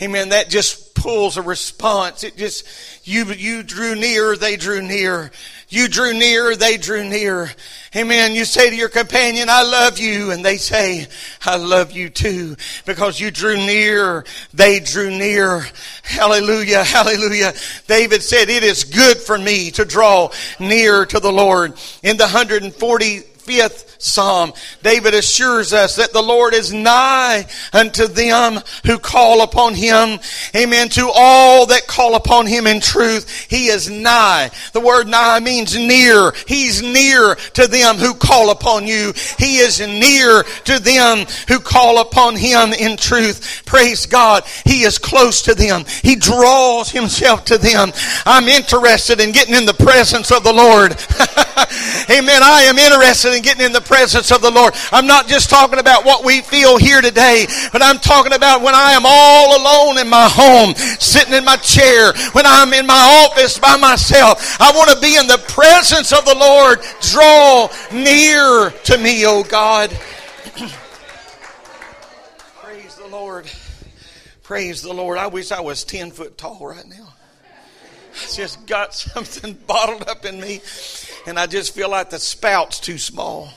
Amen. 0.00 0.28
That 0.28 0.48
just 0.48 0.94
pulls 0.94 1.36
a 1.36 1.42
response. 1.42 2.22
It 2.22 2.36
just, 2.36 2.64
you, 3.04 3.24
you 3.24 3.64
drew 3.64 3.96
near, 3.96 4.36
they 4.36 4.56
drew 4.56 4.80
near. 4.80 5.32
You 5.70 5.86
drew 5.86 6.14
near, 6.14 6.56
they 6.56 6.78
drew 6.78 7.04
near. 7.04 7.50
Amen. 7.94 8.34
You 8.34 8.46
say 8.46 8.70
to 8.70 8.76
your 8.76 8.88
companion, 8.88 9.48
I 9.50 9.62
love 9.62 9.98
you. 9.98 10.30
And 10.30 10.42
they 10.42 10.56
say, 10.56 11.06
I 11.44 11.56
love 11.56 11.92
you 11.92 12.08
too. 12.08 12.56
Because 12.86 13.20
you 13.20 13.30
drew 13.30 13.56
near, 13.56 14.24
they 14.54 14.80
drew 14.80 15.10
near. 15.10 15.66
Hallelujah. 16.02 16.84
Hallelujah. 16.84 17.52
David 17.86 18.22
said, 18.22 18.48
it 18.48 18.62
is 18.62 18.84
good 18.84 19.18
for 19.18 19.36
me 19.36 19.70
to 19.72 19.84
draw 19.84 20.30
near 20.58 21.04
to 21.04 21.20
the 21.20 21.32
Lord. 21.32 21.74
In 22.02 22.16
the 22.16 22.24
145th 22.24 23.87
psalm, 23.98 24.52
David 24.82 25.14
assures 25.14 25.72
us 25.72 25.96
that 25.96 26.12
the 26.12 26.22
Lord 26.22 26.54
is 26.54 26.72
nigh 26.72 27.46
unto 27.72 28.06
them 28.06 28.60
who 28.86 28.98
call 28.98 29.42
upon 29.42 29.74
him. 29.74 30.20
Amen. 30.56 30.88
To 30.90 31.10
all 31.14 31.66
that 31.66 31.86
call 31.86 32.14
upon 32.14 32.46
him 32.46 32.66
in 32.66 32.80
truth, 32.80 33.46
he 33.50 33.66
is 33.66 33.90
nigh. 33.90 34.50
The 34.72 34.80
word 34.80 35.08
nigh 35.08 35.40
means 35.40 35.76
near. 35.76 36.32
He's 36.46 36.82
near 36.82 37.34
to 37.54 37.66
them 37.66 37.96
who 37.96 38.14
call 38.14 38.50
upon 38.50 38.86
you. 38.86 39.12
He 39.38 39.58
is 39.58 39.80
near 39.80 40.44
to 40.64 40.78
them 40.78 41.26
who 41.48 41.60
call 41.60 42.00
upon 42.00 42.36
him 42.36 42.72
in 42.72 42.96
truth. 42.96 43.62
Praise 43.66 44.06
God. 44.06 44.44
He 44.64 44.82
is 44.82 44.98
close 44.98 45.42
to 45.42 45.54
them. 45.54 45.84
He 46.02 46.16
draws 46.16 46.90
himself 46.90 47.44
to 47.46 47.58
them. 47.58 47.92
I'm 48.24 48.44
interested 48.44 49.20
in 49.20 49.32
getting 49.32 49.54
in 49.54 49.66
the 49.66 49.74
presence 49.74 50.30
of 50.30 50.44
the 50.44 50.52
Lord. 50.52 50.92
Amen. 52.10 52.42
I 52.42 52.62
am 52.62 52.78
interested 52.78 53.34
in 53.34 53.42
getting 53.42 53.66
in 53.66 53.72
the 53.72 53.80
presence 53.88 54.30
of 54.30 54.42
the 54.42 54.50
Lord. 54.50 54.74
I'm 54.92 55.06
not 55.06 55.26
just 55.26 55.48
talking 55.48 55.78
about 55.78 56.04
what 56.04 56.24
we 56.24 56.42
feel 56.42 56.76
here 56.76 57.00
today, 57.00 57.46
but 57.72 57.82
I'm 57.82 57.98
talking 57.98 58.34
about 58.34 58.60
when 58.60 58.74
I 58.74 58.92
am 58.92 59.02
all 59.04 59.58
alone 59.58 59.98
in 59.98 60.08
my 60.08 60.28
home, 60.30 60.74
sitting 61.00 61.32
in 61.32 61.44
my 61.44 61.56
chair, 61.56 62.12
when 62.32 62.44
I'm 62.46 62.74
in 62.74 62.86
my 62.86 63.26
office 63.26 63.58
by 63.58 63.76
myself. 63.78 64.60
I 64.60 64.70
want 64.72 64.90
to 64.90 65.00
be 65.00 65.16
in 65.16 65.26
the 65.26 65.38
presence 65.48 66.12
of 66.12 66.26
the 66.26 66.34
Lord. 66.34 66.80
Draw 67.00 67.68
near 67.92 68.70
to 68.70 68.98
me, 68.98 69.24
O 69.26 69.42
God. 69.42 69.90
Praise 72.62 72.94
the 72.96 73.08
Lord. 73.08 73.50
Praise 74.42 74.82
the 74.82 74.92
Lord. 74.92 75.16
I 75.16 75.28
wish 75.28 75.50
I 75.50 75.60
was 75.60 75.82
10 75.84 76.10
foot 76.10 76.36
tall 76.36 76.66
right 76.66 76.86
now. 76.86 77.14
I 78.12 78.34
just 78.34 78.66
got 78.66 78.94
something 79.14 79.54
bottled 79.66 80.08
up 80.08 80.26
in 80.26 80.40
me, 80.40 80.60
and 81.26 81.38
I 81.38 81.46
just 81.46 81.74
feel 81.74 81.88
like 81.90 82.10
the 82.10 82.18
spout's 82.18 82.80
too 82.80 82.98
small. 82.98 83.50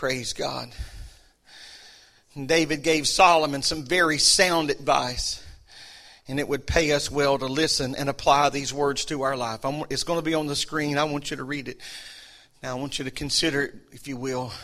Praise 0.00 0.32
God. 0.32 0.70
David 2.46 2.82
gave 2.82 3.06
Solomon 3.06 3.60
some 3.60 3.84
very 3.84 4.16
sound 4.16 4.70
advice, 4.70 5.44
and 6.26 6.40
it 6.40 6.48
would 6.48 6.66
pay 6.66 6.92
us 6.92 7.10
well 7.10 7.36
to 7.36 7.44
listen 7.44 7.94
and 7.94 8.08
apply 8.08 8.48
these 8.48 8.72
words 8.72 9.04
to 9.04 9.20
our 9.20 9.36
life. 9.36 9.62
I'm, 9.62 9.84
it's 9.90 10.04
going 10.04 10.18
to 10.18 10.24
be 10.24 10.32
on 10.32 10.46
the 10.46 10.56
screen. 10.56 10.96
I 10.96 11.04
want 11.04 11.30
you 11.30 11.36
to 11.36 11.44
read 11.44 11.68
it. 11.68 11.82
Now, 12.62 12.70
I 12.70 12.80
want 12.80 12.98
you 12.98 13.04
to 13.04 13.10
consider 13.10 13.64
it, 13.64 13.74
if 13.92 14.08
you 14.08 14.16
will. 14.16 14.54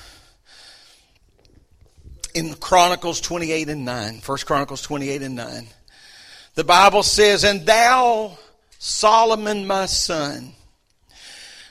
In 2.32 2.54
Chronicles 2.54 3.20
28 3.20 3.68
and 3.68 3.84
9, 3.84 4.22
1 4.24 4.38
Chronicles 4.38 4.80
28 4.80 5.20
and 5.20 5.36
9, 5.36 5.66
the 6.54 6.64
Bible 6.64 7.02
says, 7.02 7.44
And 7.44 7.66
thou, 7.66 8.38
Solomon, 8.78 9.66
my 9.66 9.84
son, 9.84 10.52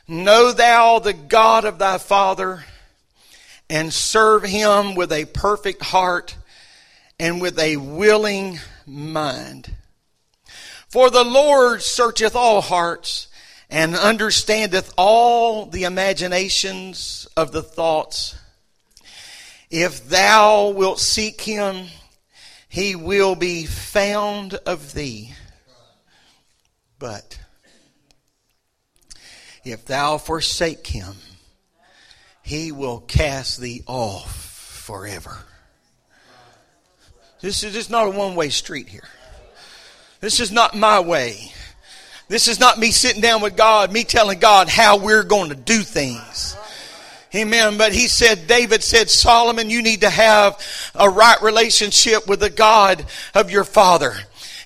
know 0.08 0.52
thou 0.52 1.00
the 1.00 1.14
God 1.14 1.66
of 1.66 1.80
thy 1.80 1.98
father 1.98 2.64
and 3.70 3.94
serve 3.94 4.44
him 4.44 4.96
with 4.96 5.12
a 5.12 5.26
perfect 5.26 5.84
heart 5.84 6.38
and 7.20 7.42
with 7.42 7.58
a 7.60 7.78
willing 7.78 8.60
mind. 8.86 9.76
For 10.88 11.10
the 11.10 11.24
Lord 11.24 11.82
searcheth 11.82 12.36
all 12.36 12.62
hearts 12.62 13.28
and 13.70 13.96
understandeth 13.96 14.94
all 14.98 15.66
the 15.66 15.84
imaginations 15.84 17.28
of 17.36 17.52
the 17.52 17.64
thoughts. 17.64 18.38
If 19.70 20.08
thou 20.08 20.70
wilt 20.70 21.00
seek 21.00 21.42
him, 21.42 21.88
he 22.70 22.96
will 22.96 23.36
be 23.36 23.66
found 23.66 24.54
of 24.66 24.94
thee. 24.94 25.34
But 27.00 27.40
if 29.64 29.86
thou 29.86 30.18
forsake 30.18 30.88
him, 30.88 31.16
he 32.46 32.72
will 32.72 33.00
cast 33.00 33.60
thee 33.60 33.82
off 33.88 34.32
forever. 34.86 35.36
This 37.42 37.64
is 37.64 37.90
not 37.90 38.08
a 38.08 38.12
one 38.12 38.36
way 38.36 38.50
street 38.50 38.88
here. 38.88 39.08
This 40.20 40.40
is 40.40 40.52
not 40.52 40.76
my 40.76 41.00
way. 41.00 41.52
This 42.28 42.48
is 42.48 42.60
not 42.60 42.78
me 42.78 42.92
sitting 42.92 43.22
down 43.22 43.42
with 43.42 43.58
God, 43.58 43.92
me 43.92 44.04
telling 44.04 44.38
God 44.38 44.70
how 44.70 44.98
we're 44.98 45.24
going 45.24 45.50
to 45.50 45.56
do 45.56 45.80
things. 45.80 46.56
Amen. 47.34 47.80
But 47.80 47.94
he 47.94 48.08
said, 48.08 48.46
David 48.46 48.84
said, 48.84 49.10
Solomon, 49.10 49.72
you 49.72 49.82
need 49.82 50.02
to 50.02 50.10
have 50.10 50.60
a 50.94 51.10
right 51.10 51.42
relationship 51.42 52.28
with 52.28 52.42
the 52.42 52.52
God 52.52 53.06
of 53.34 53.50
your 53.50 53.64
father. 53.64 54.14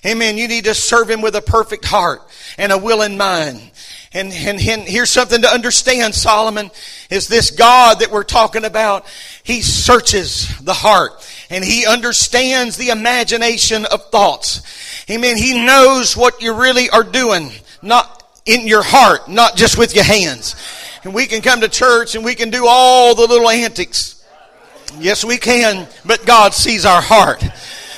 Amen. 0.04 0.36
You 0.36 0.48
need 0.48 0.64
to 0.64 0.74
serve 0.74 1.08
him 1.08 1.22
with 1.22 1.34
a 1.34 1.42
perfect 1.42 1.86
heart 1.86 2.20
and 2.58 2.72
a 2.72 2.78
willing 2.78 3.16
mind. 3.16 3.69
And, 4.12 4.32
and, 4.32 4.60
and 4.60 4.82
here's 4.82 5.10
something 5.10 5.42
to 5.42 5.48
understand, 5.48 6.16
Solomon, 6.16 6.72
is 7.10 7.28
this 7.28 7.52
God 7.52 8.00
that 8.00 8.10
we're 8.10 8.24
talking 8.24 8.64
about, 8.64 9.06
he 9.44 9.62
searches 9.62 10.48
the 10.58 10.74
heart 10.74 11.12
and 11.48 11.64
he 11.64 11.86
understands 11.86 12.76
the 12.76 12.88
imagination 12.88 13.86
of 13.86 14.10
thoughts. 14.10 14.62
Amen. 15.08 15.36
He 15.36 15.64
knows 15.64 16.16
what 16.16 16.42
you 16.42 16.54
really 16.54 16.90
are 16.90 17.04
doing, 17.04 17.52
not 17.82 18.20
in 18.46 18.66
your 18.66 18.82
heart, 18.82 19.28
not 19.28 19.54
just 19.56 19.78
with 19.78 19.94
your 19.94 20.04
hands. 20.04 20.56
And 21.04 21.14
we 21.14 21.26
can 21.26 21.40
come 21.40 21.60
to 21.60 21.68
church 21.68 22.16
and 22.16 22.24
we 22.24 22.34
can 22.34 22.50
do 22.50 22.66
all 22.66 23.14
the 23.14 23.26
little 23.26 23.48
antics. 23.48 24.24
Yes, 24.98 25.24
we 25.24 25.36
can, 25.36 25.86
but 26.04 26.26
God 26.26 26.52
sees 26.52 26.84
our 26.84 27.00
heart. 27.00 27.44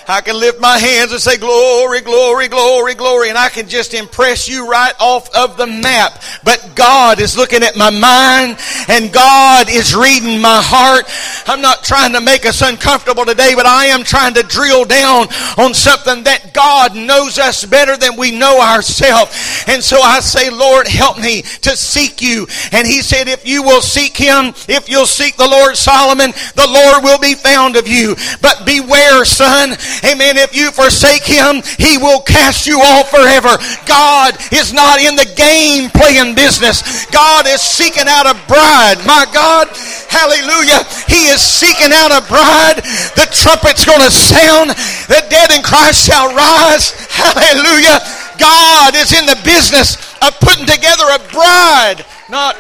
I 0.09 0.21
can 0.21 0.39
lift 0.39 0.61
my 0.61 0.79
hands 0.79 1.13
and 1.13 1.21
say, 1.21 1.37
glory, 1.37 2.01
glory, 2.01 2.49
glory, 2.49 2.95
glory, 2.95 3.29
and 3.29 3.39
I 3.39 3.49
can 3.49 3.69
just 3.69 3.95
impress 3.95 4.49
you 4.49 4.69
right 4.69 4.95
off 5.01 5.35
of 5.35 5.57
the 5.57 5.67
map. 5.67 6.23
But 6.45 6.73
God 6.75 7.21
is 7.21 7.37
looking 7.37 7.63
at 7.63 7.77
my 7.77 7.91
mind 7.91 8.59
and 8.89 9.13
God 9.13 9.69
is 9.69 9.95
reading 9.95 10.41
my 10.41 10.61
heart. 10.63 11.05
I'm 11.47 11.61
not 11.61 11.85
trying 11.85 12.13
to 12.13 12.21
make 12.21 12.47
us 12.47 12.63
uncomfortable 12.63 13.25
today, 13.25 13.55
but 13.55 13.67
I 13.67 13.87
am 13.87 14.05
trying 14.05 14.35
to 14.35 14.43
drill 14.43 14.85
down 14.85 15.29
on 15.59 15.75
something 15.75 16.25
that 16.25 16.53
God 16.53 16.97
knows 16.97 17.39
us 17.39 17.65
better 17.65 17.97
than 17.97 18.17
we 18.17 18.37
know 18.37 18.61
ourselves. 18.61 19.65
And 19.67 19.83
so 19.83 20.01
I 20.01 20.21
say, 20.21 20.51
Lord, 20.51 20.87
help 20.87 21.19
me 21.19 21.43
to 21.43 21.77
seek 21.77 22.21
you. 22.21 22.47
And 22.73 22.87
he 22.87 23.03
said, 23.03 23.29
if 23.29 23.47
you 23.47 23.63
will 23.63 23.83
seek 23.83 24.17
him, 24.17 24.55
if 24.69 24.89
you'll 24.89 25.07
seek 25.07 25.37
the 25.37 25.49
Lord 25.49 25.77
Solomon, 25.77 26.33
the 26.55 26.69
Lord 26.69 27.05
will 27.05 27.19
be 27.19 27.35
found 27.35 27.77
of 27.77 27.87
you. 27.87 28.17
But 28.41 28.65
beware, 28.67 29.25
son, 29.25 29.77
Amen. 30.05 30.37
If 30.37 30.57
you 30.57 30.71
forsake 30.71 31.25
him, 31.25 31.63
he 31.79 31.99
will 31.99 32.21
cast 32.23 32.67
you 32.67 32.81
off 32.81 33.11
forever. 33.11 33.57
God 33.87 34.37
is 34.53 34.73
not 34.73 35.01
in 35.01 35.17
the 35.17 35.29
game 35.37 35.91
playing 35.91 36.35
business. 36.35 37.07
God 37.11 37.47
is 37.47 37.61
seeking 37.61 38.09
out 38.09 38.27
a 38.27 38.37
bride. 38.49 38.99
My 39.05 39.29
God, 39.33 39.69
hallelujah. 40.09 40.83
He 41.09 41.29
is 41.29 41.41
seeking 41.41 41.93
out 41.93 42.13
a 42.13 42.23
bride. 42.27 42.83
The 43.15 43.29
trumpet's 43.31 43.85
going 43.85 44.03
to 44.03 44.11
sound. 44.11 44.71
The 45.09 45.23
dead 45.29 45.53
in 45.53 45.63
Christ 45.63 46.07
shall 46.07 46.35
rise. 46.35 46.91
Hallelujah. 47.11 48.01
God 48.39 48.95
is 48.97 49.13
in 49.13 49.27
the 49.27 49.39
business 49.45 49.97
of 50.23 50.39
putting 50.41 50.67
together 50.67 51.05
a 51.15 51.21
bride. 51.31 52.05
Not, 52.29 52.57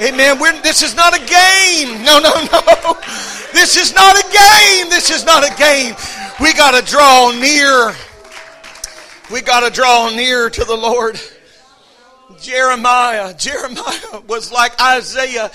amen. 0.00 0.38
We're, 0.38 0.60
this 0.62 0.82
is 0.82 0.94
not 0.94 1.14
a 1.14 1.22
game. 1.24 2.04
No, 2.04 2.18
no, 2.18 2.32
no. 2.52 2.96
This 3.52 3.76
is 3.76 3.94
not 3.94 4.16
a 4.16 4.22
game. 4.30 4.90
This 4.90 5.10
is 5.10 5.24
not 5.24 5.42
a 5.42 5.54
game. 5.56 5.94
We 6.40 6.54
got 6.54 6.70
to 6.72 6.90
draw 6.90 7.32
near. 7.32 7.94
We 9.30 9.42
got 9.42 9.60
to 9.60 9.70
draw 9.70 10.08
near 10.08 10.48
to 10.48 10.64
the 10.64 10.74
Lord. 10.74 11.20
Jeremiah. 12.40 13.34
Jeremiah 13.34 14.20
was 14.26 14.50
like 14.52 14.80
Isaiah 14.80 15.50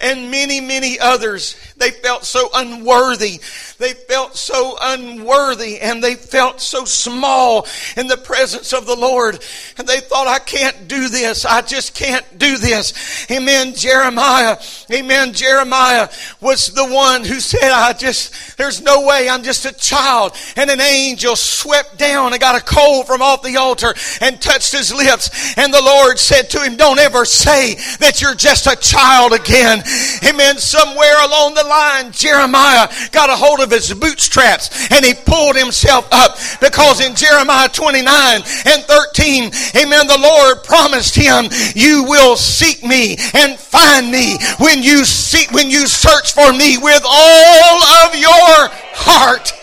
and 0.00 0.30
many, 0.30 0.60
many 0.60 0.98
others. 0.98 1.56
They 1.76 1.90
felt 1.90 2.24
so 2.24 2.48
unworthy. 2.54 3.40
They 3.78 3.92
felt 3.92 4.36
so 4.36 4.76
unworthy 4.80 5.80
and 5.80 6.02
they 6.02 6.14
felt 6.14 6.60
so 6.60 6.84
small 6.84 7.66
in 7.96 8.06
the 8.06 8.16
presence 8.16 8.72
of 8.72 8.86
the 8.86 8.96
Lord. 8.96 9.42
And 9.76 9.86
they 9.86 10.00
thought, 10.00 10.26
I 10.26 10.38
can't 10.38 10.88
do 10.88 11.08
this. 11.08 11.44
I 11.44 11.62
just 11.62 11.94
can't 11.94 12.38
do 12.38 12.56
this. 12.56 13.30
Amen. 13.30 13.74
Jeremiah. 13.74 14.56
Amen. 14.92 15.32
Jeremiah 15.32 16.08
was 16.40 16.68
the 16.68 16.86
one 16.86 17.24
who 17.24 17.40
said, 17.40 17.70
I 17.70 17.92
just, 17.92 18.56
there's 18.58 18.80
no 18.82 19.06
way. 19.06 19.28
I'm 19.28 19.42
just 19.42 19.64
a 19.64 19.72
child. 19.72 20.34
And 20.56 20.70
an 20.70 20.80
angel 20.80 21.36
swept 21.36 21.98
down 21.98 22.32
and 22.32 22.40
got 22.40 22.60
a 22.60 22.64
coal 22.64 23.04
from 23.04 23.22
off 23.22 23.42
the 23.42 23.56
altar 23.56 23.94
and 24.20 24.40
touched 24.40 24.72
his 24.72 24.92
lips. 24.92 25.56
And 25.56 25.72
the 25.72 25.82
Lord 25.82 26.18
said 26.28 26.50
to 26.50 26.60
him, 26.60 26.76
don't 26.76 26.98
ever 26.98 27.24
say 27.24 27.74
that 28.04 28.20
you're 28.20 28.34
just 28.34 28.66
a 28.66 28.76
child 28.76 29.32
again. 29.32 29.80
Amen. 30.28 30.58
Somewhere 30.58 31.24
along 31.24 31.54
the 31.54 31.64
line, 31.64 32.12
Jeremiah 32.12 32.84
got 33.12 33.30
a 33.30 33.36
hold 33.36 33.60
of 33.60 33.70
his 33.70 33.94
bootstraps 33.94 34.92
and 34.92 35.02
he 35.02 35.14
pulled 35.14 35.56
himself 35.56 36.06
up 36.12 36.36
because 36.60 37.00
in 37.00 37.16
Jeremiah 37.16 37.70
29 37.72 38.04
and 38.04 38.80
13, 38.84 39.44
amen, 39.80 40.06
the 40.06 40.20
Lord 40.20 40.64
promised 40.64 41.16
him, 41.16 41.48
you 41.74 42.04
will 42.04 42.36
seek 42.36 42.84
me 42.84 43.16
and 43.32 43.56
find 43.56 44.12
me 44.12 44.36
when 44.60 44.82
you 44.82 45.06
seek, 45.06 45.50
when 45.52 45.70
you 45.70 45.86
search 45.88 46.34
for 46.34 46.52
me 46.52 46.76
with 46.76 47.02
all 47.08 47.78
of 48.04 48.12
your 48.20 48.68
heart. 49.00 49.54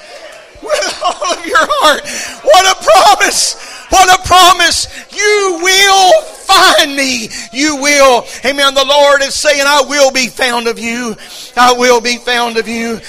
With 0.65 1.03
all 1.05 1.33
of 1.37 1.45
your 1.45 1.61
heart. 1.61 2.01
What 2.41 2.65
a 2.65 2.75
promise. 2.81 3.74
What 3.89 4.19
a 4.19 4.27
promise. 4.27 4.87
You 5.11 5.59
will 5.61 6.21
find 6.21 6.95
me. 6.95 7.29
You 7.51 7.77
will. 7.77 8.25
Amen. 8.45 8.73
The 8.73 8.85
Lord 8.85 9.21
is 9.21 9.35
saying, 9.35 9.63
I 9.65 9.83
will 9.87 10.11
be 10.11 10.27
found 10.27 10.67
of 10.67 10.79
you. 10.79 11.15
I 11.55 11.73
will 11.73 12.01
be 12.01 12.17
found 12.17 12.57
of 12.57 12.67
you. 12.67 12.99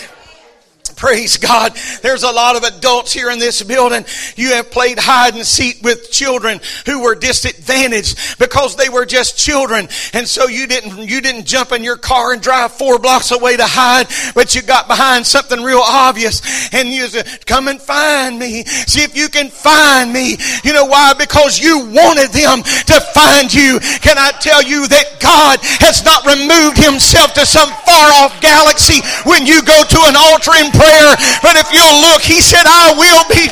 Praise 0.96 1.36
God. 1.36 1.76
There's 2.00 2.22
a 2.22 2.32
lot 2.32 2.56
of 2.56 2.62
adults 2.62 3.12
here 3.12 3.28
in 3.30 3.38
this 3.38 3.62
building. 3.62 4.06
You 4.34 4.54
have 4.54 4.70
played 4.70 4.98
hide 4.98 5.34
and 5.34 5.44
seek 5.44 5.82
with 5.82 6.10
children 6.10 6.58
who 6.86 7.02
were 7.02 7.14
disadvantaged 7.14 8.38
because 8.38 8.76
they 8.76 8.88
were 8.88 9.04
just 9.04 9.36
children. 9.36 9.88
And 10.14 10.26
so 10.26 10.46
you 10.46 10.66
didn't, 10.66 11.06
you 11.06 11.20
didn't 11.20 11.44
jump 11.44 11.72
in 11.72 11.84
your 11.84 11.98
car 11.98 12.32
and 12.32 12.40
drive 12.40 12.72
four 12.72 12.98
blocks 12.98 13.30
away 13.30 13.58
to 13.58 13.66
hide, 13.66 14.06
but 14.34 14.54
you 14.54 14.62
got 14.62 14.88
behind 14.88 15.26
something 15.26 15.62
real 15.62 15.82
obvious 15.84 16.72
and 16.72 16.88
you 16.88 17.06
said, 17.08 17.44
come 17.44 17.68
and 17.68 17.80
find 17.80 18.38
me. 18.38 18.64
See 18.64 19.02
if 19.02 19.14
you 19.14 19.28
can 19.28 19.50
find 19.50 20.10
me. 20.10 20.38
You 20.64 20.72
know 20.72 20.86
why? 20.86 21.12
Because 21.12 21.60
you 21.60 21.92
wanted 21.92 22.32
them 22.32 22.62
to 22.62 23.00
find 23.12 23.52
you. 23.52 23.80
Can 24.00 24.16
I 24.16 24.32
tell 24.40 24.62
you 24.62 24.88
that 24.88 25.20
God 25.20 25.58
has 25.84 26.02
not 26.06 26.24
removed 26.24 26.78
himself 26.78 27.34
to 27.34 27.44
some 27.44 27.68
far 27.84 28.08
off 28.24 28.40
galaxy 28.40 29.04
when 29.28 29.44
you 29.44 29.60
go 29.60 29.84
to 29.84 30.00
an 30.08 30.16
altar 30.16 30.56
in 30.56 30.72
prayer 30.72 30.85
prayer. 30.86 31.14
But 31.42 31.58
if 31.58 31.66
you'll 31.74 32.00
look, 32.00 32.22
he 32.22 32.38
said, 32.40 32.62
I 32.66 32.94
will 32.94 33.24
be 33.34 33.50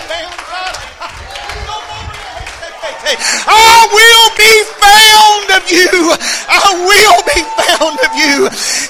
I 2.84 3.88
will 3.88 4.28
be 4.36 4.54
found 4.76 5.46
of 5.56 5.64
you. 5.72 5.92
I 6.48 6.68
will 6.84 7.20
be 7.24 7.40
found 7.56 7.96
of 7.96 8.12
you. 8.12 8.36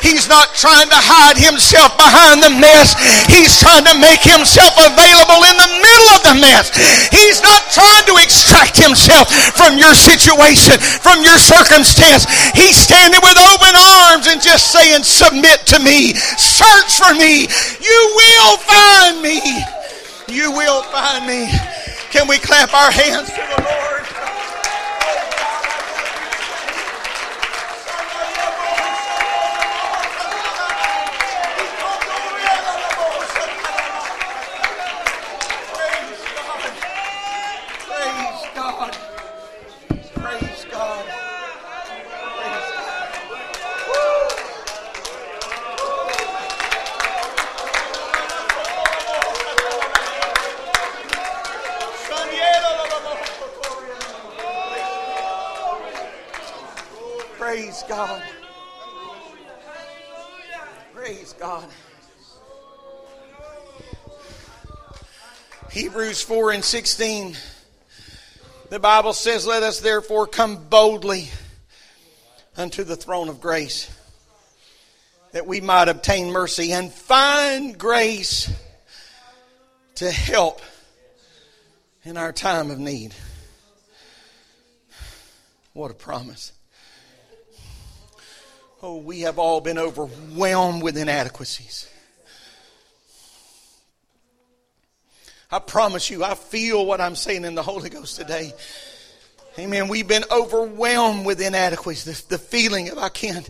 He's 0.03 0.27
not 0.27 0.51
trying 0.55 0.91
to 0.91 0.99
hide 0.99 1.39
himself 1.39 1.95
behind 1.95 2.43
the 2.43 2.51
mess. 2.51 2.99
He's 3.31 3.55
trying 3.59 3.87
to 3.87 3.95
make 3.99 4.23
himself 4.23 4.75
available 4.79 5.47
in 5.47 5.57
the 5.59 5.71
middle 5.79 6.11
of 6.15 6.21
the 6.27 6.37
mess. 6.43 6.75
He's 7.15 7.39
not 7.43 7.71
trying 7.71 8.07
to 8.11 8.19
extract 8.19 8.75
himself 8.75 9.31
from 9.55 9.79
your 9.79 9.95
situation, 9.95 10.79
from 10.79 11.23
your 11.23 11.39
circumstance. 11.39 12.27
He's 12.55 12.75
standing 12.75 13.23
with 13.23 13.39
open 13.39 13.75
arms 13.79 14.27
and 14.27 14.43
just 14.43 14.75
saying, 14.75 15.07
submit 15.07 15.67
to 15.71 15.79
me. 15.79 16.15
Search 16.39 16.99
for 16.99 17.15
me. 17.15 17.47
You 17.79 18.01
will 18.19 18.57
find 18.59 19.23
me. 19.23 19.39
You 20.27 20.51
will 20.51 20.83
find 20.91 21.27
me. 21.31 21.47
Can 22.15 22.29
we 22.29 22.39
clap 22.39 22.73
our 22.73 22.93
hands 22.93 23.29
to 23.31 23.35
the 23.35 23.61
Lord? 23.61 23.94
Hebrews 65.95 66.23
4 66.23 66.51
and 66.51 66.65
16. 66.65 67.37
The 68.69 68.81
Bible 68.81 69.13
says, 69.13 69.47
Let 69.47 69.63
us 69.63 69.79
therefore 69.79 70.27
come 70.27 70.65
boldly 70.65 71.29
unto 72.57 72.83
the 72.83 72.97
throne 72.97 73.29
of 73.29 73.41
grace, 73.41 73.89
that 75.31 75.47
we 75.47 75.61
might 75.61 75.87
obtain 75.87 76.33
mercy 76.33 76.73
and 76.73 76.93
find 76.93 77.79
grace 77.79 78.53
to 79.95 80.11
help 80.11 80.63
in 82.03 82.17
our 82.17 82.33
time 82.33 82.73
of 82.73 82.81
need. 82.81 83.15
What 85.75 85.93
a 85.93 85.95
promise. 85.95 86.51
Oh, 88.83 88.97
we 88.97 89.21
have 89.21 89.39
all 89.39 89.61
been 89.61 89.79
overwhelmed 89.79 90.83
with 90.83 90.97
inadequacies. 90.97 91.89
I 95.51 95.59
promise 95.59 96.11
you, 96.11 96.25
I 96.25 96.35
feel 96.35 96.85
what 96.85 97.01
I'm 97.01 97.17
saying 97.17 97.45
in 97.45 97.55
the 97.55 97.63
Holy 97.63 97.91
Ghost 97.91 98.17
today. 98.17 98.53
Amen. 99.59 99.87
We've 99.87 100.09
been 100.09 100.25
overwhelmed 100.33 101.25
with 101.25 101.41
inadequacies. 101.41 102.25
The, 102.27 102.37
the 102.37 102.39
feeling 102.39 102.89
of 102.89 102.99
I 102.99 103.09
can't, 103.09 103.49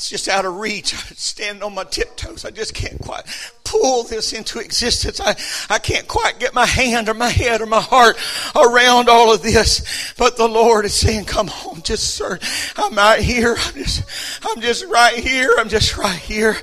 it's 0.00 0.08
just 0.08 0.28
out 0.28 0.46
of 0.46 0.56
reach. 0.56 0.94
I 1.10 1.12
stand 1.14 1.62
on 1.62 1.74
my 1.74 1.84
tiptoes. 1.84 2.46
I 2.46 2.50
just 2.50 2.72
can't 2.72 2.98
quite 3.02 3.26
pull 3.64 4.02
this 4.02 4.32
into 4.32 4.58
existence. 4.58 5.20
I, 5.20 5.36
I 5.68 5.78
can't 5.78 6.08
quite 6.08 6.40
get 6.40 6.54
my 6.54 6.66
hand 6.66 7.08
or 7.08 7.14
my 7.14 7.28
head 7.28 7.60
or 7.60 7.66
my 7.66 7.80
heart 7.80 8.16
around 8.56 9.10
all 9.10 9.32
of 9.32 9.42
this. 9.42 10.14
But 10.16 10.38
the 10.38 10.48
Lord 10.48 10.86
is 10.86 10.94
saying, 10.94 11.26
come 11.26 11.50
on, 11.66 11.82
just 11.82 12.14
sir, 12.14 12.38
I'm 12.76 12.94
right 12.94 13.20
here. 13.20 13.54
I'm 13.58 13.74
just, 13.74 14.02
I'm 14.42 14.60
just 14.62 14.86
right 14.86 15.14
here. 15.14 15.54
I'm 15.58 15.68
just 15.68 15.96
right 15.98 16.18
here. 16.18 16.56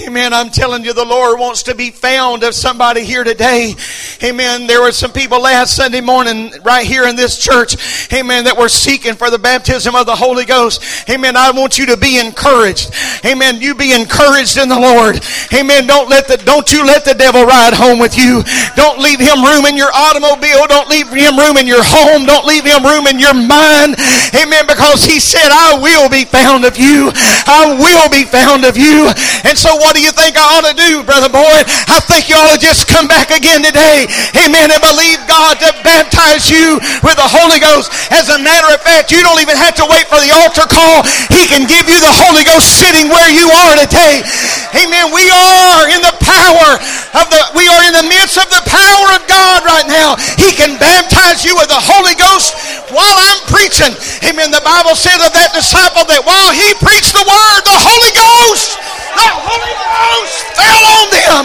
Amen. 0.00 0.32
I'm 0.32 0.50
telling 0.50 0.84
you, 0.84 0.92
the 0.92 1.04
Lord 1.04 1.40
wants 1.40 1.64
to 1.64 1.74
be 1.74 1.90
found 1.90 2.44
of 2.44 2.54
somebody 2.54 3.04
here 3.04 3.24
today. 3.24 3.74
Amen. 4.22 4.66
There 4.66 4.80
were 4.80 4.92
some 4.92 5.12
people 5.12 5.42
last 5.42 5.74
Sunday 5.74 6.00
morning 6.00 6.52
right 6.64 6.86
here 6.86 7.06
in 7.06 7.16
this 7.16 7.38
church. 7.38 7.76
Amen. 8.12 8.44
That 8.44 8.56
were 8.56 8.68
seeking 8.68 9.14
for 9.14 9.28
the 9.28 9.38
baptism 9.38 9.94
of 9.94 10.06
the 10.06 10.16
Holy 10.16 10.44
Ghost. 10.44 11.10
Amen. 11.10 11.36
I 11.36 11.50
want 11.50 11.78
you 11.78 11.86
to 11.86 11.96
be 11.96 12.18
encouraged. 12.18 12.75
Amen. 13.24 13.60
You 13.60 13.74
be 13.74 13.92
encouraged 13.92 14.58
in 14.58 14.68
the 14.68 14.78
Lord. 14.78 15.20
Amen. 15.52 15.86
Don't 15.86 16.08
let 16.08 16.28
the, 16.28 16.36
don't 16.36 16.70
you 16.72 16.84
let 16.84 17.04
the 17.04 17.14
devil 17.14 17.44
ride 17.44 17.74
home 17.74 17.98
with 17.98 18.16
you. 18.16 18.42
Don't 18.76 18.98
leave 18.98 19.20
him 19.20 19.42
room 19.42 19.64
in 19.66 19.76
your 19.76 19.90
automobile. 19.94 20.66
Don't 20.68 20.88
leave 20.88 21.08
him 21.08 21.38
room 21.38 21.56
in 21.56 21.66
your 21.66 21.82
home. 21.82 22.26
Don't 22.26 22.44
leave 22.44 22.64
him 22.64 22.84
room 22.84 23.06
in 23.06 23.18
your 23.18 23.34
mind. 23.34 23.96
Amen. 24.36 24.66
Because 24.66 25.04
he 25.04 25.18
said, 25.18 25.48
I 25.48 25.78
will 25.80 26.08
be 26.08 26.24
found 26.24 26.64
of 26.64 26.76
you. 26.76 27.10
I 27.48 27.76
will 27.78 28.08
be 28.12 28.24
found 28.28 28.64
of 28.68 28.76
you. 28.76 29.08
And 29.46 29.56
so 29.56 29.74
what 29.80 29.96
do 29.96 30.02
you 30.02 30.12
think 30.12 30.36
I 30.36 30.44
ought 30.58 30.66
to 30.68 30.76
do, 30.76 31.02
Brother 31.02 31.32
Boyd? 31.32 31.64
I 31.88 32.02
think 32.04 32.28
you 32.28 32.36
ought 32.36 32.52
to 32.52 32.60
just 32.60 32.88
come 32.88 33.08
back 33.08 33.32
again 33.32 33.62
today. 33.62 34.06
Amen. 34.36 34.68
And 34.68 34.82
believe 34.82 35.22
God 35.30 35.58
to 35.62 35.70
baptize 35.86 36.50
you 36.50 36.78
with 37.00 37.16
the 37.16 37.28
Holy 37.28 37.62
Ghost. 37.62 37.92
As 38.12 38.28
a 38.28 38.38
matter 38.38 38.68
of 38.74 38.82
fact, 38.82 39.10
you 39.14 39.22
don't 39.22 39.40
even 39.40 39.56
have 39.56 39.74
to 39.80 39.86
wait 39.88 40.06
for 40.10 40.20
the 40.20 40.34
altar 40.34 40.66
call. 40.68 41.06
He 41.30 41.46
can 41.48 41.64
give 41.64 41.88
you 41.88 41.98
the 42.02 42.12
Holy 42.26 42.44
Ghost 42.44 42.65
sitting 42.66 43.06
where 43.08 43.30
you 43.30 43.46
are 43.46 43.74
today. 43.78 44.26
Amen. 44.74 45.14
We 45.14 45.30
are 45.30 45.86
in 45.88 46.02
the 46.02 46.16
power 46.18 46.68
of 47.14 47.26
the, 47.30 47.40
we 47.54 47.70
are 47.70 47.82
in 47.86 47.94
the 47.94 48.06
midst 48.10 48.36
of 48.36 48.50
the 48.50 48.62
power 48.66 49.06
of 49.14 49.22
God 49.30 49.62
right 49.62 49.86
now. 49.86 50.18
He 50.36 50.50
can 50.52 50.74
baptize 50.76 51.46
you 51.46 51.54
with 51.54 51.70
the 51.70 51.78
Holy 51.78 52.18
Ghost 52.18 52.58
while 52.90 53.16
I'm 53.30 53.40
preaching. 53.48 53.94
Amen. 54.26 54.50
The 54.50 54.64
Bible 54.66 54.98
said 54.98 55.22
of 55.22 55.30
that 55.32 55.54
disciple 55.54 56.04
that 56.10 56.22
while 56.26 56.50
he 56.50 56.74
preached 56.82 57.14
the 57.14 57.24
word, 57.24 57.60
the 57.62 57.78
Holy 57.78 58.12
Ghost, 58.12 58.76
the 59.14 59.30
Holy 59.30 59.74
Ghost 59.78 60.36
fell 60.58 60.84
on 61.00 61.06
them. 61.14 61.44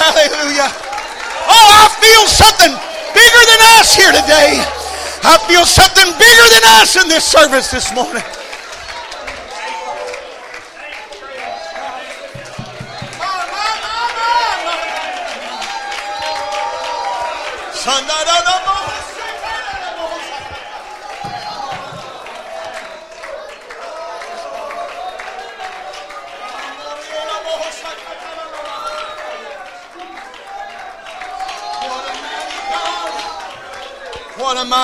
Hallelujah. 0.00 0.70
Oh, 1.50 1.68
I 1.76 1.86
feel 1.98 2.24
something 2.30 2.72
bigger 3.12 3.42
than 3.50 3.60
us 3.76 3.92
here 3.92 4.14
today. 4.14 4.62
I 5.22 5.36
feel 5.50 5.66
something 5.66 6.08
bigger 6.16 6.46
than 6.48 6.64
us 6.80 6.96
in 6.96 7.08
this 7.08 7.24
service 7.24 7.70
this 7.70 7.92
morning. 7.92 8.24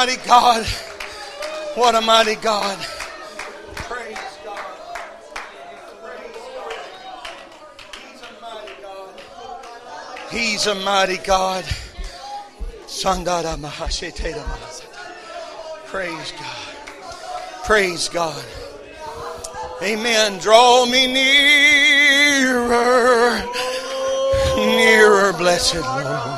Mighty 0.06 0.24
God. 0.24 0.64
What 1.74 1.96
a 1.96 2.00
mighty 2.00 2.36
God. 2.36 2.78
Praise 3.74 4.16
God. 4.44 4.58
Praise 6.00 6.46
God. 6.54 6.74
He's 8.06 8.22
a 8.22 8.30
mighty 8.40 8.76
God. 8.80 9.10
He's 10.30 10.64
Praise 15.86 16.32
God. 16.38 16.68
Praise 17.64 18.08
God. 18.08 18.44
Amen. 19.82 20.38
Draw 20.38 20.86
me 20.86 21.12
nearer, 21.12 22.62
nearer, 24.56 25.32
blessed 25.32 25.74
Lord. 25.74 26.30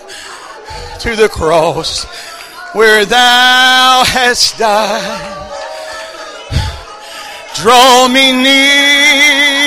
to 1.00 1.16
the 1.16 1.28
cross 1.28 2.04
where 2.74 3.04
thou 3.04 4.02
hast 4.06 4.58
died. 4.58 5.42
Draw 7.56 8.08
me 8.08 8.32
nearer, 8.32 9.64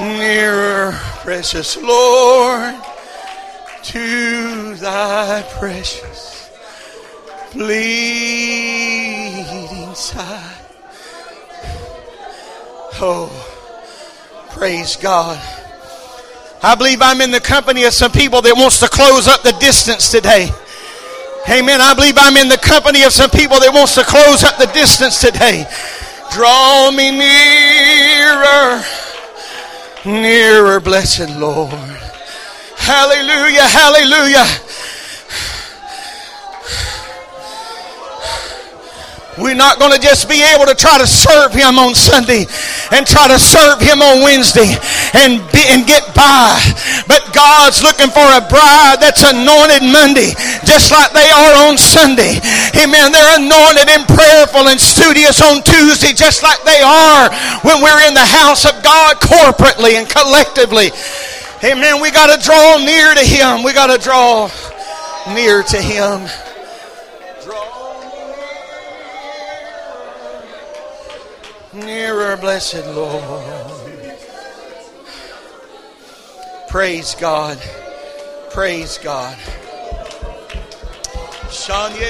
nearer, 0.00 0.92
precious 1.22 1.76
Lord, 1.76 2.74
to 3.82 4.74
thy 4.76 5.42
precious 5.58 6.50
bleeding 7.52 7.84
side. 9.94 10.58
Oh, 13.00 13.30
praise 14.50 14.96
God. 14.96 15.63
I 16.64 16.74
believe 16.74 17.02
I'm 17.02 17.20
in 17.20 17.30
the 17.30 17.40
company 17.40 17.84
of 17.84 17.92
some 17.92 18.10
people 18.10 18.40
that 18.40 18.56
wants 18.56 18.80
to 18.80 18.88
close 18.88 19.28
up 19.28 19.42
the 19.42 19.52
distance 19.60 20.10
today. 20.10 20.48
Amen. 21.44 21.82
I 21.82 21.92
believe 21.92 22.16
I'm 22.16 22.40
in 22.40 22.48
the 22.48 22.56
company 22.56 23.04
of 23.04 23.12
some 23.12 23.28
people 23.28 23.60
that 23.60 23.68
wants 23.68 23.94
to 23.96 24.02
close 24.02 24.40
up 24.42 24.56
the 24.56 24.72
distance 24.72 25.20
today. 25.20 25.68
Draw 26.32 26.90
me 26.96 27.12
nearer, 27.12 28.80
nearer, 30.08 30.80
blessed 30.80 31.36
Lord. 31.36 31.76
Hallelujah, 32.80 33.68
hallelujah. 33.68 34.48
We're 39.34 39.58
not 39.58 39.82
going 39.82 39.90
to 39.90 39.98
just 39.98 40.30
be 40.30 40.38
able 40.54 40.66
to 40.66 40.74
try 40.78 40.98
to 40.98 41.06
serve 41.06 41.50
Him 41.50 41.78
on 41.78 41.94
Sunday 41.94 42.46
and 42.94 43.02
try 43.02 43.26
to 43.26 43.38
serve 43.38 43.82
Him 43.82 43.98
on 43.98 44.22
Wednesday 44.22 44.70
and, 45.14 45.42
be, 45.50 45.62
and 45.74 45.82
get 45.86 46.06
by. 46.14 46.54
But 47.10 47.34
God's 47.34 47.82
looking 47.82 48.14
for 48.14 48.22
a 48.22 48.42
bride 48.46 49.02
that's 49.02 49.26
anointed 49.26 49.82
Monday, 49.90 50.30
just 50.62 50.94
like 50.94 51.10
they 51.10 51.26
are 51.26 51.66
on 51.66 51.74
Sunday. 51.74 52.38
Amen. 52.78 53.10
They're 53.10 53.42
anointed 53.42 53.90
and 53.90 54.06
prayerful 54.06 54.70
and 54.70 54.78
studious 54.78 55.42
on 55.42 55.66
Tuesday, 55.66 56.14
just 56.14 56.46
like 56.46 56.62
they 56.62 56.78
are 56.78 57.26
when 57.66 57.82
we're 57.82 58.06
in 58.06 58.14
the 58.14 58.24
house 58.24 58.62
of 58.62 58.78
God 58.86 59.18
corporately 59.18 59.98
and 59.98 60.06
collectively. 60.06 60.94
Amen. 61.66 62.00
We 62.00 62.10
got 62.12 62.30
to 62.30 62.38
draw 62.38 62.78
near 62.78 63.14
to 63.14 63.24
Him. 63.24 63.64
We 63.64 63.72
got 63.72 63.90
to 63.90 63.98
draw 63.98 64.46
near 65.34 65.62
to 65.62 65.80
Him. 65.82 66.28
Nearer, 71.74 72.36
blessed 72.36 72.86
Lord. 72.94 73.82
Praise 76.68 77.14
God. 77.14 77.58
Praise 78.50 78.98
God. 78.98 79.38
Jesus, 81.50 82.02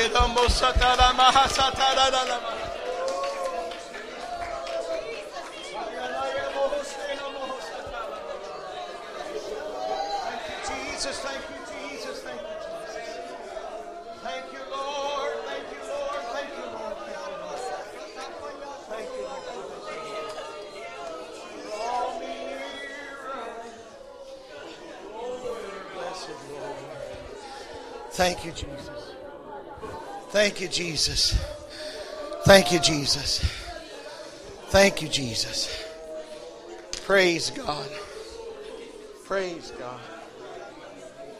Thank 28.14 28.44
you, 28.44 28.52
Jesus. 28.52 29.12
Thank 30.28 30.60
you, 30.60 30.68
Jesus. 30.68 31.36
Thank 32.44 32.70
you, 32.70 32.78
Jesus. 32.78 33.38
Thank 34.68 35.02
you, 35.02 35.08
Jesus. 35.08 35.84
Praise 37.06 37.50
God. 37.50 37.88
Praise 39.24 39.72
God. 39.80 40.00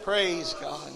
Praise 0.03 0.53
God. 0.59 0.91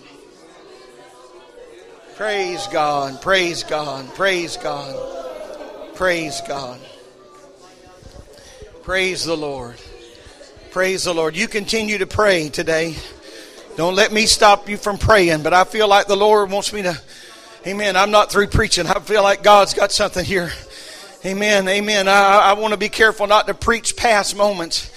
Praise 2.18 2.68
God. 2.68 3.22
Praise 3.22 3.64
God. 3.64 4.16
Praise 4.16 4.58
God. 4.58 5.96
Praise 5.96 6.42
God. 6.46 6.80
Praise 8.84 9.24
the 9.24 9.38
Lord. 9.38 9.78
Praise 10.72 11.06
the 11.06 11.14
Lord. 11.14 11.38
You 11.38 11.48
continue 11.48 12.00
to 12.00 12.06
pray 12.06 12.50
today. 12.50 12.98
Don't 13.80 13.96
let 13.96 14.12
me 14.12 14.26
stop 14.26 14.68
you 14.68 14.76
from 14.76 14.98
praying, 14.98 15.42
but 15.42 15.54
I 15.54 15.64
feel 15.64 15.88
like 15.88 16.08
the 16.08 16.18
Lord 16.18 16.52
wants 16.52 16.74
me 16.74 16.82
to. 16.82 17.02
Amen. 17.66 17.96
I'm 17.96 18.12
not 18.12 18.30
through 18.30 18.48
preaching. 18.48 18.86
I 18.86 19.00
feel 19.00 19.24
like 19.24 19.42
God's 19.42 19.74
got 19.74 19.94
something 19.94 20.26
here. 20.26 20.52
Amen. 21.24 21.66
Amen. 21.70 22.10
I, 22.10 22.40
I 22.40 22.54
want 22.56 22.74
to 22.74 22.78
be 22.78 22.90
careful 22.90 23.26
not 23.26 23.48
to 23.48 23.54
preach 23.54 23.96
past 23.96 24.36
moments. 24.36 24.92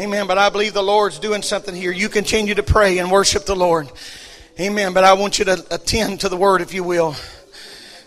Amen. 0.00 0.26
But 0.26 0.38
I 0.38 0.48
believe 0.48 0.72
the 0.72 0.82
Lord's 0.82 1.18
doing 1.18 1.42
something 1.42 1.74
here. 1.74 1.92
You 1.92 2.08
continue 2.08 2.54
to 2.54 2.62
pray 2.62 2.96
and 2.96 3.10
worship 3.10 3.44
the 3.44 3.54
Lord. 3.54 3.92
Amen. 4.58 4.94
But 4.94 5.04
I 5.04 5.12
want 5.12 5.38
you 5.38 5.44
to 5.44 5.66
attend 5.70 6.20
to 6.20 6.30
the 6.30 6.36
word, 6.38 6.62
if 6.62 6.72
you 6.72 6.84
will. 6.84 7.14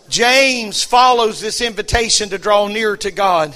James 0.08 0.82
follows 0.82 1.40
this 1.40 1.60
invitation 1.60 2.30
to 2.30 2.38
draw 2.38 2.66
near 2.66 2.96
to 2.96 3.12
God. 3.12 3.54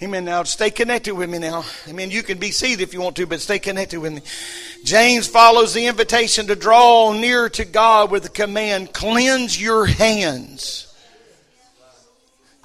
Amen. 0.00 0.24
Now 0.24 0.44
stay 0.44 0.70
connected 0.70 1.14
with 1.14 1.28
me 1.28 1.38
now. 1.38 1.64
Amen. 1.88 2.12
You 2.12 2.22
can 2.22 2.38
be 2.38 2.52
seated 2.52 2.82
if 2.82 2.94
you 2.94 3.00
want 3.00 3.16
to, 3.16 3.26
but 3.26 3.40
stay 3.40 3.58
connected 3.58 3.98
with 3.98 4.12
me. 4.12 4.22
James 4.84 5.26
follows 5.26 5.74
the 5.74 5.86
invitation 5.86 6.46
to 6.46 6.54
draw 6.54 7.12
near 7.12 7.48
to 7.48 7.64
God 7.64 8.12
with 8.12 8.22
the 8.22 8.28
command, 8.28 8.92
cleanse 8.92 9.60
your 9.60 9.86
hands. 9.86 10.94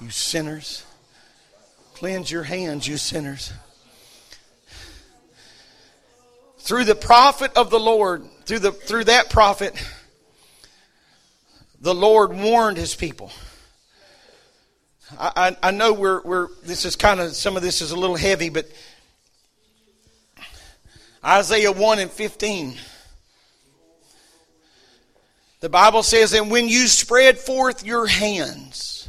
You 0.00 0.10
sinners. 0.10 0.84
Cleanse 1.94 2.30
your 2.30 2.44
hands, 2.44 2.86
you 2.86 2.98
sinners. 2.98 3.52
Through 6.58 6.84
the 6.84 6.94
prophet 6.94 7.50
of 7.56 7.70
the 7.70 7.80
Lord, 7.80 8.24
through 8.46 8.60
the 8.60 8.72
through 8.72 9.04
that 9.04 9.28
prophet, 9.28 9.74
the 11.80 11.94
Lord 11.94 12.32
warned 12.32 12.76
his 12.76 12.94
people. 12.94 13.32
I, 15.18 15.56
I, 15.62 15.70
know 15.70 15.92
we're, 15.92 16.22
we're, 16.22 16.48
this 16.64 16.84
is 16.84 16.96
kind 16.96 17.20
of, 17.20 17.34
some 17.34 17.56
of 17.56 17.62
this 17.62 17.82
is 17.82 17.90
a 17.90 17.96
little 17.96 18.16
heavy, 18.16 18.48
but 18.48 18.66
Isaiah 21.24 21.72
1 21.72 21.98
and 21.98 22.10
15. 22.10 22.74
The 25.60 25.68
Bible 25.68 26.02
says, 26.02 26.32
And 26.32 26.50
when 26.50 26.68
you 26.68 26.86
spread 26.88 27.38
forth 27.38 27.84
your 27.84 28.06
hands, 28.06 29.08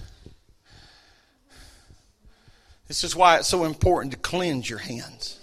this 2.87 3.03
is 3.03 3.15
why 3.15 3.37
it's 3.37 3.47
so 3.47 3.65
important 3.65 4.13
to 4.13 4.19
cleanse 4.19 4.69
your 4.69 4.79
hands. 4.79 5.39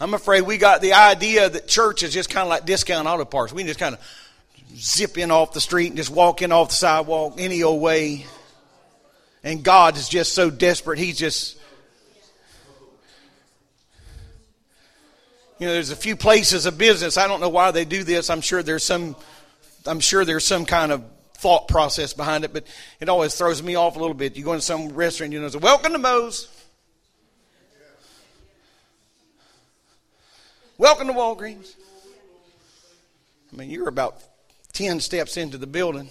I'm 0.00 0.12
afraid 0.12 0.42
we 0.42 0.58
got 0.58 0.82
the 0.82 0.92
idea 0.92 1.48
that 1.48 1.68
church 1.68 2.02
is 2.02 2.12
just 2.12 2.28
kind 2.28 2.42
of 2.42 2.48
like 2.48 2.66
discount 2.66 3.06
auto 3.06 3.24
parts. 3.24 3.52
We 3.52 3.62
can 3.62 3.68
just 3.68 3.80
kind 3.80 3.94
of 3.94 4.00
zip 4.74 5.18
in 5.18 5.30
off 5.30 5.52
the 5.52 5.60
street 5.60 5.88
and 5.88 5.96
just 5.96 6.10
walk 6.10 6.42
in 6.42 6.52
off 6.52 6.68
the 6.68 6.74
sidewalk 6.74 7.34
any 7.38 7.62
old 7.62 7.80
way. 7.80 8.26
And 9.42 9.62
God 9.62 9.96
is 9.96 10.08
just 10.08 10.32
so 10.32 10.50
desperate. 10.50 10.98
He's 10.98 11.18
just. 11.18 11.58
You 15.58 15.66
know, 15.66 15.72
there's 15.72 15.90
a 15.90 15.96
few 15.96 16.16
places 16.16 16.66
of 16.66 16.76
business. 16.76 17.16
I 17.16 17.28
don't 17.28 17.40
know 17.40 17.48
why 17.48 17.70
they 17.70 17.84
do 17.84 18.02
this. 18.02 18.28
I'm 18.28 18.40
sure 18.40 18.62
there's 18.62 18.84
some. 18.84 19.16
I'm 19.86 20.00
sure 20.00 20.24
there's 20.24 20.44
some 20.44 20.64
kind 20.64 20.90
of 20.92 21.04
thought 21.34 21.68
process 21.68 22.14
behind 22.14 22.44
it, 22.44 22.52
but 22.52 22.66
it 23.00 23.08
always 23.08 23.34
throws 23.34 23.62
me 23.62 23.74
off 23.74 23.96
a 23.96 23.98
little 23.98 24.14
bit. 24.14 24.36
You 24.36 24.44
go 24.44 24.52
into 24.52 24.64
some 24.64 24.88
restaurant, 24.88 25.32
you 25.32 25.40
know, 25.40 25.48
say, 25.48 25.58
"Welcome 25.58 25.92
to 25.92 25.98
Moe's." 25.98 26.48
Welcome 30.76 31.06
to 31.06 31.12
Walgreens. 31.12 31.74
I 33.52 33.56
mean, 33.56 33.70
you're 33.70 33.88
about 33.88 34.20
10 34.74 35.00
steps 35.00 35.36
into 35.36 35.56
the 35.56 35.66
building. 35.66 36.08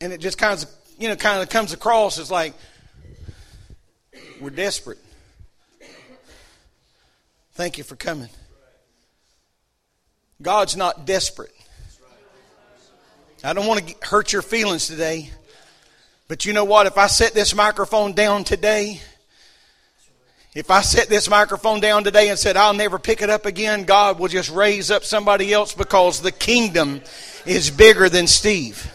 And 0.00 0.12
it 0.12 0.20
just 0.20 0.38
kind 0.38 0.60
of, 0.60 0.68
you 0.98 1.08
know, 1.08 1.16
kind 1.16 1.42
of 1.42 1.48
comes 1.48 1.72
across 1.72 2.18
as 2.18 2.30
like, 2.30 2.54
we're 4.40 4.50
desperate. 4.50 4.98
Thank 7.52 7.78
you 7.78 7.84
for 7.84 7.96
coming. 7.96 8.28
God's 10.42 10.76
not 10.76 11.06
desperate. 11.06 11.54
I 13.44 13.52
don't 13.52 13.66
want 13.66 13.86
to 13.86 14.06
hurt 14.06 14.32
your 14.32 14.42
feelings 14.42 14.86
today. 14.86 15.30
But 16.28 16.44
you 16.44 16.52
know 16.52 16.64
what? 16.64 16.86
If 16.86 16.98
I 16.98 17.06
set 17.06 17.32
this 17.32 17.54
microphone 17.54 18.12
down 18.12 18.44
today, 18.44 19.00
if 20.56 20.70
I 20.70 20.80
set 20.80 21.10
this 21.10 21.28
microphone 21.28 21.80
down 21.80 22.02
today 22.02 22.30
and 22.30 22.38
said, 22.38 22.56
I'll 22.56 22.72
never 22.72 22.98
pick 22.98 23.20
it 23.20 23.28
up 23.28 23.44
again, 23.44 23.84
God 23.84 24.18
will 24.18 24.28
just 24.28 24.50
raise 24.50 24.90
up 24.90 25.04
somebody 25.04 25.52
else 25.52 25.74
because 25.74 26.22
the 26.22 26.32
kingdom 26.32 27.02
is 27.44 27.70
bigger 27.70 28.08
than 28.08 28.26
Steve. 28.26 28.90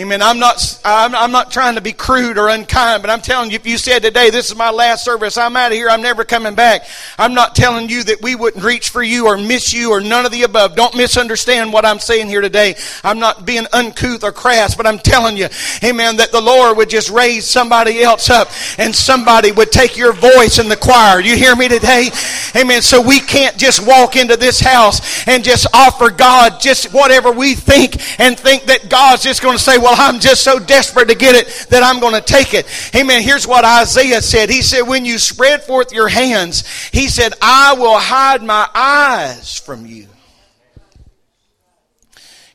Amen. 0.00 0.22
I'm 0.22 0.38
not, 0.38 0.80
I'm, 0.82 1.14
I'm, 1.14 1.30
not 1.30 1.50
trying 1.50 1.74
to 1.74 1.82
be 1.82 1.92
crude 1.92 2.38
or 2.38 2.48
unkind, 2.48 3.02
but 3.02 3.10
I'm 3.10 3.20
telling 3.20 3.50
you, 3.50 3.56
if 3.56 3.66
you 3.66 3.76
said 3.76 4.02
today, 4.02 4.30
this 4.30 4.50
is 4.50 4.56
my 4.56 4.70
last 4.70 5.04
service, 5.04 5.36
I'm 5.36 5.54
out 5.56 5.72
of 5.72 5.76
here, 5.76 5.90
I'm 5.90 6.00
never 6.00 6.24
coming 6.24 6.54
back. 6.54 6.86
I'm 7.18 7.34
not 7.34 7.54
telling 7.54 7.90
you 7.90 8.02
that 8.04 8.22
we 8.22 8.34
wouldn't 8.34 8.64
reach 8.64 8.88
for 8.88 9.02
you 9.02 9.26
or 9.26 9.36
miss 9.36 9.74
you 9.74 9.90
or 9.90 10.00
none 10.00 10.24
of 10.24 10.32
the 10.32 10.44
above. 10.44 10.74
Don't 10.74 10.96
misunderstand 10.96 11.70
what 11.70 11.84
I'm 11.84 11.98
saying 11.98 12.28
here 12.28 12.40
today. 12.40 12.76
I'm 13.04 13.18
not 13.18 13.44
being 13.44 13.66
uncouth 13.74 14.24
or 14.24 14.32
crass, 14.32 14.74
but 14.74 14.86
I'm 14.86 14.98
telling 14.98 15.36
you, 15.36 15.48
amen, 15.84 16.16
that 16.16 16.32
the 16.32 16.40
Lord 16.40 16.78
would 16.78 16.88
just 16.88 17.10
raise 17.10 17.46
somebody 17.46 18.02
else 18.02 18.30
up 18.30 18.48
and 18.78 18.96
somebody 18.96 19.52
would 19.52 19.70
take 19.70 19.98
your 19.98 20.14
voice 20.14 20.58
in 20.58 20.70
the 20.70 20.78
choir. 20.78 21.20
You 21.20 21.36
hear 21.36 21.54
me 21.54 21.68
today? 21.68 22.08
Amen. 22.56 22.80
So 22.80 23.02
we 23.02 23.20
can't 23.20 23.58
just 23.58 23.86
walk 23.86 24.16
into 24.16 24.38
this 24.38 24.60
house 24.60 25.28
and 25.28 25.44
just 25.44 25.66
offer 25.74 26.08
God 26.08 26.58
just 26.58 26.94
whatever 26.94 27.32
we 27.32 27.54
think 27.54 27.96
and 28.18 28.40
think 28.40 28.64
that 28.64 28.88
God's 28.88 29.22
just 29.22 29.42
going 29.42 29.58
to 29.58 29.62
say, 29.62 29.76
well, 29.76 29.89
I'm 29.96 30.20
just 30.20 30.42
so 30.42 30.58
desperate 30.58 31.08
to 31.08 31.14
get 31.14 31.34
it 31.34 31.68
that 31.70 31.82
I'm 31.82 32.00
going 32.00 32.14
to 32.14 32.20
take 32.20 32.54
it. 32.54 32.66
Amen. 32.94 33.22
Here's 33.22 33.46
what 33.46 33.64
Isaiah 33.64 34.22
said. 34.22 34.50
He 34.50 34.62
said, 34.62 34.82
when 34.82 35.04
you 35.04 35.18
spread 35.18 35.62
forth 35.62 35.92
your 35.92 36.08
hands, 36.08 36.88
he 36.88 37.08
said, 37.08 37.32
I 37.40 37.74
will 37.74 37.98
hide 37.98 38.42
my 38.42 38.68
eyes 38.74 39.56
from 39.58 39.86
you. 39.86 40.06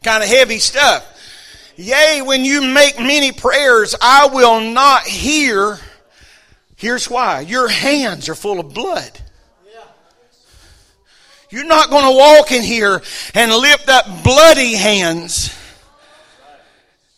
Kind 0.04 0.24
of 0.24 0.30
heavy 0.30 0.60
stuff. 0.60 1.12
Yea, 1.78 2.22
when 2.24 2.46
you 2.46 2.62
make 2.62 2.98
many 3.00 3.32
prayers, 3.32 3.96
I 4.02 4.28
will 4.28 4.62
not 4.62 5.04
hear. 5.04 5.80
Here's 6.76 7.10
why. 7.10 7.42
Your 7.42 7.68
hands 7.68 8.30
are 8.30 8.36
full 8.36 8.60
of 8.60 8.74
blood. 8.74 9.12
You're 11.50 11.66
not 11.66 11.90
going 11.90 12.04
to 12.04 12.18
walk 12.18 12.52
in 12.52 12.64
here 12.64 13.02
and 13.34 13.52
lift 13.54 13.88
up 13.88 14.06
bloody 14.24 14.74
hands 14.74 15.56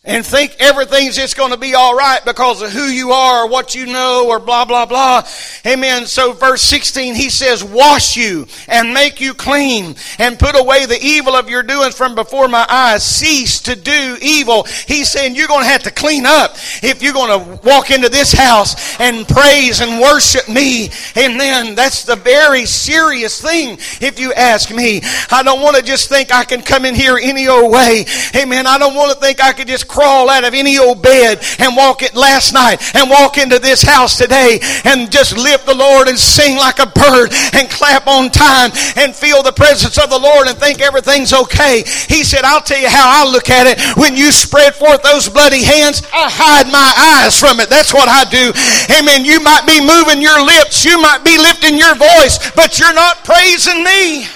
and 0.08 0.24
think 0.24 0.56
everything's 0.58 1.16
just 1.16 1.36
going 1.36 1.52
to 1.52 1.58
be 1.58 1.74
all 1.74 1.94
right 1.94 2.24
because 2.24 2.62
of 2.62 2.70
who 2.70 2.84
you 2.84 3.12
are 3.12 3.44
or 3.44 3.48
what 3.48 3.74
you 3.74 3.84
know 3.84 4.26
or 4.26 4.40
blah, 4.40 4.64
blah, 4.64 4.86
blah. 4.86 5.22
Amen. 5.66 6.06
So 6.06 6.32
verse 6.32 6.62
16, 6.62 7.14
he 7.14 7.28
says, 7.28 7.62
wash 7.62 8.16
you 8.16 8.46
and 8.68 8.94
make 8.94 9.20
you 9.20 9.34
clean 9.34 9.96
and 10.18 10.38
put 10.38 10.58
away 10.58 10.86
the 10.86 10.98
evil 11.00 11.36
of 11.36 11.50
your 11.50 11.62
doings 11.62 11.94
from 11.94 12.14
before 12.14 12.48
my 12.48 12.66
eyes. 12.70 13.04
Cease 13.04 13.60
to 13.62 13.76
do 13.76 14.16
evil. 14.22 14.64
He's 14.86 15.10
saying 15.10 15.36
you're 15.36 15.46
going 15.46 15.64
to 15.64 15.68
have 15.68 15.82
to 15.82 15.90
clean 15.90 16.24
up 16.24 16.52
if 16.82 17.02
you're 17.02 17.12
going 17.12 17.38
to 17.38 17.60
walk 17.66 17.90
into 17.90 18.08
this 18.08 18.32
house 18.32 18.98
and 18.98 19.28
praise 19.28 19.82
and 19.82 20.00
worship 20.00 20.48
me. 20.48 20.88
Amen. 21.18 21.74
That's 21.74 22.04
the 22.04 22.16
very 22.16 22.64
serious 22.64 23.42
thing 23.42 23.76
if 24.00 24.18
you 24.18 24.32
ask 24.32 24.74
me. 24.74 25.02
I 25.30 25.42
don't 25.42 25.60
want 25.60 25.76
to 25.76 25.82
just 25.82 26.08
think 26.08 26.32
I 26.32 26.44
can 26.44 26.62
come 26.62 26.86
in 26.86 26.94
here 26.94 27.18
any 27.20 27.46
old 27.46 27.70
way. 27.70 28.06
Amen. 28.34 28.66
I 28.66 28.78
don't 28.78 28.94
want 28.94 29.12
to 29.12 29.20
think 29.20 29.42
I 29.42 29.52
could 29.52 29.68
just 29.68 29.86
crawl 29.98 30.30
out 30.30 30.44
of 30.44 30.54
any 30.54 30.78
old 30.78 31.02
bed 31.02 31.42
and 31.58 31.74
walk 31.74 32.02
it 32.02 32.14
last 32.14 32.54
night 32.54 32.78
and 32.94 33.10
walk 33.10 33.36
into 33.36 33.58
this 33.58 33.82
house 33.82 34.16
today 34.16 34.60
and 34.84 35.10
just 35.10 35.36
lift 35.36 35.66
the 35.66 35.74
Lord 35.74 36.06
and 36.06 36.16
sing 36.16 36.56
like 36.56 36.78
a 36.78 36.86
bird 36.86 37.34
and 37.52 37.68
clap 37.68 38.06
on 38.06 38.30
time 38.30 38.70
and 38.94 39.10
feel 39.10 39.42
the 39.42 39.50
presence 39.50 39.98
of 39.98 40.08
the 40.08 40.18
Lord 40.18 40.46
and 40.46 40.56
think 40.56 40.80
everything's 40.80 41.32
okay. 41.32 41.82
He 42.06 42.22
said, 42.22 42.44
I'll 42.44 42.62
tell 42.62 42.78
you 42.78 42.88
how 42.88 43.26
I 43.26 43.28
look 43.28 43.50
at 43.50 43.66
it. 43.66 43.98
When 43.98 44.14
you 44.14 44.30
spread 44.30 44.76
forth 44.76 45.02
those 45.02 45.28
bloody 45.28 45.64
hands, 45.64 46.06
I 46.14 46.30
hide 46.30 46.70
my 46.70 47.26
eyes 47.26 47.34
from 47.34 47.58
it. 47.58 47.68
That's 47.68 47.92
what 47.92 48.06
I 48.06 48.22
do. 48.30 48.54
Amen. 48.94 49.24
You 49.24 49.42
might 49.42 49.66
be 49.66 49.82
moving 49.82 50.22
your 50.22 50.38
lips. 50.46 50.84
You 50.84 51.02
might 51.02 51.24
be 51.24 51.38
lifting 51.38 51.76
your 51.76 51.96
voice, 51.96 52.38
but 52.54 52.78
you're 52.78 52.94
not 52.94 53.24
praising 53.24 53.82
me. 53.82 54.28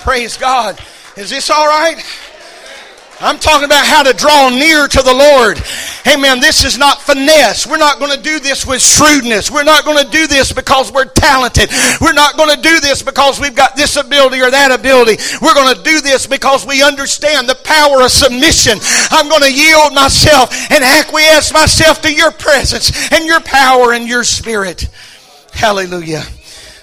Praise 0.00 0.36
God. 0.36 0.80
Is 1.16 1.30
this 1.30 1.48
all 1.48 1.68
right? 1.68 2.02
I'm 3.20 3.38
talking 3.38 3.66
about 3.66 3.84
how 3.84 4.02
to 4.02 4.14
draw 4.14 4.48
near 4.48 4.88
to 4.88 5.02
the 5.02 5.12
Lord. 5.12 5.60
Amen. 6.10 6.40
This 6.40 6.64
is 6.64 6.78
not 6.78 7.02
finesse. 7.02 7.66
We're 7.66 7.76
not 7.76 7.98
going 7.98 8.16
to 8.16 8.22
do 8.22 8.40
this 8.40 8.66
with 8.66 8.80
shrewdness. 8.80 9.50
We're 9.50 9.62
not 9.62 9.84
going 9.84 10.02
to 10.02 10.10
do 10.10 10.26
this 10.26 10.52
because 10.52 10.90
we're 10.90 11.04
talented. 11.04 11.70
We're 12.00 12.14
not 12.14 12.38
going 12.38 12.56
to 12.56 12.62
do 12.62 12.80
this 12.80 13.02
because 13.02 13.38
we've 13.38 13.54
got 13.54 13.76
this 13.76 13.96
ability 13.96 14.40
or 14.40 14.50
that 14.50 14.72
ability. 14.72 15.22
We're 15.42 15.54
going 15.54 15.76
to 15.76 15.82
do 15.82 16.00
this 16.00 16.26
because 16.26 16.66
we 16.66 16.82
understand 16.82 17.46
the 17.46 17.60
power 17.62 18.00
of 18.02 18.10
submission. 18.10 18.78
I'm 19.10 19.28
going 19.28 19.42
to 19.42 19.52
yield 19.52 19.92
myself 19.92 20.50
and 20.70 20.82
acquiesce 20.82 21.52
myself 21.52 22.00
to 22.02 22.12
your 22.12 22.30
presence 22.30 23.12
and 23.12 23.26
your 23.26 23.40
power 23.40 23.92
and 23.92 24.08
your 24.08 24.24
spirit. 24.24 24.88
Hallelujah. 25.52 26.24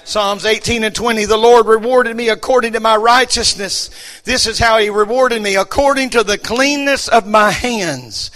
Psalms 0.08 0.46
18 0.46 0.84
and 0.84 0.94
20, 0.94 1.26
the 1.26 1.36
Lord 1.36 1.66
rewarded 1.66 2.16
me 2.16 2.30
according 2.30 2.72
to 2.72 2.80
my 2.80 2.96
righteousness. 2.96 3.90
This 4.24 4.46
is 4.46 4.58
how 4.58 4.78
he 4.78 4.88
rewarded 4.88 5.42
me. 5.42 5.56
According 5.56 6.08
to 6.10 6.24
the 6.24 6.38
cleanness 6.38 7.08
of 7.08 7.26
my 7.26 7.50
hands 7.50 8.30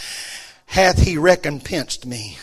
hath 0.66 0.98
he 0.98 1.16
recompensed 1.16 2.04
me. 2.04 2.36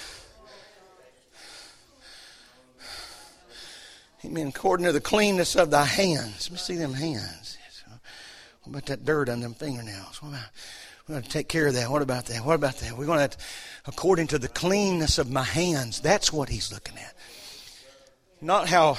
Amen. 4.25 4.47
According 4.47 4.87
to 4.87 4.91
the 4.93 4.99
cleanness 4.99 5.55
of 5.55 5.69
thy 5.69 5.85
hands. 5.85 6.47
Let 6.47 6.51
me 6.51 6.57
see 6.57 6.75
them 6.77 6.95
hands. 6.95 7.59
What 8.63 8.71
about 8.71 8.85
that 8.87 9.05
dirt 9.05 9.29
on 9.29 9.41
them 9.41 9.53
fingernails? 9.53 10.23
What 10.23 10.29
about, 10.29 10.49
we're 11.07 11.13
going 11.13 11.23
to 11.23 11.29
take 11.29 11.49
care 11.49 11.67
of 11.67 11.75
that. 11.75 11.91
What 11.91 12.01
about 12.01 12.25
that? 12.25 12.43
What 12.43 12.55
about 12.55 12.77
that? 12.77 12.97
We're 12.97 13.05
going 13.05 13.29
to, 13.29 13.37
to, 13.37 13.43
according 13.85 14.25
to 14.27 14.39
the 14.39 14.47
cleanness 14.47 15.19
of 15.19 15.29
my 15.29 15.43
hands. 15.43 15.99
That's 15.99 16.33
what 16.33 16.49
he's 16.49 16.73
looking 16.73 16.97
at. 16.97 17.13
Not 18.41 18.69
how 18.69 18.97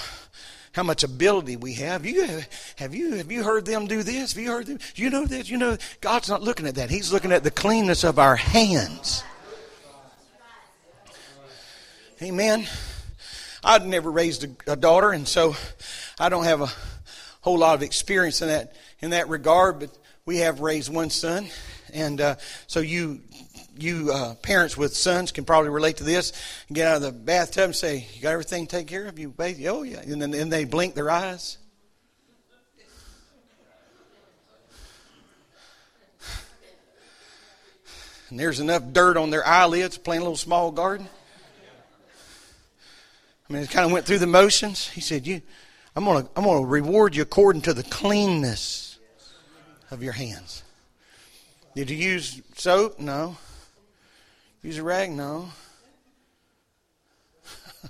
how 0.73 0.83
much 0.83 1.03
ability 1.03 1.57
we 1.57 1.75
have. 1.75 2.07
You 2.07 2.25
have 2.25 2.49
have 2.77 2.95
you 2.95 3.15
have 3.15 3.33
you 3.33 3.43
heard 3.43 3.65
them 3.65 3.87
do 3.87 4.03
this? 4.03 4.35
Have 4.35 4.43
you 4.43 4.51
heard 4.51 4.67
them? 4.67 4.79
You 4.95 5.11
know 5.11 5.25
this. 5.25 5.49
You 5.49 5.59
know 5.59 5.77
God's 6.01 6.29
not 6.29 6.43
looking 6.43 6.67
at 6.67 6.77
that. 6.77 6.91
He's 6.91 7.13
looking 7.13 7.33
at 7.33 7.43
the 7.43 7.51
cleanness 7.51 8.05
of 8.05 8.19
our 8.19 8.37
hands. 8.37 9.25
Amen. 12.23 12.67
I'd 13.65 13.87
never 13.87 14.11
raised 14.11 14.45
a, 14.45 14.73
a 14.73 14.77
daughter, 14.77 15.11
and 15.11 15.27
so 15.27 15.57
I 16.19 16.29
don't 16.29 16.45
have 16.45 16.61
a 16.61 16.71
whole 17.41 17.59
lot 17.59 17.75
of 17.75 17.83
experience 17.83 18.43
in 18.43 18.49
that 18.49 18.77
in 19.01 19.11
that 19.11 19.29
regard. 19.29 19.81
But 19.81 19.97
we 20.27 20.39
have 20.39 20.61
raised 20.61 20.93
one 20.93 21.11
son, 21.11 21.49
and 21.95 22.21
uh, 22.21 22.37
so 22.67 22.81
you 22.81 23.23
you 23.83 24.13
uh, 24.13 24.35
parents 24.37 24.77
with 24.77 24.97
sons 24.97 25.33
can 25.33 25.45
probably 25.45 25.71
relate 25.71 25.99
to 25.99 26.05
this. 26.05 26.33
Get 26.73 26.87
out 26.87 26.97
of 26.97 27.03
the 27.03 27.13
bathtub 27.13 27.65
and 27.65 27.77
say, 27.77 28.07
"You 28.15 28.23
got 28.23 28.33
everything 28.33 28.67
taken 28.67 28.87
care 28.87 29.07
of? 29.07 29.19
You 29.19 29.31
bathe? 29.31 29.65
Oh 29.67 29.83
yeah." 29.83 30.01
And 30.01 30.21
then 30.21 30.35
and 30.35 30.53
they 30.53 30.65
blink 30.65 30.95
their 30.95 31.11
eyes. 31.11 31.59
And 38.31 38.39
there's 38.39 38.61
enough 38.61 38.85
dirt 38.93 39.17
on 39.17 39.31
their 39.31 39.45
eyelids 39.45 39.99
playing 39.99 40.23
a 40.23 40.25
little 40.25 40.37
small 40.37 40.71
garden. 40.71 41.09
I 43.49 43.53
mean, 43.53 43.63
it 43.63 43.71
kind 43.71 43.85
of 43.85 43.91
went 43.91 44.07
through 44.07 44.21
the 44.21 44.29
motions. 44.29 44.89
He 44.89 45.01
said, 45.01 45.27
"You, 45.27 45.43
I'm 45.97 46.05
gonna, 46.05 46.29
I'm 46.37 46.45
gonna 46.45 46.65
reward 46.65 47.17
you 47.17 47.23
according 47.23 47.63
to 47.63 47.75
the 47.75 47.83
cleanness 47.83 48.99
of 49.91 50.03
your 50.03 50.13
hands." 50.13 50.63
Did 51.75 51.91
you 51.91 51.97
use 51.97 52.41
soap? 52.57 52.99
No. 52.99 53.37
Use 54.63 54.77
a 54.77 54.83
rag? 54.83 55.11
No. 55.11 55.49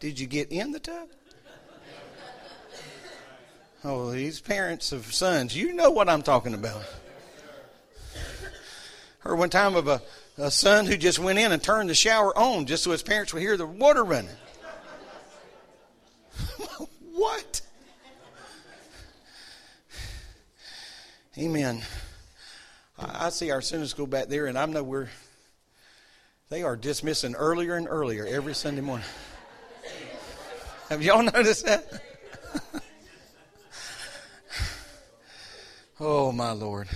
Did 0.00 0.20
you 0.20 0.26
get 0.26 0.52
in 0.52 0.70
the 0.70 0.78
tub? 0.78 1.08
Oh, 3.84 4.12
these 4.12 4.40
parents 4.40 4.92
of 4.92 5.12
sons, 5.12 5.56
you 5.56 5.72
know 5.72 5.90
what 5.90 6.08
I'm 6.08 6.22
talking 6.22 6.54
about. 6.54 6.82
Heard 9.18 9.36
one 9.36 9.50
time 9.50 9.74
of 9.74 9.88
a, 9.88 10.00
a 10.38 10.52
son 10.52 10.86
who 10.86 10.96
just 10.96 11.18
went 11.18 11.40
in 11.40 11.50
and 11.50 11.60
turned 11.60 11.90
the 11.90 11.94
shower 11.94 12.36
on 12.36 12.66
just 12.66 12.84
so 12.84 12.92
his 12.92 13.02
parents 13.02 13.34
would 13.34 13.40
hear 13.40 13.56
the 13.56 13.66
water 13.66 14.04
running. 14.04 14.30
what? 17.12 17.60
Amen. 21.36 21.82
I, 22.98 23.26
I 23.26 23.30
see 23.30 23.50
our 23.50 23.62
Sunday 23.62 23.86
school 23.86 24.06
back 24.06 24.28
there, 24.28 24.46
and 24.46 24.56
I 24.56 24.66
know 24.66 24.84
we're 24.84 25.08
they 26.52 26.62
are 26.62 26.76
dismissing 26.76 27.34
earlier 27.34 27.76
and 27.76 27.88
earlier 27.88 28.26
every 28.26 28.54
Sunday 28.54 28.82
morning. 28.82 29.06
Have 30.90 31.02
y'all 31.02 31.22
noticed 31.34 31.64
that? 31.64 32.02
oh, 35.98 36.30
my 36.30 36.50
Lord. 36.50 36.88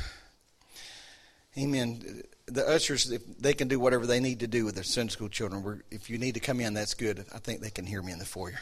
Amen. 1.57 2.23
The 2.45 2.69
ushers, 2.69 3.11
they 3.41 3.55
can 3.55 3.67
do 3.67 3.81
whatever 3.81 4.07
they 4.07 4.21
need 4.21 4.41
to 4.41 4.47
do 4.47 4.67
with 4.67 4.75
their 4.75 4.85
Sunday 4.85 5.13
school 5.13 5.31
children. 5.31 5.63
We're, 5.63 5.79
if 5.91 6.11
you 6.11 6.19
need 6.19 6.35
to 6.35 6.41
come 6.41 6.61
in, 6.61 6.75
that's 6.75 6.93
good. 6.93 7.25
I 7.35 7.39
think 7.39 7.63
they 7.63 7.71
can 7.71 7.87
hear 7.87 8.03
me 8.03 8.13
in 8.13 8.19
the 8.19 8.27
foyer. 8.27 8.61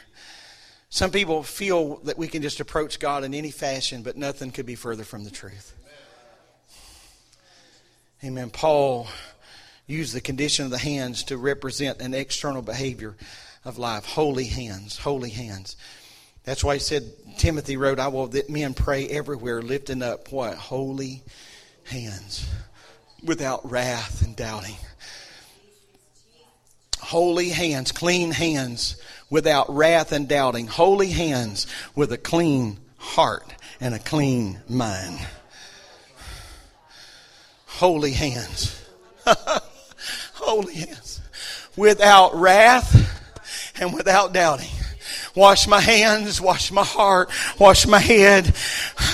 Some 0.90 1.10
people 1.10 1.42
feel 1.42 1.96
that 2.04 2.16
we 2.16 2.28
can 2.28 2.40
just 2.40 2.60
approach 2.60 3.00
God 3.00 3.24
in 3.24 3.34
any 3.34 3.50
fashion, 3.50 4.04
but 4.04 4.16
nothing 4.16 4.52
could 4.52 4.64
be 4.64 4.76
further 4.76 5.02
from 5.02 5.24
the 5.24 5.30
truth. 5.32 5.74
Amen. 8.22 8.50
Paul 8.50 9.08
use 9.86 10.12
the 10.12 10.20
condition 10.20 10.64
of 10.64 10.70
the 10.70 10.78
hands 10.78 11.24
to 11.24 11.36
represent 11.36 12.00
an 12.00 12.14
external 12.14 12.62
behavior 12.62 13.14
of 13.64 13.78
life. 13.78 14.04
Holy 14.04 14.46
hands, 14.46 14.98
holy 14.98 15.30
hands. 15.30 15.76
That's 16.44 16.62
why 16.62 16.74
he 16.74 16.80
said, 16.80 17.04
Timothy 17.38 17.76
wrote, 17.76 17.98
I 17.98 18.08
will 18.08 18.26
that 18.28 18.50
men 18.50 18.74
pray 18.74 19.08
everywhere, 19.08 19.62
lifting 19.62 20.02
up 20.02 20.30
what? 20.30 20.56
Holy 20.56 21.22
hands, 21.84 22.46
without 23.22 23.68
wrath 23.70 24.22
and 24.22 24.36
doubting. 24.36 24.76
Holy 27.00 27.50
hands, 27.50 27.92
clean 27.92 28.30
hands, 28.30 28.96
without 29.30 29.74
wrath 29.74 30.12
and 30.12 30.28
doubting. 30.28 30.66
Holy 30.66 31.10
hands 31.10 31.66
with 31.94 32.12
a 32.12 32.18
clean 32.18 32.78
heart 32.96 33.54
and 33.80 33.94
a 33.94 33.98
clean 33.98 34.60
mind. 34.68 35.18
Holy 37.66 38.12
hands. 38.12 38.80
holy 40.44 40.74
hands 40.74 41.20
without 41.76 42.34
wrath 42.34 43.10
and 43.80 43.92
without 43.92 44.32
doubting. 44.32 44.68
Wash 45.34 45.66
my 45.66 45.80
hands, 45.80 46.40
wash 46.40 46.70
my 46.70 46.84
heart, 46.84 47.30
wash 47.58 47.86
my 47.86 47.98
head. 47.98 48.46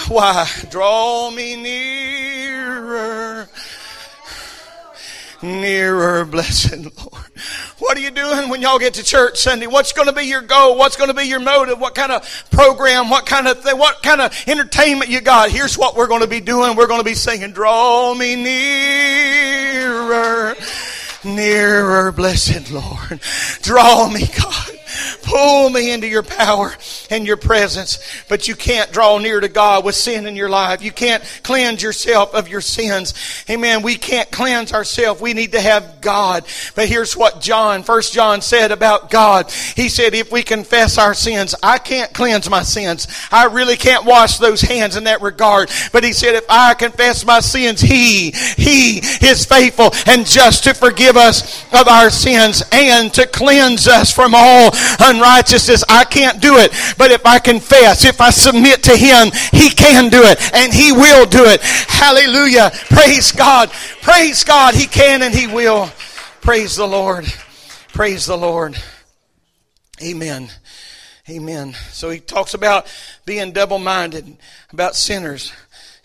Why? 0.08 0.46
Draw 0.70 1.30
me 1.30 1.56
nearer, 1.56 3.48
nearer, 5.42 6.24
blessed 6.26 6.76
Lord. 6.76 7.24
What 7.78 7.96
are 7.96 8.00
you 8.00 8.10
doing 8.10 8.50
when 8.50 8.60
y'all 8.60 8.78
get 8.78 8.94
to 8.94 9.02
church 9.02 9.38
Sunday? 9.38 9.66
What's 9.66 9.94
going 9.94 10.08
to 10.08 10.12
be 10.12 10.24
your 10.24 10.42
goal? 10.42 10.76
What's 10.76 10.96
going 10.96 11.08
to 11.08 11.14
be 11.14 11.24
your 11.24 11.40
motive? 11.40 11.80
What 11.80 11.94
kind 11.94 12.12
of 12.12 12.44
program? 12.50 13.08
What 13.08 13.24
kind 13.24 13.48
of 13.48 13.62
thing? 13.62 13.78
What 13.78 14.02
kind 14.02 14.20
of 14.20 14.34
entertainment 14.46 15.10
you 15.10 15.22
got? 15.22 15.50
Here's 15.50 15.78
what 15.78 15.96
we're 15.96 16.08
going 16.08 16.20
to 16.20 16.28
be 16.28 16.40
doing. 16.40 16.76
We're 16.76 16.86
going 16.86 17.00
to 17.00 17.04
be 17.04 17.14
singing, 17.14 17.52
draw 17.52 18.14
me 18.14 18.36
nearer 18.36 20.54
nearer, 21.24 22.12
blessed 22.12 22.70
Lord. 22.70 23.20
Draw 23.62 24.08
me, 24.10 24.26
God. 24.26 24.69
Pull 25.30 25.70
me 25.70 25.92
into 25.92 26.08
your 26.08 26.24
power 26.24 26.74
and 27.08 27.24
your 27.24 27.36
presence. 27.36 28.00
But 28.28 28.48
you 28.48 28.56
can't 28.56 28.90
draw 28.90 29.16
near 29.18 29.38
to 29.38 29.48
God 29.48 29.84
with 29.84 29.94
sin 29.94 30.26
in 30.26 30.34
your 30.34 30.48
life. 30.48 30.82
You 30.82 30.90
can't 30.90 31.22
cleanse 31.44 31.80
yourself 31.84 32.34
of 32.34 32.48
your 32.48 32.60
sins. 32.60 33.14
Amen. 33.48 33.82
We 33.82 33.94
can't 33.94 34.28
cleanse 34.32 34.72
ourselves. 34.72 35.20
We 35.20 35.32
need 35.32 35.52
to 35.52 35.60
have 35.60 36.00
God. 36.00 36.46
But 36.74 36.88
here's 36.88 37.16
what 37.16 37.40
John, 37.40 37.84
first 37.84 38.12
John 38.12 38.40
said 38.40 38.72
about 38.72 39.08
God. 39.08 39.52
He 39.52 39.88
said, 39.88 40.14
if 40.14 40.32
we 40.32 40.42
confess 40.42 40.98
our 40.98 41.14
sins, 41.14 41.54
I 41.62 41.78
can't 41.78 42.12
cleanse 42.12 42.50
my 42.50 42.64
sins. 42.64 43.06
I 43.30 43.44
really 43.44 43.76
can't 43.76 44.04
wash 44.04 44.38
those 44.38 44.60
hands 44.60 44.96
in 44.96 45.04
that 45.04 45.22
regard. 45.22 45.70
But 45.92 46.02
he 46.02 46.12
said, 46.12 46.34
if 46.34 46.46
I 46.48 46.74
confess 46.74 47.24
my 47.24 47.38
sins, 47.38 47.80
he, 47.80 48.32
he 48.32 48.98
is 48.98 49.44
faithful 49.44 49.92
and 50.06 50.26
just 50.26 50.64
to 50.64 50.74
forgive 50.74 51.16
us 51.16 51.64
of 51.72 51.86
our 51.86 52.10
sins 52.10 52.64
and 52.72 53.14
to 53.14 53.28
cleanse 53.28 53.86
us 53.86 54.12
from 54.12 54.32
all 54.34 54.72
unrighteousness. 55.20 55.84
I 55.88 56.04
can't 56.04 56.40
do 56.40 56.56
it. 56.56 56.72
But 56.96 57.10
if 57.10 57.24
I 57.26 57.38
confess, 57.38 58.04
if 58.04 58.20
I 58.20 58.30
submit 58.30 58.82
to 58.84 58.96
Him, 58.96 59.30
He 59.52 59.70
can 59.70 60.10
do 60.10 60.22
it 60.22 60.38
and 60.54 60.72
He 60.72 60.92
will 60.92 61.26
do 61.26 61.44
it. 61.44 61.60
Hallelujah. 61.60 62.70
Praise 62.88 63.32
God. 63.32 63.70
Praise 64.02 64.44
God. 64.44 64.74
He 64.74 64.86
can 64.86 65.22
and 65.22 65.34
He 65.34 65.46
will. 65.46 65.90
Praise 66.40 66.76
the 66.76 66.86
Lord. 66.86 67.26
Praise 67.92 68.26
the 68.26 68.36
Lord. 68.36 68.76
Amen. 70.02 70.50
Amen. 71.28 71.74
So 71.90 72.10
he 72.10 72.18
talks 72.18 72.54
about 72.54 72.92
being 73.26 73.52
double 73.52 73.78
minded, 73.78 74.36
about 74.72 74.96
sinners. 74.96 75.52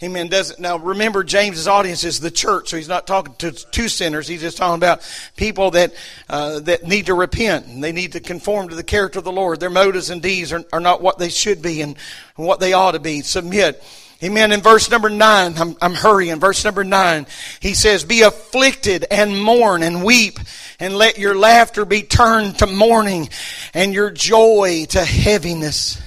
Amen. 0.04 0.28
Doesn't 0.28 0.60
now 0.60 0.78
remember 0.78 1.24
James's 1.24 1.70
audience 1.70 2.04
is 2.04 2.20
the 2.20 2.30
church, 2.30 2.70
so 2.70 2.76
he's 2.76 2.89
not 2.89 3.08
talking 3.08 3.34
to 3.36 3.54
two 3.54 3.88
sinners. 3.88 4.28
He's 4.28 4.41
just 4.41 4.58
talking 4.58 4.76
about 4.76 5.10
people 5.38 5.72
that 5.72 5.93
uh, 6.30 6.60
that 6.62 6.84
need 6.84 7.06
to 7.06 7.14
repent 7.14 7.68
and 7.68 7.82
they 7.82 7.93
need 7.93 8.12
to 8.12 8.20
conform 8.20 8.68
to 8.70 8.76
the 8.76 8.84
character 8.84 9.20
of 9.20 9.26
the 9.26 9.32
Lord. 9.32 9.62
Their 9.62 9.70
motives 9.70 10.10
and 10.10 10.22
deeds 10.22 10.52
are, 10.52 10.66
are 10.74 10.82
not 10.82 11.02
what 11.02 11.18
they 11.18 11.30
should 11.30 11.62
be 11.62 11.80
and 11.80 11.96
what 12.36 12.60
they 12.60 12.74
ought 12.74 12.91
to 12.91 13.00
be. 13.00 13.22
Submit. 13.22 13.82
Amen. 14.22 14.52
In 14.52 14.60
verse 14.60 14.91
number 14.91 15.10
nine, 15.10 15.54
I'm, 15.58 15.78
I'm 15.82 15.93
hurrying. 15.93 16.41
Verse 16.41 16.66
number 16.66 16.84
nine, 16.84 17.26
he 17.62 17.74
says, 17.74 18.04
"Be 18.04 18.24
afflicted 18.24 19.06
and 19.10 19.41
mourn 19.41 19.82
and 19.82 20.04
weep, 20.04 20.39
and 20.78 20.98
let 20.98 21.18
your 21.18 21.36
laughter 21.36 21.86
be 21.86 22.02
turned 22.02 22.60
to 22.60 22.68
mourning, 22.68 23.30
and 23.74 23.93
your 23.93 24.12
joy 24.12 24.88
to 24.89 25.06
heaviness." 25.06 26.02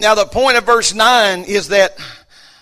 Now, 0.00 0.14
the 0.14 0.26
point 0.26 0.56
of 0.56 0.64
verse 0.64 0.94
9 0.94 1.44
is 1.44 1.68
that 1.68 1.98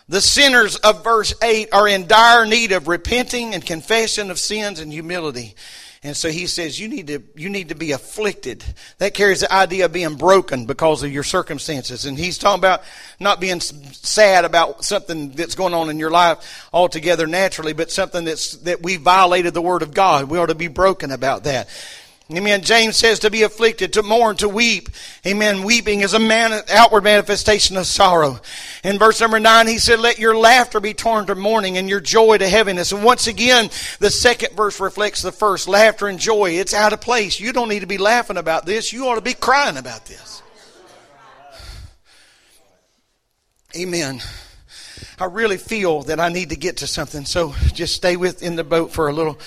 the 0.08 0.20
sinners 0.20 0.76
of 0.76 1.04
verse 1.04 1.34
8 1.42 1.68
are 1.72 1.86
in 1.86 2.06
dire 2.06 2.46
need 2.46 2.72
of 2.72 2.88
repenting 2.88 3.54
and 3.54 3.64
confession 3.64 4.30
of 4.30 4.38
sins 4.38 4.80
and 4.80 4.92
humility. 4.92 5.54
And 6.02 6.16
so 6.16 6.30
he 6.30 6.46
says, 6.46 6.78
you 6.78 6.86
need 6.86 7.08
to, 7.08 7.22
you 7.34 7.48
need 7.48 7.70
to 7.70 7.74
be 7.74 7.90
afflicted. 7.90 8.64
That 8.98 9.12
carries 9.12 9.40
the 9.40 9.52
idea 9.52 9.86
of 9.86 9.92
being 9.92 10.14
broken 10.14 10.64
because 10.64 11.02
of 11.02 11.10
your 11.12 11.24
circumstances. 11.24 12.06
And 12.06 12.16
he's 12.16 12.38
talking 12.38 12.60
about 12.60 12.82
not 13.18 13.40
being 13.40 13.60
sad 13.60 14.44
about 14.44 14.84
something 14.84 15.30
that's 15.30 15.56
going 15.56 15.74
on 15.74 15.90
in 15.90 15.98
your 15.98 16.12
life 16.12 16.68
altogether 16.72 17.26
naturally, 17.26 17.72
but 17.72 17.90
something 17.90 18.24
that's, 18.24 18.52
that 18.58 18.82
we 18.82 18.96
violated 18.96 19.52
the 19.52 19.62
word 19.62 19.82
of 19.82 19.92
God. 19.92 20.30
We 20.30 20.38
ought 20.38 20.46
to 20.46 20.54
be 20.54 20.68
broken 20.68 21.10
about 21.10 21.44
that. 21.44 21.68
Amen. 22.34 22.62
James 22.62 22.96
says 22.96 23.20
to 23.20 23.30
be 23.30 23.44
afflicted, 23.44 23.92
to 23.92 24.02
mourn, 24.02 24.36
to 24.38 24.48
weep. 24.48 24.88
Amen. 25.24 25.62
Weeping 25.62 26.00
is 26.00 26.12
a 26.12 26.18
man, 26.18 26.60
outward 26.68 27.04
manifestation 27.04 27.76
of 27.76 27.86
sorrow. 27.86 28.40
In 28.82 28.98
verse 28.98 29.20
number 29.20 29.38
nine, 29.38 29.68
he 29.68 29.78
said, 29.78 30.00
let 30.00 30.18
your 30.18 30.36
laughter 30.36 30.80
be 30.80 30.92
turned 30.92 31.28
to 31.28 31.36
mourning 31.36 31.78
and 31.78 31.88
your 31.88 32.00
joy 32.00 32.36
to 32.38 32.48
heaviness. 32.48 32.90
And 32.90 33.04
once 33.04 33.28
again, 33.28 33.70
the 34.00 34.10
second 34.10 34.56
verse 34.56 34.80
reflects 34.80 35.22
the 35.22 35.30
first. 35.30 35.68
Laughter 35.68 36.08
and 36.08 36.18
joy. 36.18 36.50
It's 36.50 36.74
out 36.74 36.92
of 36.92 37.00
place. 37.00 37.38
You 37.38 37.52
don't 37.52 37.68
need 37.68 37.80
to 37.80 37.86
be 37.86 37.98
laughing 37.98 38.38
about 38.38 38.66
this. 38.66 38.92
You 38.92 39.06
ought 39.06 39.14
to 39.14 39.20
be 39.20 39.34
crying 39.34 39.76
about 39.76 40.06
this. 40.06 40.42
Amen. 43.76 44.20
I 45.20 45.26
really 45.26 45.58
feel 45.58 46.02
that 46.02 46.18
I 46.18 46.28
need 46.28 46.50
to 46.50 46.56
get 46.56 46.78
to 46.78 46.88
something. 46.88 47.24
So 47.24 47.54
just 47.72 47.94
stay 47.94 48.16
with 48.16 48.42
in 48.42 48.56
the 48.56 48.64
boat 48.64 48.90
for 48.90 49.06
a 49.06 49.12
little 49.12 49.38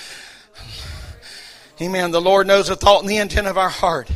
Amen. 1.82 2.12
The 2.12 2.20
Lord 2.20 2.46
knows 2.46 2.68
the 2.68 2.76
thought 2.76 3.02
and 3.02 3.10
the 3.10 3.18
intent 3.18 3.48
of 3.48 3.58
our 3.58 3.70
heart. 3.70 4.12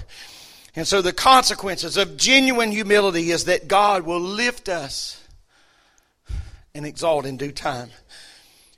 And 0.75 0.85
so 0.85 1.01
the 1.01 1.13
consequences 1.13 1.95
of 1.95 2.17
genuine 2.17 2.71
humility 2.71 3.31
is 3.31 3.45
that 3.45 3.69
God 3.69 4.03
will 4.03 4.19
lift 4.19 4.67
us 4.67 5.23
and 6.75 6.85
exalt 6.85 7.25
in 7.25 7.37
due 7.37 7.53
time. 7.53 7.91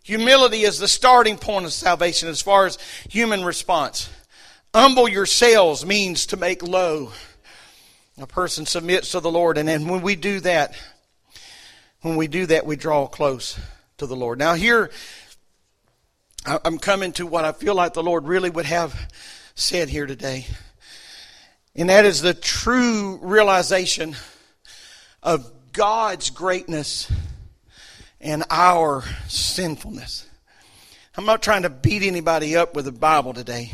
Humility 0.03 0.61
is 0.61 0.77
the 0.77 0.88
starting 0.88 1.38
point 1.38 1.65
of 1.65 1.73
salvation 1.73 2.29
as 2.29 2.43
far 2.43 2.67
as 2.67 2.77
human 3.09 3.43
response. 3.43 4.07
Humble 4.73 5.09
yourselves 5.09 5.83
means 5.83 6.27
to 6.27 6.38
make 6.38 6.61
low. 6.61 7.11
A 8.19 8.27
person 8.27 8.67
submits 8.67 9.11
to 9.11 9.19
the 9.19 9.31
Lord, 9.31 9.57
and 9.57 9.67
then 9.67 9.88
when 9.88 10.03
we 10.03 10.15
do 10.15 10.41
that, 10.41 10.75
when 12.01 12.17
we 12.17 12.27
do 12.27 12.45
that, 12.45 12.67
we 12.67 12.75
draw 12.75 13.07
close 13.07 13.59
to 13.97 14.05
the 14.05 14.15
Lord. 14.15 14.38
Now, 14.38 14.53
here 14.53 14.91
I'm 16.47 16.77
coming 16.77 17.11
to 17.13 17.25
what 17.25 17.43
I 17.43 17.53
feel 17.53 17.73
like 17.73 17.93
the 17.93 18.03
Lord 18.03 18.27
really 18.27 18.51
would 18.51 18.67
have 18.67 19.11
said 19.55 19.89
here 19.89 20.05
today. 20.05 20.45
And 21.75 21.89
that 21.89 22.05
is 22.05 22.21
the 22.21 22.35
true 22.35 23.17
realization 23.21 24.15
of 25.23 25.51
God's 25.73 26.29
greatness 26.29 27.11
and 28.21 28.43
our 28.51 29.03
sinfulness. 29.27 30.27
I'm 31.17 31.25
not 31.25 31.41
trying 31.41 31.63
to 31.63 31.69
beat 31.71 32.03
anybody 32.03 32.55
up 32.55 32.75
with 32.75 32.85
the 32.85 32.91
Bible 32.91 33.33
today, 33.33 33.73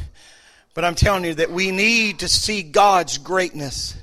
but 0.74 0.86
I'm 0.86 0.96
telling 0.96 1.26
you 1.26 1.34
that 1.36 1.52
we 1.52 1.72
need 1.72 2.20
to 2.20 2.30
see 2.30 2.64
God's 2.64 3.18
greatness. 3.18 3.98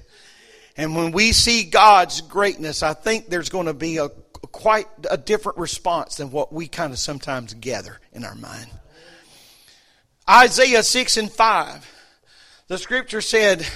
And 0.77 0.95
when 0.95 1.13
we 1.13 1.33
see 1.33 1.65
God's 1.65 2.21
greatness, 2.21 2.83
I 2.83 2.93
think 2.93 3.31
there's 3.31 3.49
going 3.49 3.67
to 3.67 3.75
be 3.75 3.97
a 3.97 4.11
quite 4.53 4.87
a 5.11 5.17
different 5.17 5.59
response 5.59 6.17
than 6.17 6.31
what 6.31 6.53
we 6.53 6.69
kind 6.69 6.93
of 6.93 6.99
sometimes 6.99 7.55
gather 7.55 7.99
in 8.13 8.25
our 8.25 8.35
mind. 8.35 8.71
Isaiah 10.29 10.83
6 10.83 11.17
and 11.17 11.33
5. 11.33 11.95
The 12.69 12.79
scripture 12.79 13.23
said, 13.23 13.67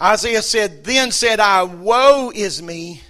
Isaiah 0.00 0.42
said, 0.42 0.84
Then 0.84 1.12
said 1.12 1.38
I, 1.38 1.62
Woe 1.62 2.32
is 2.34 2.62
me. 2.62 3.02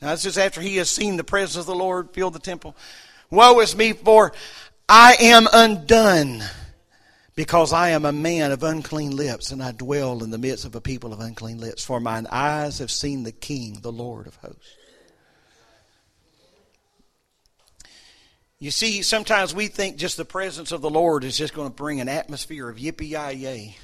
Now, 0.00 0.10
this 0.10 0.26
is 0.26 0.38
after 0.38 0.60
he 0.60 0.76
has 0.76 0.90
seen 0.90 1.16
the 1.16 1.24
presence 1.24 1.56
of 1.56 1.66
the 1.66 1.74
Lord 1.74 2.10
fill 2.12 2.30
the 2.30 2.38
temple. 2.38 2.76
Woe 3.30 3.58
is 3.60 3.74
me, 3.74 3.92
for 3.92 4.32
I 4.88 5.16
am 5.18 5.48
undone, 5.52 6.42
because 7.34 7.72
I 7.72 7.90
am 7.90 8.04
a 8.04 8.12
man 8.12 8.52
of 8.52 8.62
unclean 8.62 9.16
lips, 9.16 9.50
and 9.50 9.62
I 9.62 9.72
dwell 9.72 10.22
in 10.22 10.30
the 10.30 10.38
midst 10.38 10.64
of 10.64 10.74
a 10.74 10.80
people 10.80 11.12
of 11.12 11.20
unclean 11.20 11.58
lips. 11.58 11.84
For 11.84 12.00
mine 12.00 12.26
eyes 12.30 12.78
have 12.78 12.90
seen 12.90 13.22
the 13.22 13.32
King, 13.32 13.78
the 13.80 13.92
Lord 13.92 14.26
of 14.26 14.36
hosts. 14.36 14.76
You 18.64 18.70
see, 18.70 19.02
sometimes 19.02 19.54
we 19.54 19.66
think 19.66 19.98
just 19.98 20.16
the 20.16 20.24
presence 20.24 20.72
of 20.72 20.80
the 20.80 20.88
Lord 20.88 21.22
is 21.22 21.36
just 21.36 21.52
going 21.52 21.68
to 21.68 21.74
bring 21.74 22.00
an 22.00 22.08
atmosphere 22.08 22.66
of 22.66 22.78
yippee 22.78 23.10
yi 23.10 23.42
yay. 23.42 23.76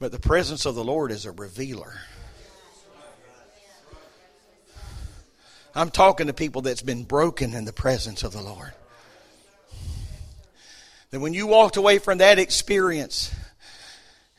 But 0.00 0.10
the 0.10 0.18
presence 0.18 0.66
of 0.66 0.74
the 0.74 0.82
Lord 0.82 1.12
is 1.12 1.26
a 1.26 1.30
revealer. 1.30 1.94
I'm 5.76 5.90
talking 5.90 6.26
to 6.26 6.32
people 6.32 6.62
that's 6.62 6.82
been 6.82 7.04
broken 7.04 7.54
in 7.54 7.66
the 7.66 7.72
presence 7.72 8.24
of 8.24 8.32
the 8.32 8.42
Lord. 8.42 8.72
That 11.12 11.20
when 11.20 11.32
you 11.32 11.46
walked 11.46 11.76
away 11.76 12.00
from 12.00 12.18
that 12.18 12.40
experience, 12.40 13.32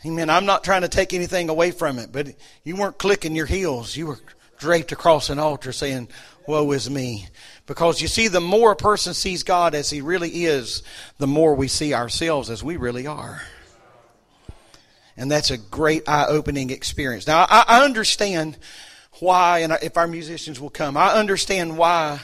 amen, 0.06 0.30
I'm 0.30 0.46
not 0.46 0.66
trying 0.66 0.82
to 0.82 0.90
take 0.90 1.14
anything 1.14 1.48
away 1.48 1.72
from 1.72 1.98
it, 1.98 2.12
but 2.12 2.28
you 2.66 2.76
weren't 2.76 2.98
clicking 2.98 3.38
your 3.38 3.46
heels. 3.46 3.96
You 3.96 4.08
were 4.08 4.20
draped 4.58 4.92
across 4.92 5.30
an 5.30 5.40
altar 5.40 5.72
saying, 5.72 6.10
Woe 6.46 6.72
is 6.72 6.90
me. 6.90 7.28
Because 7.70 8.02
you 8.02 8.08
see, 8.08 8.30
the 8.30 8.42
more 8.42 8.72
a 8.72 8.76
person 8.76 9.14
sees 9.14 9.44
God 9.44 9.76
as 9.76 9.92
he 9.92 10.02
really 10.02 10.46
is, 10.46 10.82
the 11.20 11.28
more 11.28 11.54
we 11.54 11.68
see 11.68 11.94
ourselves 11.94 12.50
as 12.50 12.64
we 12.64 12.78
really 12.78 13.06
are. 13.06 13.44
And 15.16 15.30
that's 15.30 15.52
a 15.52 15.58
great 15.60 16.10
eye 16.10 16.26
opening 16.28 16.72
experience. 16.72 17.28
Now, 17.28 17.46
I, 17.48 17.86
understand 17.86 18.58
why, 19.20 19.60
and 19.60 19.78
if 19.84 19.98
our 19.98 20.08
musicians 20.08 20.60
will 20.60 20.72
come, 20.72 20.98
I 20.98 21.10
understand 21.10 21.78
why, 21.78 22.20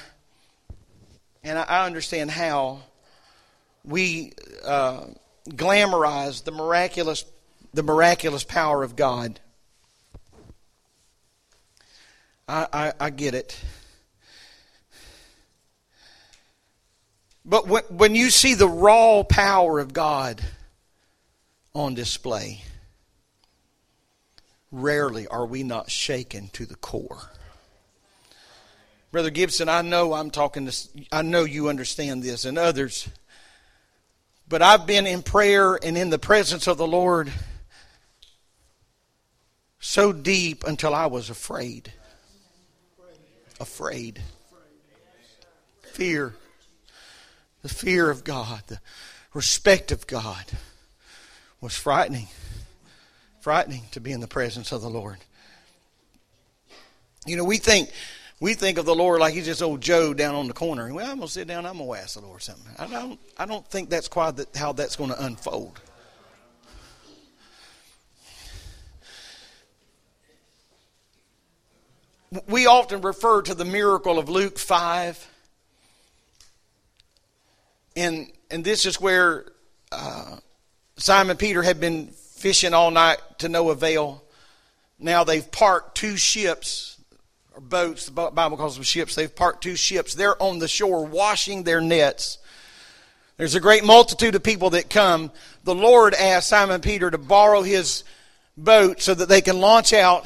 and 1.44 1.60
I, 1.60 1.64
I 1.64 1.86
understand 1.86 2.32
how 2.32 2.80
we 3.84 4.34
uh, 4.66 5.06
glamorize 5.48 6.44
the 6.44 6.54
miraculous, 6.54 7.24
the 7.72 7.84
miraculous 7.84 8.44
power 8.44 8.82
of 8.82 8.96
God. 8.96 9.40
I, 12.48 12.66
I, 12.74 12.94
I 13.00 13.10
get 13.12 13.36
it. 13.36 13.56
But 17.46 17.92
when, 17.92 18.16
you 18.16 18.32
see 18.32 18.56
the 18.56 18.68
raw 18.68 19.22
power 19.22 19.80
of 19.80 19.94
God 19.94 20.42
on 21.76 21.94
display, 21.94 22.64
rarely 24.72 25.28
are 25.28 25.46
we 25.46 25.62
not 25.62 25.92
shaken 25.92 26.50
to 26.54 26.66
the 26.66 26.76
core. 26.76 27.30
Brother 29.12 29.30
Gibson, 29.30 29.70
I 29.70 29.84
know 29.84 30.14
I'm 30.14 30.32
talking 30.32 30.66
to, 30.66 30.88
I 31.12 31.22
know 31.22 31.44
you 31.44 31.70
understand 31.70 32.24
this 32.24 32.46
and 32.46 32.58
others, 32.58 33.08
but 34.50 34.64
I've 34.64 34.88
been 34.88 35.06
in 35.06 35.22
prayer 35.22 35.76
and 35.76 35.96
in 35.96 36.10
the 36.10 36.20
presence 36.20 36.66
of 36.66 36.78
the 36.78 36.88
Lord 36.88 37.32
so 39.80 40.12
deep 40.12 40.64
until 40.66 40.96
I 40.96 41.06
was 41.06 41.30
afraid. 41.30 41.94
Afraid. 43.60 44.20
Fear 45.94 46.34
the 47.66 47.74
fear 47.74 48.12
of 48.12 48.24
God, 48.24 48.62
the 48.68 48.80
respect 49.34 49.92
of 49.92 50.06
God 50.06 50.46
was 51.62 51.76
frightening. 51.76 52.28
Frightening 53.42 53.82
to 53.90 54.00
be 54.00 54.12
in 54.12 54.20
the 54.20 54.28
presence 54.28 54.72
of 54.72 54.84
the 54.84 54.90
Lord. 54.90 55.18
You 57.26 57.38
know, 57.38 57.44
we 57.44 57.58
think 57.58 57.90
we 58.40 58.54
think 58.54 58.78
of 58.78 58.86
the 58.86 58.94
Lord 58.94 59.20
like 59.20 59.34
he's 59.34 59.46
just 59.46 59.64
old 59.64 59.82
Joe 59.82 60.14
down 60.14 60.36
on 60.36 60.48
the 60.48 60.54
corner. 60.54 60.94
Well, 60.94 61.10
I'm 61.10 61.18
gonna 61.18 61.28
sit 61.28 61.48
down. 61.48 61.66
I'm 61.66 61.80
gonna 61.80 61.94
ask 61.94 62.14
the 62.14 62.22
Lord 62.22 62.44
something. 62.44 62.72
I 62.78 62.86
don't. 62.86 63.20
I 63.36 63.48
don't 63.48 63.68
think 63.68 63.90
that's 63.90 64.08
quite 64.08 64.36
that, 64.36 64.56
how 64.56 64.72
that's 64.72 64.96
going 64.96 65.10
to 65.10 65.26
unfold. 65.26 65.82
We 72.48 72.68
often 72.68 73.02
refer 73.02 73.42
to 73.42 73.56
the 73.56 73.66
miracle 73.66 74.20
of 74.20 74.30
Luke 74.30 74.60
five 74.60 75.32
and 77.96 78.32
and 78.52 78.64
this 78.64 78.86
is 78.86 79.00
where 79.00 79.46
uh, 79.92 80.38
Simon 80.98 81.38
Peter 81.38 81.62
had 81.62 81.80
been 81.80 82.08
fishing 82.08 82.74
all 82.74 82.92
night 82.92 83.18
to 83.40 83.50
no 83.50 83.70
avail. 83.70 84.24
Now 85.00 85.24
they've 85.24 85.50
parked 85.52 85.96
two 85.98 86.18
ships 86.18 87.02
or 87.54 87.62
boats. 87.62 88.06
The 88.06 88.12
Bible 88.12 88.58
calls 88.58 88.76
them 88.76 88.84
ships. 88.84 89.16
They've 89.16 89.34
parked 89.34 89.64
two 89.64 89.76
ships. 89.76 90.14
They're 90.14 90.42
on 90.42 90.60
the 90.60 90.68
shore 90.68 91.06
washing 91.06 91.64
their 91.64 91.82
nets. 91.82 92.38
There's 93.38 93.56
a 93.56 93.60
great 93.60 93.84
multitude 93.84 94.36
of 94.36 94.44
people 94.44 94.70
that 94.72 94.90
come. 94.90 95.32
The 95.64 95.76
Lord 95.76 96.14
asked 96.14 96.48
Simon 96.48 96.80
Peter 96.82 97.12
to 97.12 97.18
borrow 97.18 97.62
his 97.62 98.04
boat 98.56 99.02
so 99.02 99.14
that 99.14 99.28
they 99.28 99.42
can 99.42 99.60
launch 99.60 99.92
out 99.92 100.26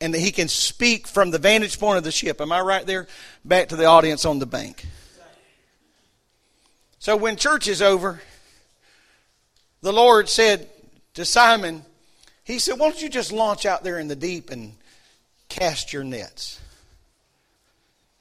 and 0.00 0.14
that 0.14 0.20
he 0.20 0.30
can 0.30 0.48
speak 0.48 1.06
from 1.06 1.30
the 1.30 1.38
vantage 1.38 1.78
point 1.78 1.98
of 1.98 2.04
the 2.04 2.12
ship. 2.12 2.40
Am 2.40 2.52
I 2.52 2.60
right 2.60 2.86
there? 2.86 3.06
Back 3.44 3.68
to 3.68 3.76
the 3.76 3.84
audience 3.84 4.24
on 4.24 4.38
the 4.38 4.46
bank. 4.46 4.86
So 6.98 7.16
when 7.16 7.36
church 7.36 7.68
is 7.68 7.80
over, 7.80 8.20
the 9.82 9.92
Lord 9.92 10.28
said 10.28 10.68
to 11.14 11.24
Simon, 11.24 11.84
He 12.44 12.58
said, 12.58 12.78
Why 12.78 12.90
don't 12.90 13.00
you 13.02 13.08
just 13.08 13.32
launch 13.32 13.66
out 13.66 13.84
there 13.84 13.98
in 13.98 14.08
the 14.08 14.16
deep 14.16 14.50
and 14.50 14.74
cast 15.48 15.92
your 15.92 16.04
nets? 16.04 16.60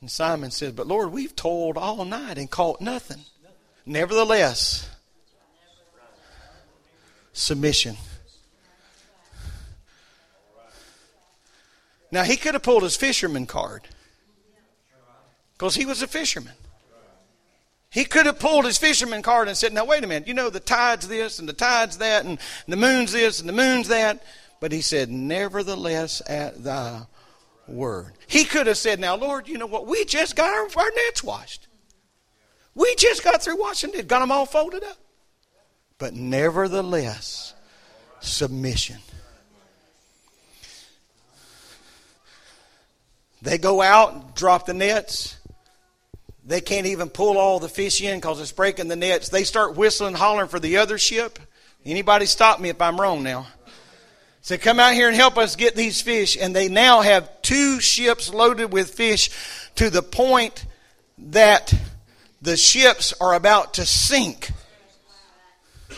And 0.01 0.11
Simon 0.11 0.51
said, 0.51 0.75
But 0.75 0.88
Lord, 0.88 1.11
we've 1.11 1.36
toiled 1.36 1.78
all 1.78 2.05
night 2.05 2.38
and 2.38 2.49
caught 2.49 2.82
nothing. 2.82 3.21
Nevertheless, 3.86 4.88
submission. 7.34 7.97
Now, 12.11 12.23
he 12.23 12.38
could 12.38 12.53
have 12.53 12.63
pulled 12.63 12.84
his 12.84 12.95
fisherman 12.95 13.45
card 13.47 13.88
because 15.53 15.75
he 15.75 15.86
was 15.86 16.01
a 16.01 16.07
fisherman. 16.07 16.53
He 17.97 18.05
could 18.05 18.27
have 18.27 18.37
pulled 18.37 18.65
his 18.65 18.77
fisherman 18.77 19.23
card 19.23 19.47
and 19.47 19.57
said, 19.57 19.73
Now, 19.73 19.83
wait 19.83 20.03
a 20.03 20.07
minute, 20.07 20.27
you 20.27 20.35
know, 20.35 20.51
the 20.51 20.59
tide's 20.59 21.07
this 21.07 21.39
and 21.39 21.49
the 21.49 21.53
tide's 21.53 21.97
that 21.97 22.25
and 22.25 22.37
the 22.67 22.75
moon's 22.75 23.11
this 23.11 23.39
and 23.39 23.49
the 23.49 23.53
moon's 23.53 23.87
that. 23.87 24.23
But 24.59 24.71
he 24.71 24.81
said, 24.81 25.09
Nevertheless, 25.09 26.21
at 26.29 26.63
thy 26.63 27.07
word. 27.67 28.13
He 28.27 28.43
could 28.43 28.67
have 28.67 28.77
said, 28.77 28.99
Now, 28.99 29.15
Lord, 29.15 29.47
you 29.47 29.57
know 29.57 29.65
what? 29.65 29.87
We 29.87 30.05
just 30.05 30.35
got 30.35 30.53
our, 30.53 30.83
our 30.83 30.91
nets 30.95 31.23
washed. 31.23 31.67
We 32.75 32.93
just 32.97 33.23
got 33.23 33.41
through 33.41 33.59
washing 33.59 33.95
it, 33.95 34.07
got 34.07 34.19
them 34.19 34.31
all 34.31 34.45
folded 34.45 34.83
up. 34.83 34.97
But 35.97 36.13
nevertheless, 36.13 37.55
submission. 38.19 38.97
They 43.41 43.57
go 43.57 43.81
out, 43.81 44.13
and 44.13 44.35
drop 44.35 44.67
the 44.67 44.75
nets. 44.75 45.36
They 46.47 46.61
can't 46.61 46.87
even 46.87 47.09
pull 47.09 47.37
all 47.37 47.59
the 47.59 47.67
fish 47.67 48.01
in 48.01 48.17
because 48.17 48.39
it's 48.39 48.53
breaking 48.53 48.87
the 48.87 48.95
nets. 48.95 49.27
They 49.27 49.43
start 49.43 49.75
whistling, 49.75 50.13
hollering 50.13 50.47
for 50.47 50.61
the 50.61 50.77
other 50.77 50.97
ship. 50.97 51.39
Anybody 51.85 52.25
stop 52.25 52.61
me 52.61 52.69
if 52.69 52.81
I'm 52.81 52.99
wrong 52.99 53.21
now? 53.21 53.47
Say, 54.41 54.57
come 54.57 54.79
out 54.79 54.93
here 54.93 55.09
and 55.09 55.15
help 55.15 55.37
us 55.37 55.57
get 55.57 55.75
these 55.75 56.01
fish. 56.01 56.37
And 56.39 56.55
they 56.55 56.69
now 56.69 57.01
have 57.01 57.41
two 57.41 57.81
ships 57.81 58.33
loaded 58.33 58.71
with 58.71 58.91
fish 58.91 59.29
to 59.75 59.89
the 59.89 60.01
point 60.01 60.65
that 61.17 61.73
the 62.41 62.55
ships 62.55 63.13
are 63.19 63.33
about 63.33 63.73
to 63.73 63.85
sink. 63.85 64.51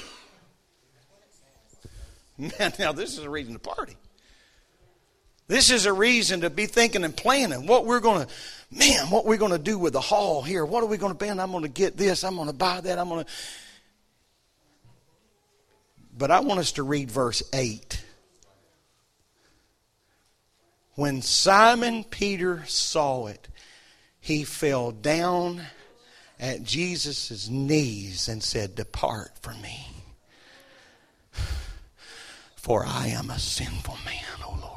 Man, 2.40 2.74
now 2.80 2.92
this 2.92 3.20
is 3.20 3.24
a 3.24 3.30
reason 3.30 3.54
to 3.54 3.60
party. 3.60 3.98
This 5.50 5.72
is 5.72 5.88
a 5.88 5.92
reason 5.92 6.42
to 6.42 6.52
be 6.52 6.68
thinking 6.68 7.04
and 7.04 7.18
planning 7.18 7.66
what 7.66 7.88
we're 7.88 8.02
going 8.02 8.28
to, 8.28 8.32
man, 8.72 9.10
what 9.10 9.26
we're 9.26 9.38
going 9.38 9.52
to 9.52 9.58
do 9.58 9.80
with 9.80 9.94
the 9.94 10.00
haul 10.00 10.44
here. 10.44 10.64
What 10.64 10.84
are 10.84 10.86
we 10.86 10.98
going 10.98 11.12
to 11.12 11.18
spend? 11.18 11.42
I'm 11.42 11.50
going 11.50 11.64
to 11.64 11.70
get 11.70 11.98
this. 11.98 12.24
I'm 12.24 12.36
going 12.36 12.50
to 12.50 12.54
buy 12.54 12.80
that. 12.82 13.00
I'm 13.00 13.10
going 13.10 13.26
to. 13.26 13.32
But 16.16 16.30
I 16.30 16.42
want 16.42 16.60
us 16.60 16.74
to 16.74 16.84
read 16.84 17.10
verse 17.10 17.42
8. 17.52 18.00
When 20.94 21.24
Simon 21.24 22.04
Peter 22.04 22.64
saw 22.68 23.26
it, 23.26 23.48
he 24.20 24.44
fell 24.44 24.92
down 24.92 25.64
at 26.40 26.64
Jesus' 26.64 27.50
knees 27.50 28.28
and 28.28 28.44
said, 28.44 28.76
Depart 28.76 29.32
from 29.42 29.60
me, 29.64 29.88
for 32.56 32.86
I 32.86 33.08
am 33.08 33.32
a 33.32 33.40
sinful 33.40 33.98
man, 34.06 34.46
O 34.46 34.52
Lord. 34.62 34.69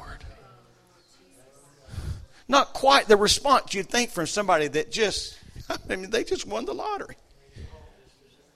Not 2.47 2.73
quite 2.73 3.07
the 3.07 3.17
response 3.17 3.73
you'd 3.73 3.89
think 3.89 4.09
from 4.11 4.27
somebody 4.27 4.67
that 4.67 4.91
just, 4.91 5.37
I 5.89 5.95
mean, 5.95 6.09
they 6.09 6.23
just 6.23 6.45
won 6.45 6.65
the 6.65 6.73
lottery. 6.73 7.15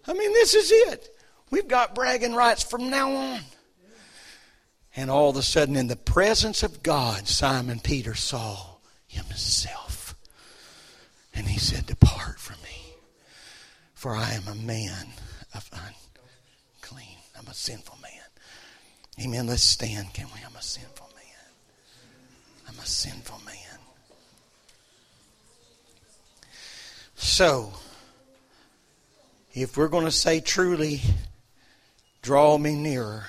I 0.07 0.13
mean, 0.13 0.33
this 0.33 0.53
is 0.53 0.71
it. 0.71 1.09
We've 1.49 1.67
got 1.67 1.95
bragging 1.95 2.33
rights 2.33 2.63
from 2.63 2.89
now 2.89 3.11
on. 3.11 3.41
And 4.95 5.11
all 5.11 5.29
of 5.29 5.37
a 5.37 5.43
sudden, 5.43 5.75
in 5.75 5.87
the 5.87 5.95
presence 5.95 6.63
of 6.63 6.81
God, 6.81 7.27
Simon 7.27 7.79
Peter 7.79 8.15
saw 8.15 8.77
himself. 9.05 10.15
And 11.33 11.47
he 11.47 11.59
said, 11.59 11.85
Depart 11.85 12.39
from 12.39 12.55
me, 12.63 12.95
for 13.93 14.15
I 14.15 14.31
am 14.31 14.47
a 14.47 14.55
man 14.55 15.07
of 15.53 15.69
unclean. 15.71 17.17
I'm 17.37 17.47
a 17.47 17.53
sinful 17.53 17.99
man. 18.01 18.11
Amen. 19.23 19.47
Let's 19.47 19.63
stand, 19.63 20.13
can 20.13 20.25
we? 20.33 20.41
I'm 20.43 20.55
a 20.55 20.61
sinful 20.61 21.09
man. 21.15 22.67
I'm 22.67 22.79
a 22.79 22.85
sinful 22.85 23.39
man. 23.45 23.56
So, 27.37 27.71
if 29.53 29.77
we're 29.77 29.89
going 29.89 30.05
to 30.05 30.11
say 30.11 30.39
truly, 30.39 31.01
draw 32.23 32.57
me 32.57 32.73
nearer 32.73 33.25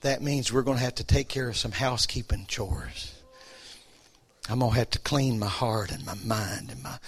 that 0.00 0.22
means 0.22 0.50
we're 0.50 0.62
going 0.62 0.78
to 0.78 0.82
have 0.82 0.94
to 0.94 1.04
take 1.04 1.28
care 1.28 1.50
of 1.50 1.58
some 1.58 1.72
housekeeping 1.72 2.46
chores. 2.48 3.14
I'm 4.48 4.60
going 4.60 4.72
to 4.72 4.78
have 4.78 4.88
to 4.88 4.98
clean 4.98 5.38
my 5.38 5.46
heart 5.46 5.92
and 5.92 6.06
my 6.06 6.14
mind 6.24 6.70
and 6.70 6.82
my 6.82 6.98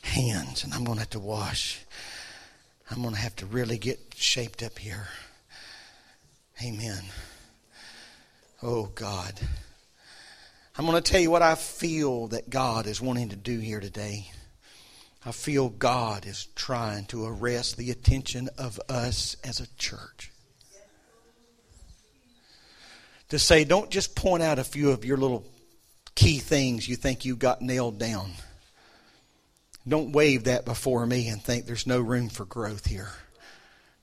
hands, 0.00 0.64
and 0.64 0.74
I'm 0.74 0.82
going 0.82 0.96
to 0.96 1.02
have 1.02 1.10
to 1.10 1.20
wash. 1.20 1.78
I'm 2.90 3.00
going 3.00 3.14
to 3.14 3.20
have 3.20 3.36
to 3.36 3.46
really 3.46 3.78
get 3.78 4.00
shaped 4.16 4.64
up 4.64 4.76
here. 4.76 5.06
Amen. 6.60 7.04
Oh, 8.60 8.86
God. 8.92 9.34
I'm 10.76 10.86
going 10.86 11.00
to 11.00 11.12
tell 11.12 11.20
you 11.20 11.30
what 11.30 11.42
I 11.42 11.54
feel 11.54 12.28
that 12.28 12.48
God 12.50 12.86
is 12.86 13.00
wanting 13.00 13.28
to 13.30 13.36
do 13.36 13.58
here 13.58 13.80
today. 13.80 14.30
I 15.24 15.32
feel 15.32 15.68
God 15.68 16.26
is 16.26 16.48
trying 16.56 17.04
to 17.06 17.26
arrest 17.26 17.76
the 17.76 17.90
attention 17.90 18.48
of 18.58 18.80
us 18.88 19.36
as 19.44 19.60
a 19.60 19.76
church 19.76 20.32
to 23.32 23.38
say, 23.38 23.64
don't 23.64 23.88
just 23.88 24.14
point 24.14 24.42
out 24.42 24.58
a 24.58 24.64
few 24.64 24.90
of 24.90 25.06
your 25.06 25.16
little 25.16 25.42
key 26.14 26.38
things 26.38 26.86
you 26.86 26.96
think 26.96 27.24
you 27.24 27.34
got 27.34 27.62
nailed 27.62 27.98
down. 27.98 28.30
Don't 29.88 30.12
wave 30.12 30.44
that 30.44 30.66
before 30.66 31.06
me 31.06 31.28
and 31.28 31.42
think 31.42 31.64
there's 31.64 31.86
no 31.86 31.98
room 31.98 32.28
for 32.28 32.44
growth 32.44 32.84
here 32.84 33.08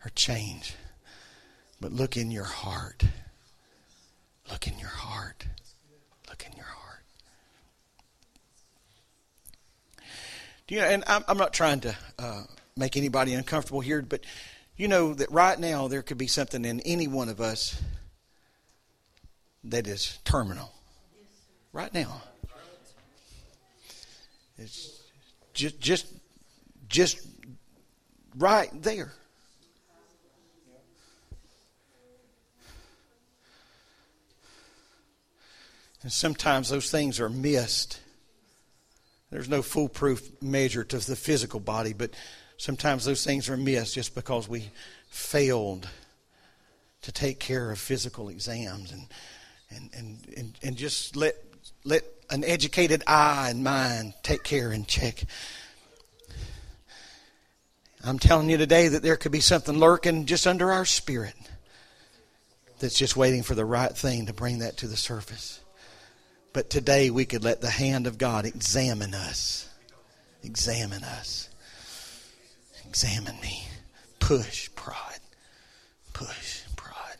or 0.03 0.09
change. 0.15 0.73
But 1.79 1.91
look 1.91 2.17
in 2.17 2.31
your 2.31 2.43
heart. 2.43 3.03
Look 4.49 4.65
in 4.65 4.79
your 4.79 4.89
heart. 4.89 5.45
Look 6.27 6.43
in 6.49 6.57
your 6.57 6.65
heart. 6.65 7.03
Do 10.69 10.75
you 10.75 10.81
know, 10.81 10.87
and 10.87 11.03
I'm, 11.07 11.23
I'm 11.27 11.37
not 11.39 11.51
trying 11.51 11.79
to 11.79 11.95
uh, 12.19 12.43
make 12.77 12.95
anybody 12.95 13.33
uncomfortable 13.33 13.79
here, 13.79 14.03
but 14.03 14.23
you 14.77 14.87
know 14.87 15.15
that 15.15 15.31
right 15.31 15.59
now 15.59 15.87
there 15.87 16.03
could 16.03 16.19
be 16.19 16.27
something 16.27 16.63
in 16.63 16.79
any 16.81 17.07
one 17.07 17.27
of 17.27 17.41
us 17.41 17.81
that 19.63 19.87
is 19.87 20.19
terminal. 20.25 20.71
Right 21.73 21.91
now. 21.91 22.21
It's 24.59 25.01
just 25.55 25.79
just 25.79 26.05
just 26.87 27.17
right 28.37 28.69
there. 28.79 29.11
And 36.03 36.11
sometimes 36.11 36.69
those 36.69 36.91
things 36.91 37.19
are 37.19 37.27
missed. 37.27 38.01
There's 39.31 39.49
no 39.49 39.61
foolproof 39.61 40.41
measure 40.41 40.83
to 40.83 40.97
the 40.97 41.15
physical 41.15 41.59
body, 41.59 41.93
but 41.93 42.11
sometimes 42.57 43.05
those 43.05 43.23
things 43.23 43.49
are 43.49 43.57
missed 43.57 43.95
just 43.95 44.15
because 44.15 44.47
we 44.47 44.69
failed 45.09 45.87
to 47.01 47.11
take 47.11 47.39
care 47.39 47.71
of 47.71 47.79
physical 47.79 48.29
exams 48.29 48.91
and 48.91 49.07
and, 49.71 49.89
and, 49.95 50.33
and, 50.35 50.59
and 50.63 50.77
just 50.77 51.15
let, 51.15 51.35
let 51.83 52.03
an 52.29 52.43
educated 52.43 53.03
eye 53.07 53.49
and 53.49 53.63
mind 53.63 54.13
take 54.23 54.43
care 54.43 54.71
and 54.71 54.87
check. 54.87 55.23
I'm 58.03 58.19
telling 58.19 58.49
you 58.49 58.57
today 58.57 58.87
that 58.87 59.03
there 59.03 59.17
could 59.17 59.31
be 59.31 59.41
something 59.41 59.77
lurking 59.77 60.25
just 60.25 60.47
under 60.47 60.71
our 60.71 60.85
spirit 60.85 61.35
that's 62.79 62.97
just 62.97 63.17
waiting 63.17 63.43
for 63.43 63.55
the 63.55 63.65
right 63.65 63.95
thing 63.95 64.27
to 64.27 64.33
bring 64.33 64.59
that 64.59 64.77
to 64.77 64.87
the 64.87 64.95
surface. 64.95 65.59
But 66.51 66.69
today 66.69 67.09
we 67.09 67.25
could 67.25 67.43
let 67.43 67.61
the 67.61 67.69
hand 67.69 68.07
of 68.07 68.17
God 68.17 68.45
examine 68.45 69.13
us. 69.13 69.69
Examine 70.43 71.03
us. 71.03 71.49
Examine 72.87 73.39
me. 73.41 73.63
Push 74.19 74.69
pride. 74.75 75.19
Push. 76.13 76.63
Pride. 76.75 77.17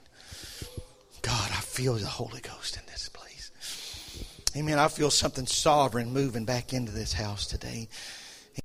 God, 1.21 1.51
I 1.51 1.61
feel 1.61 1.93
the 1.95 2.07
Holy 2.07 2.41
Ghost 2.41 2.77
in 2.77 2.83
this 2.87 3.09
place. 3.09 3.51
Amen. 4.57 4.79
I 4.79 4.87
feel 4.87 5.11
something 5.11 5.45
sovereign 5.45 6.11
moving 6.11 6.45
back 6.45 6.73
into 6.73 6.91
this 6.91 7.13
house 7.13 7.45
today. 7.45 7.87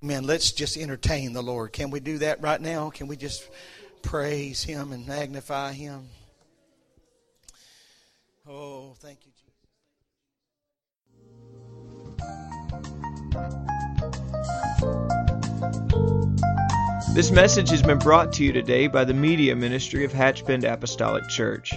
Amen. 0.02 0.24
Let's 0.24 0.50
just 0.52 0.78
entertain 0.78 1.34
the 1.34 1.42
Lord. 1.42 1.72
Can 1.72 1.90
we 1.90 2.00
do 2.00 2.18
that 2.18 2.42
right 2.42 2.60
now? 2.60 2.88
Can 2.90 3.06
we 3.06 3.16
just 3.16 3.48
praise 4.02 4.62
Him 4.62 4.92
and 4.92 5.06
magnify 5.06 5.72
Him? 5.72 6.08
Oh, 8.48 8.94
thank 8.98 9.26
you. 9.26 9.33
This 17.14 17.30
message 17.30 17.70
has 17.70 17.80
been 17.80 18.00
brought 18.00 18.32
to 18.34 18.44
you 18.44 18.52
today 18.52 18.88
by 18.88 19.04
the 19.04 19.14
Media 19.14 19.54
Ministry 19.54 20.04
of 20.04 20.12
Hatchbend 20.12 20.64
Apostolic 20.64 21.28
Church. 21.28 21.72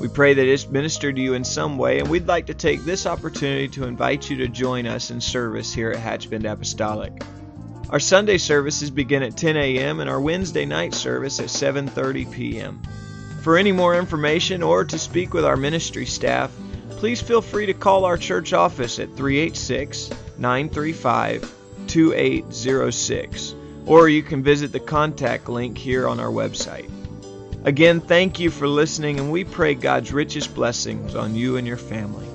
We 0.00 0.08
pray 0.08 0.34
that 0.34 0.46
it's 0.46 0.66
ministered 0.66 1.14
to 1.14 1.22
you 1.22 1.34
in 1.34 1.44
some 1.44 1.78
way, 1.78 2.00
and 2.00 2.08
we'd 2.08 2.26
like 2.26 2.46
to 2.46 2.54
take 2.54 2.84
this 2.84 3.06
opportunity 3.06 3.68
to 3.68 3.84
invite 3.84 4.28
you 4.28 4.36
to 4.38 4.48
join 4.48 4.86
us 4.86 5.12
in 5.12 5.20
service 5.20 5.72
here 5.72 5.92
at 5.92 6.00
Hatchbend 6.00 6.44
Apostolic. 6.44 7.22
Our 7.90 8.00
Sunday 8.00 8.38
services 8.38 8.90
begin 8.90 9.22
at 9.22 9.36
10 9.36 9.56
a.m. 9.56 10.00
and 10.00 10.10
our 10.10 10.20
Wednesday 10.20 10.64
night 10.64 10.92
service 10.92 11.38
at 11.38 11.46
7:30 11.46 12.32
p.m. 12.32 12.82
For 13.42 13.56
any 13.56 13.70
more 13.70 13.94
information 13.94 14.64
or 14.64 14.84
to 14.84 14.98
speak 14.98 15.32
with 15.32 15.44
our 15.44 15.56
ministry 15.56 16.06
staff, 16.06 16.50
please 17.04 17.20
feel 17.20 17.42
free 17.42 17.66
to 17.66 17.74
call 17.74 18.06
our 18.06 18.16
church 18.16 18.54
office 18.54 18.98
at 18.98 19.14
386 19.14 20.08
935 20.38 21.54
2806, 21.86 23.54
or 23.84 24.08
you 24.08 24.22
can 24.22 24.42
visit 24.42 24.72
the 24.72 24.80
contact 24.80 25.50
link 25.50 25.76
here 25.76 26.08
on 26.08 26.18
our 26.18 26.30
website. 26.30 26.90
Again, 27.66 28.00
thank 28.00 28.40
you 28.40 28.50
for 28.50 28.66
listening, 28.66 29.20
and 29.20 29.30
we 29.30 29.44
pray 29.44 29.74
God's 29.74 30.14
richest 30.14 30.54
blessings 30.54 31.14
on 31.14 31.34
you 31.34 31.58
and 31.58 31.66
your 31.66 31.76
family. 31.76 32.26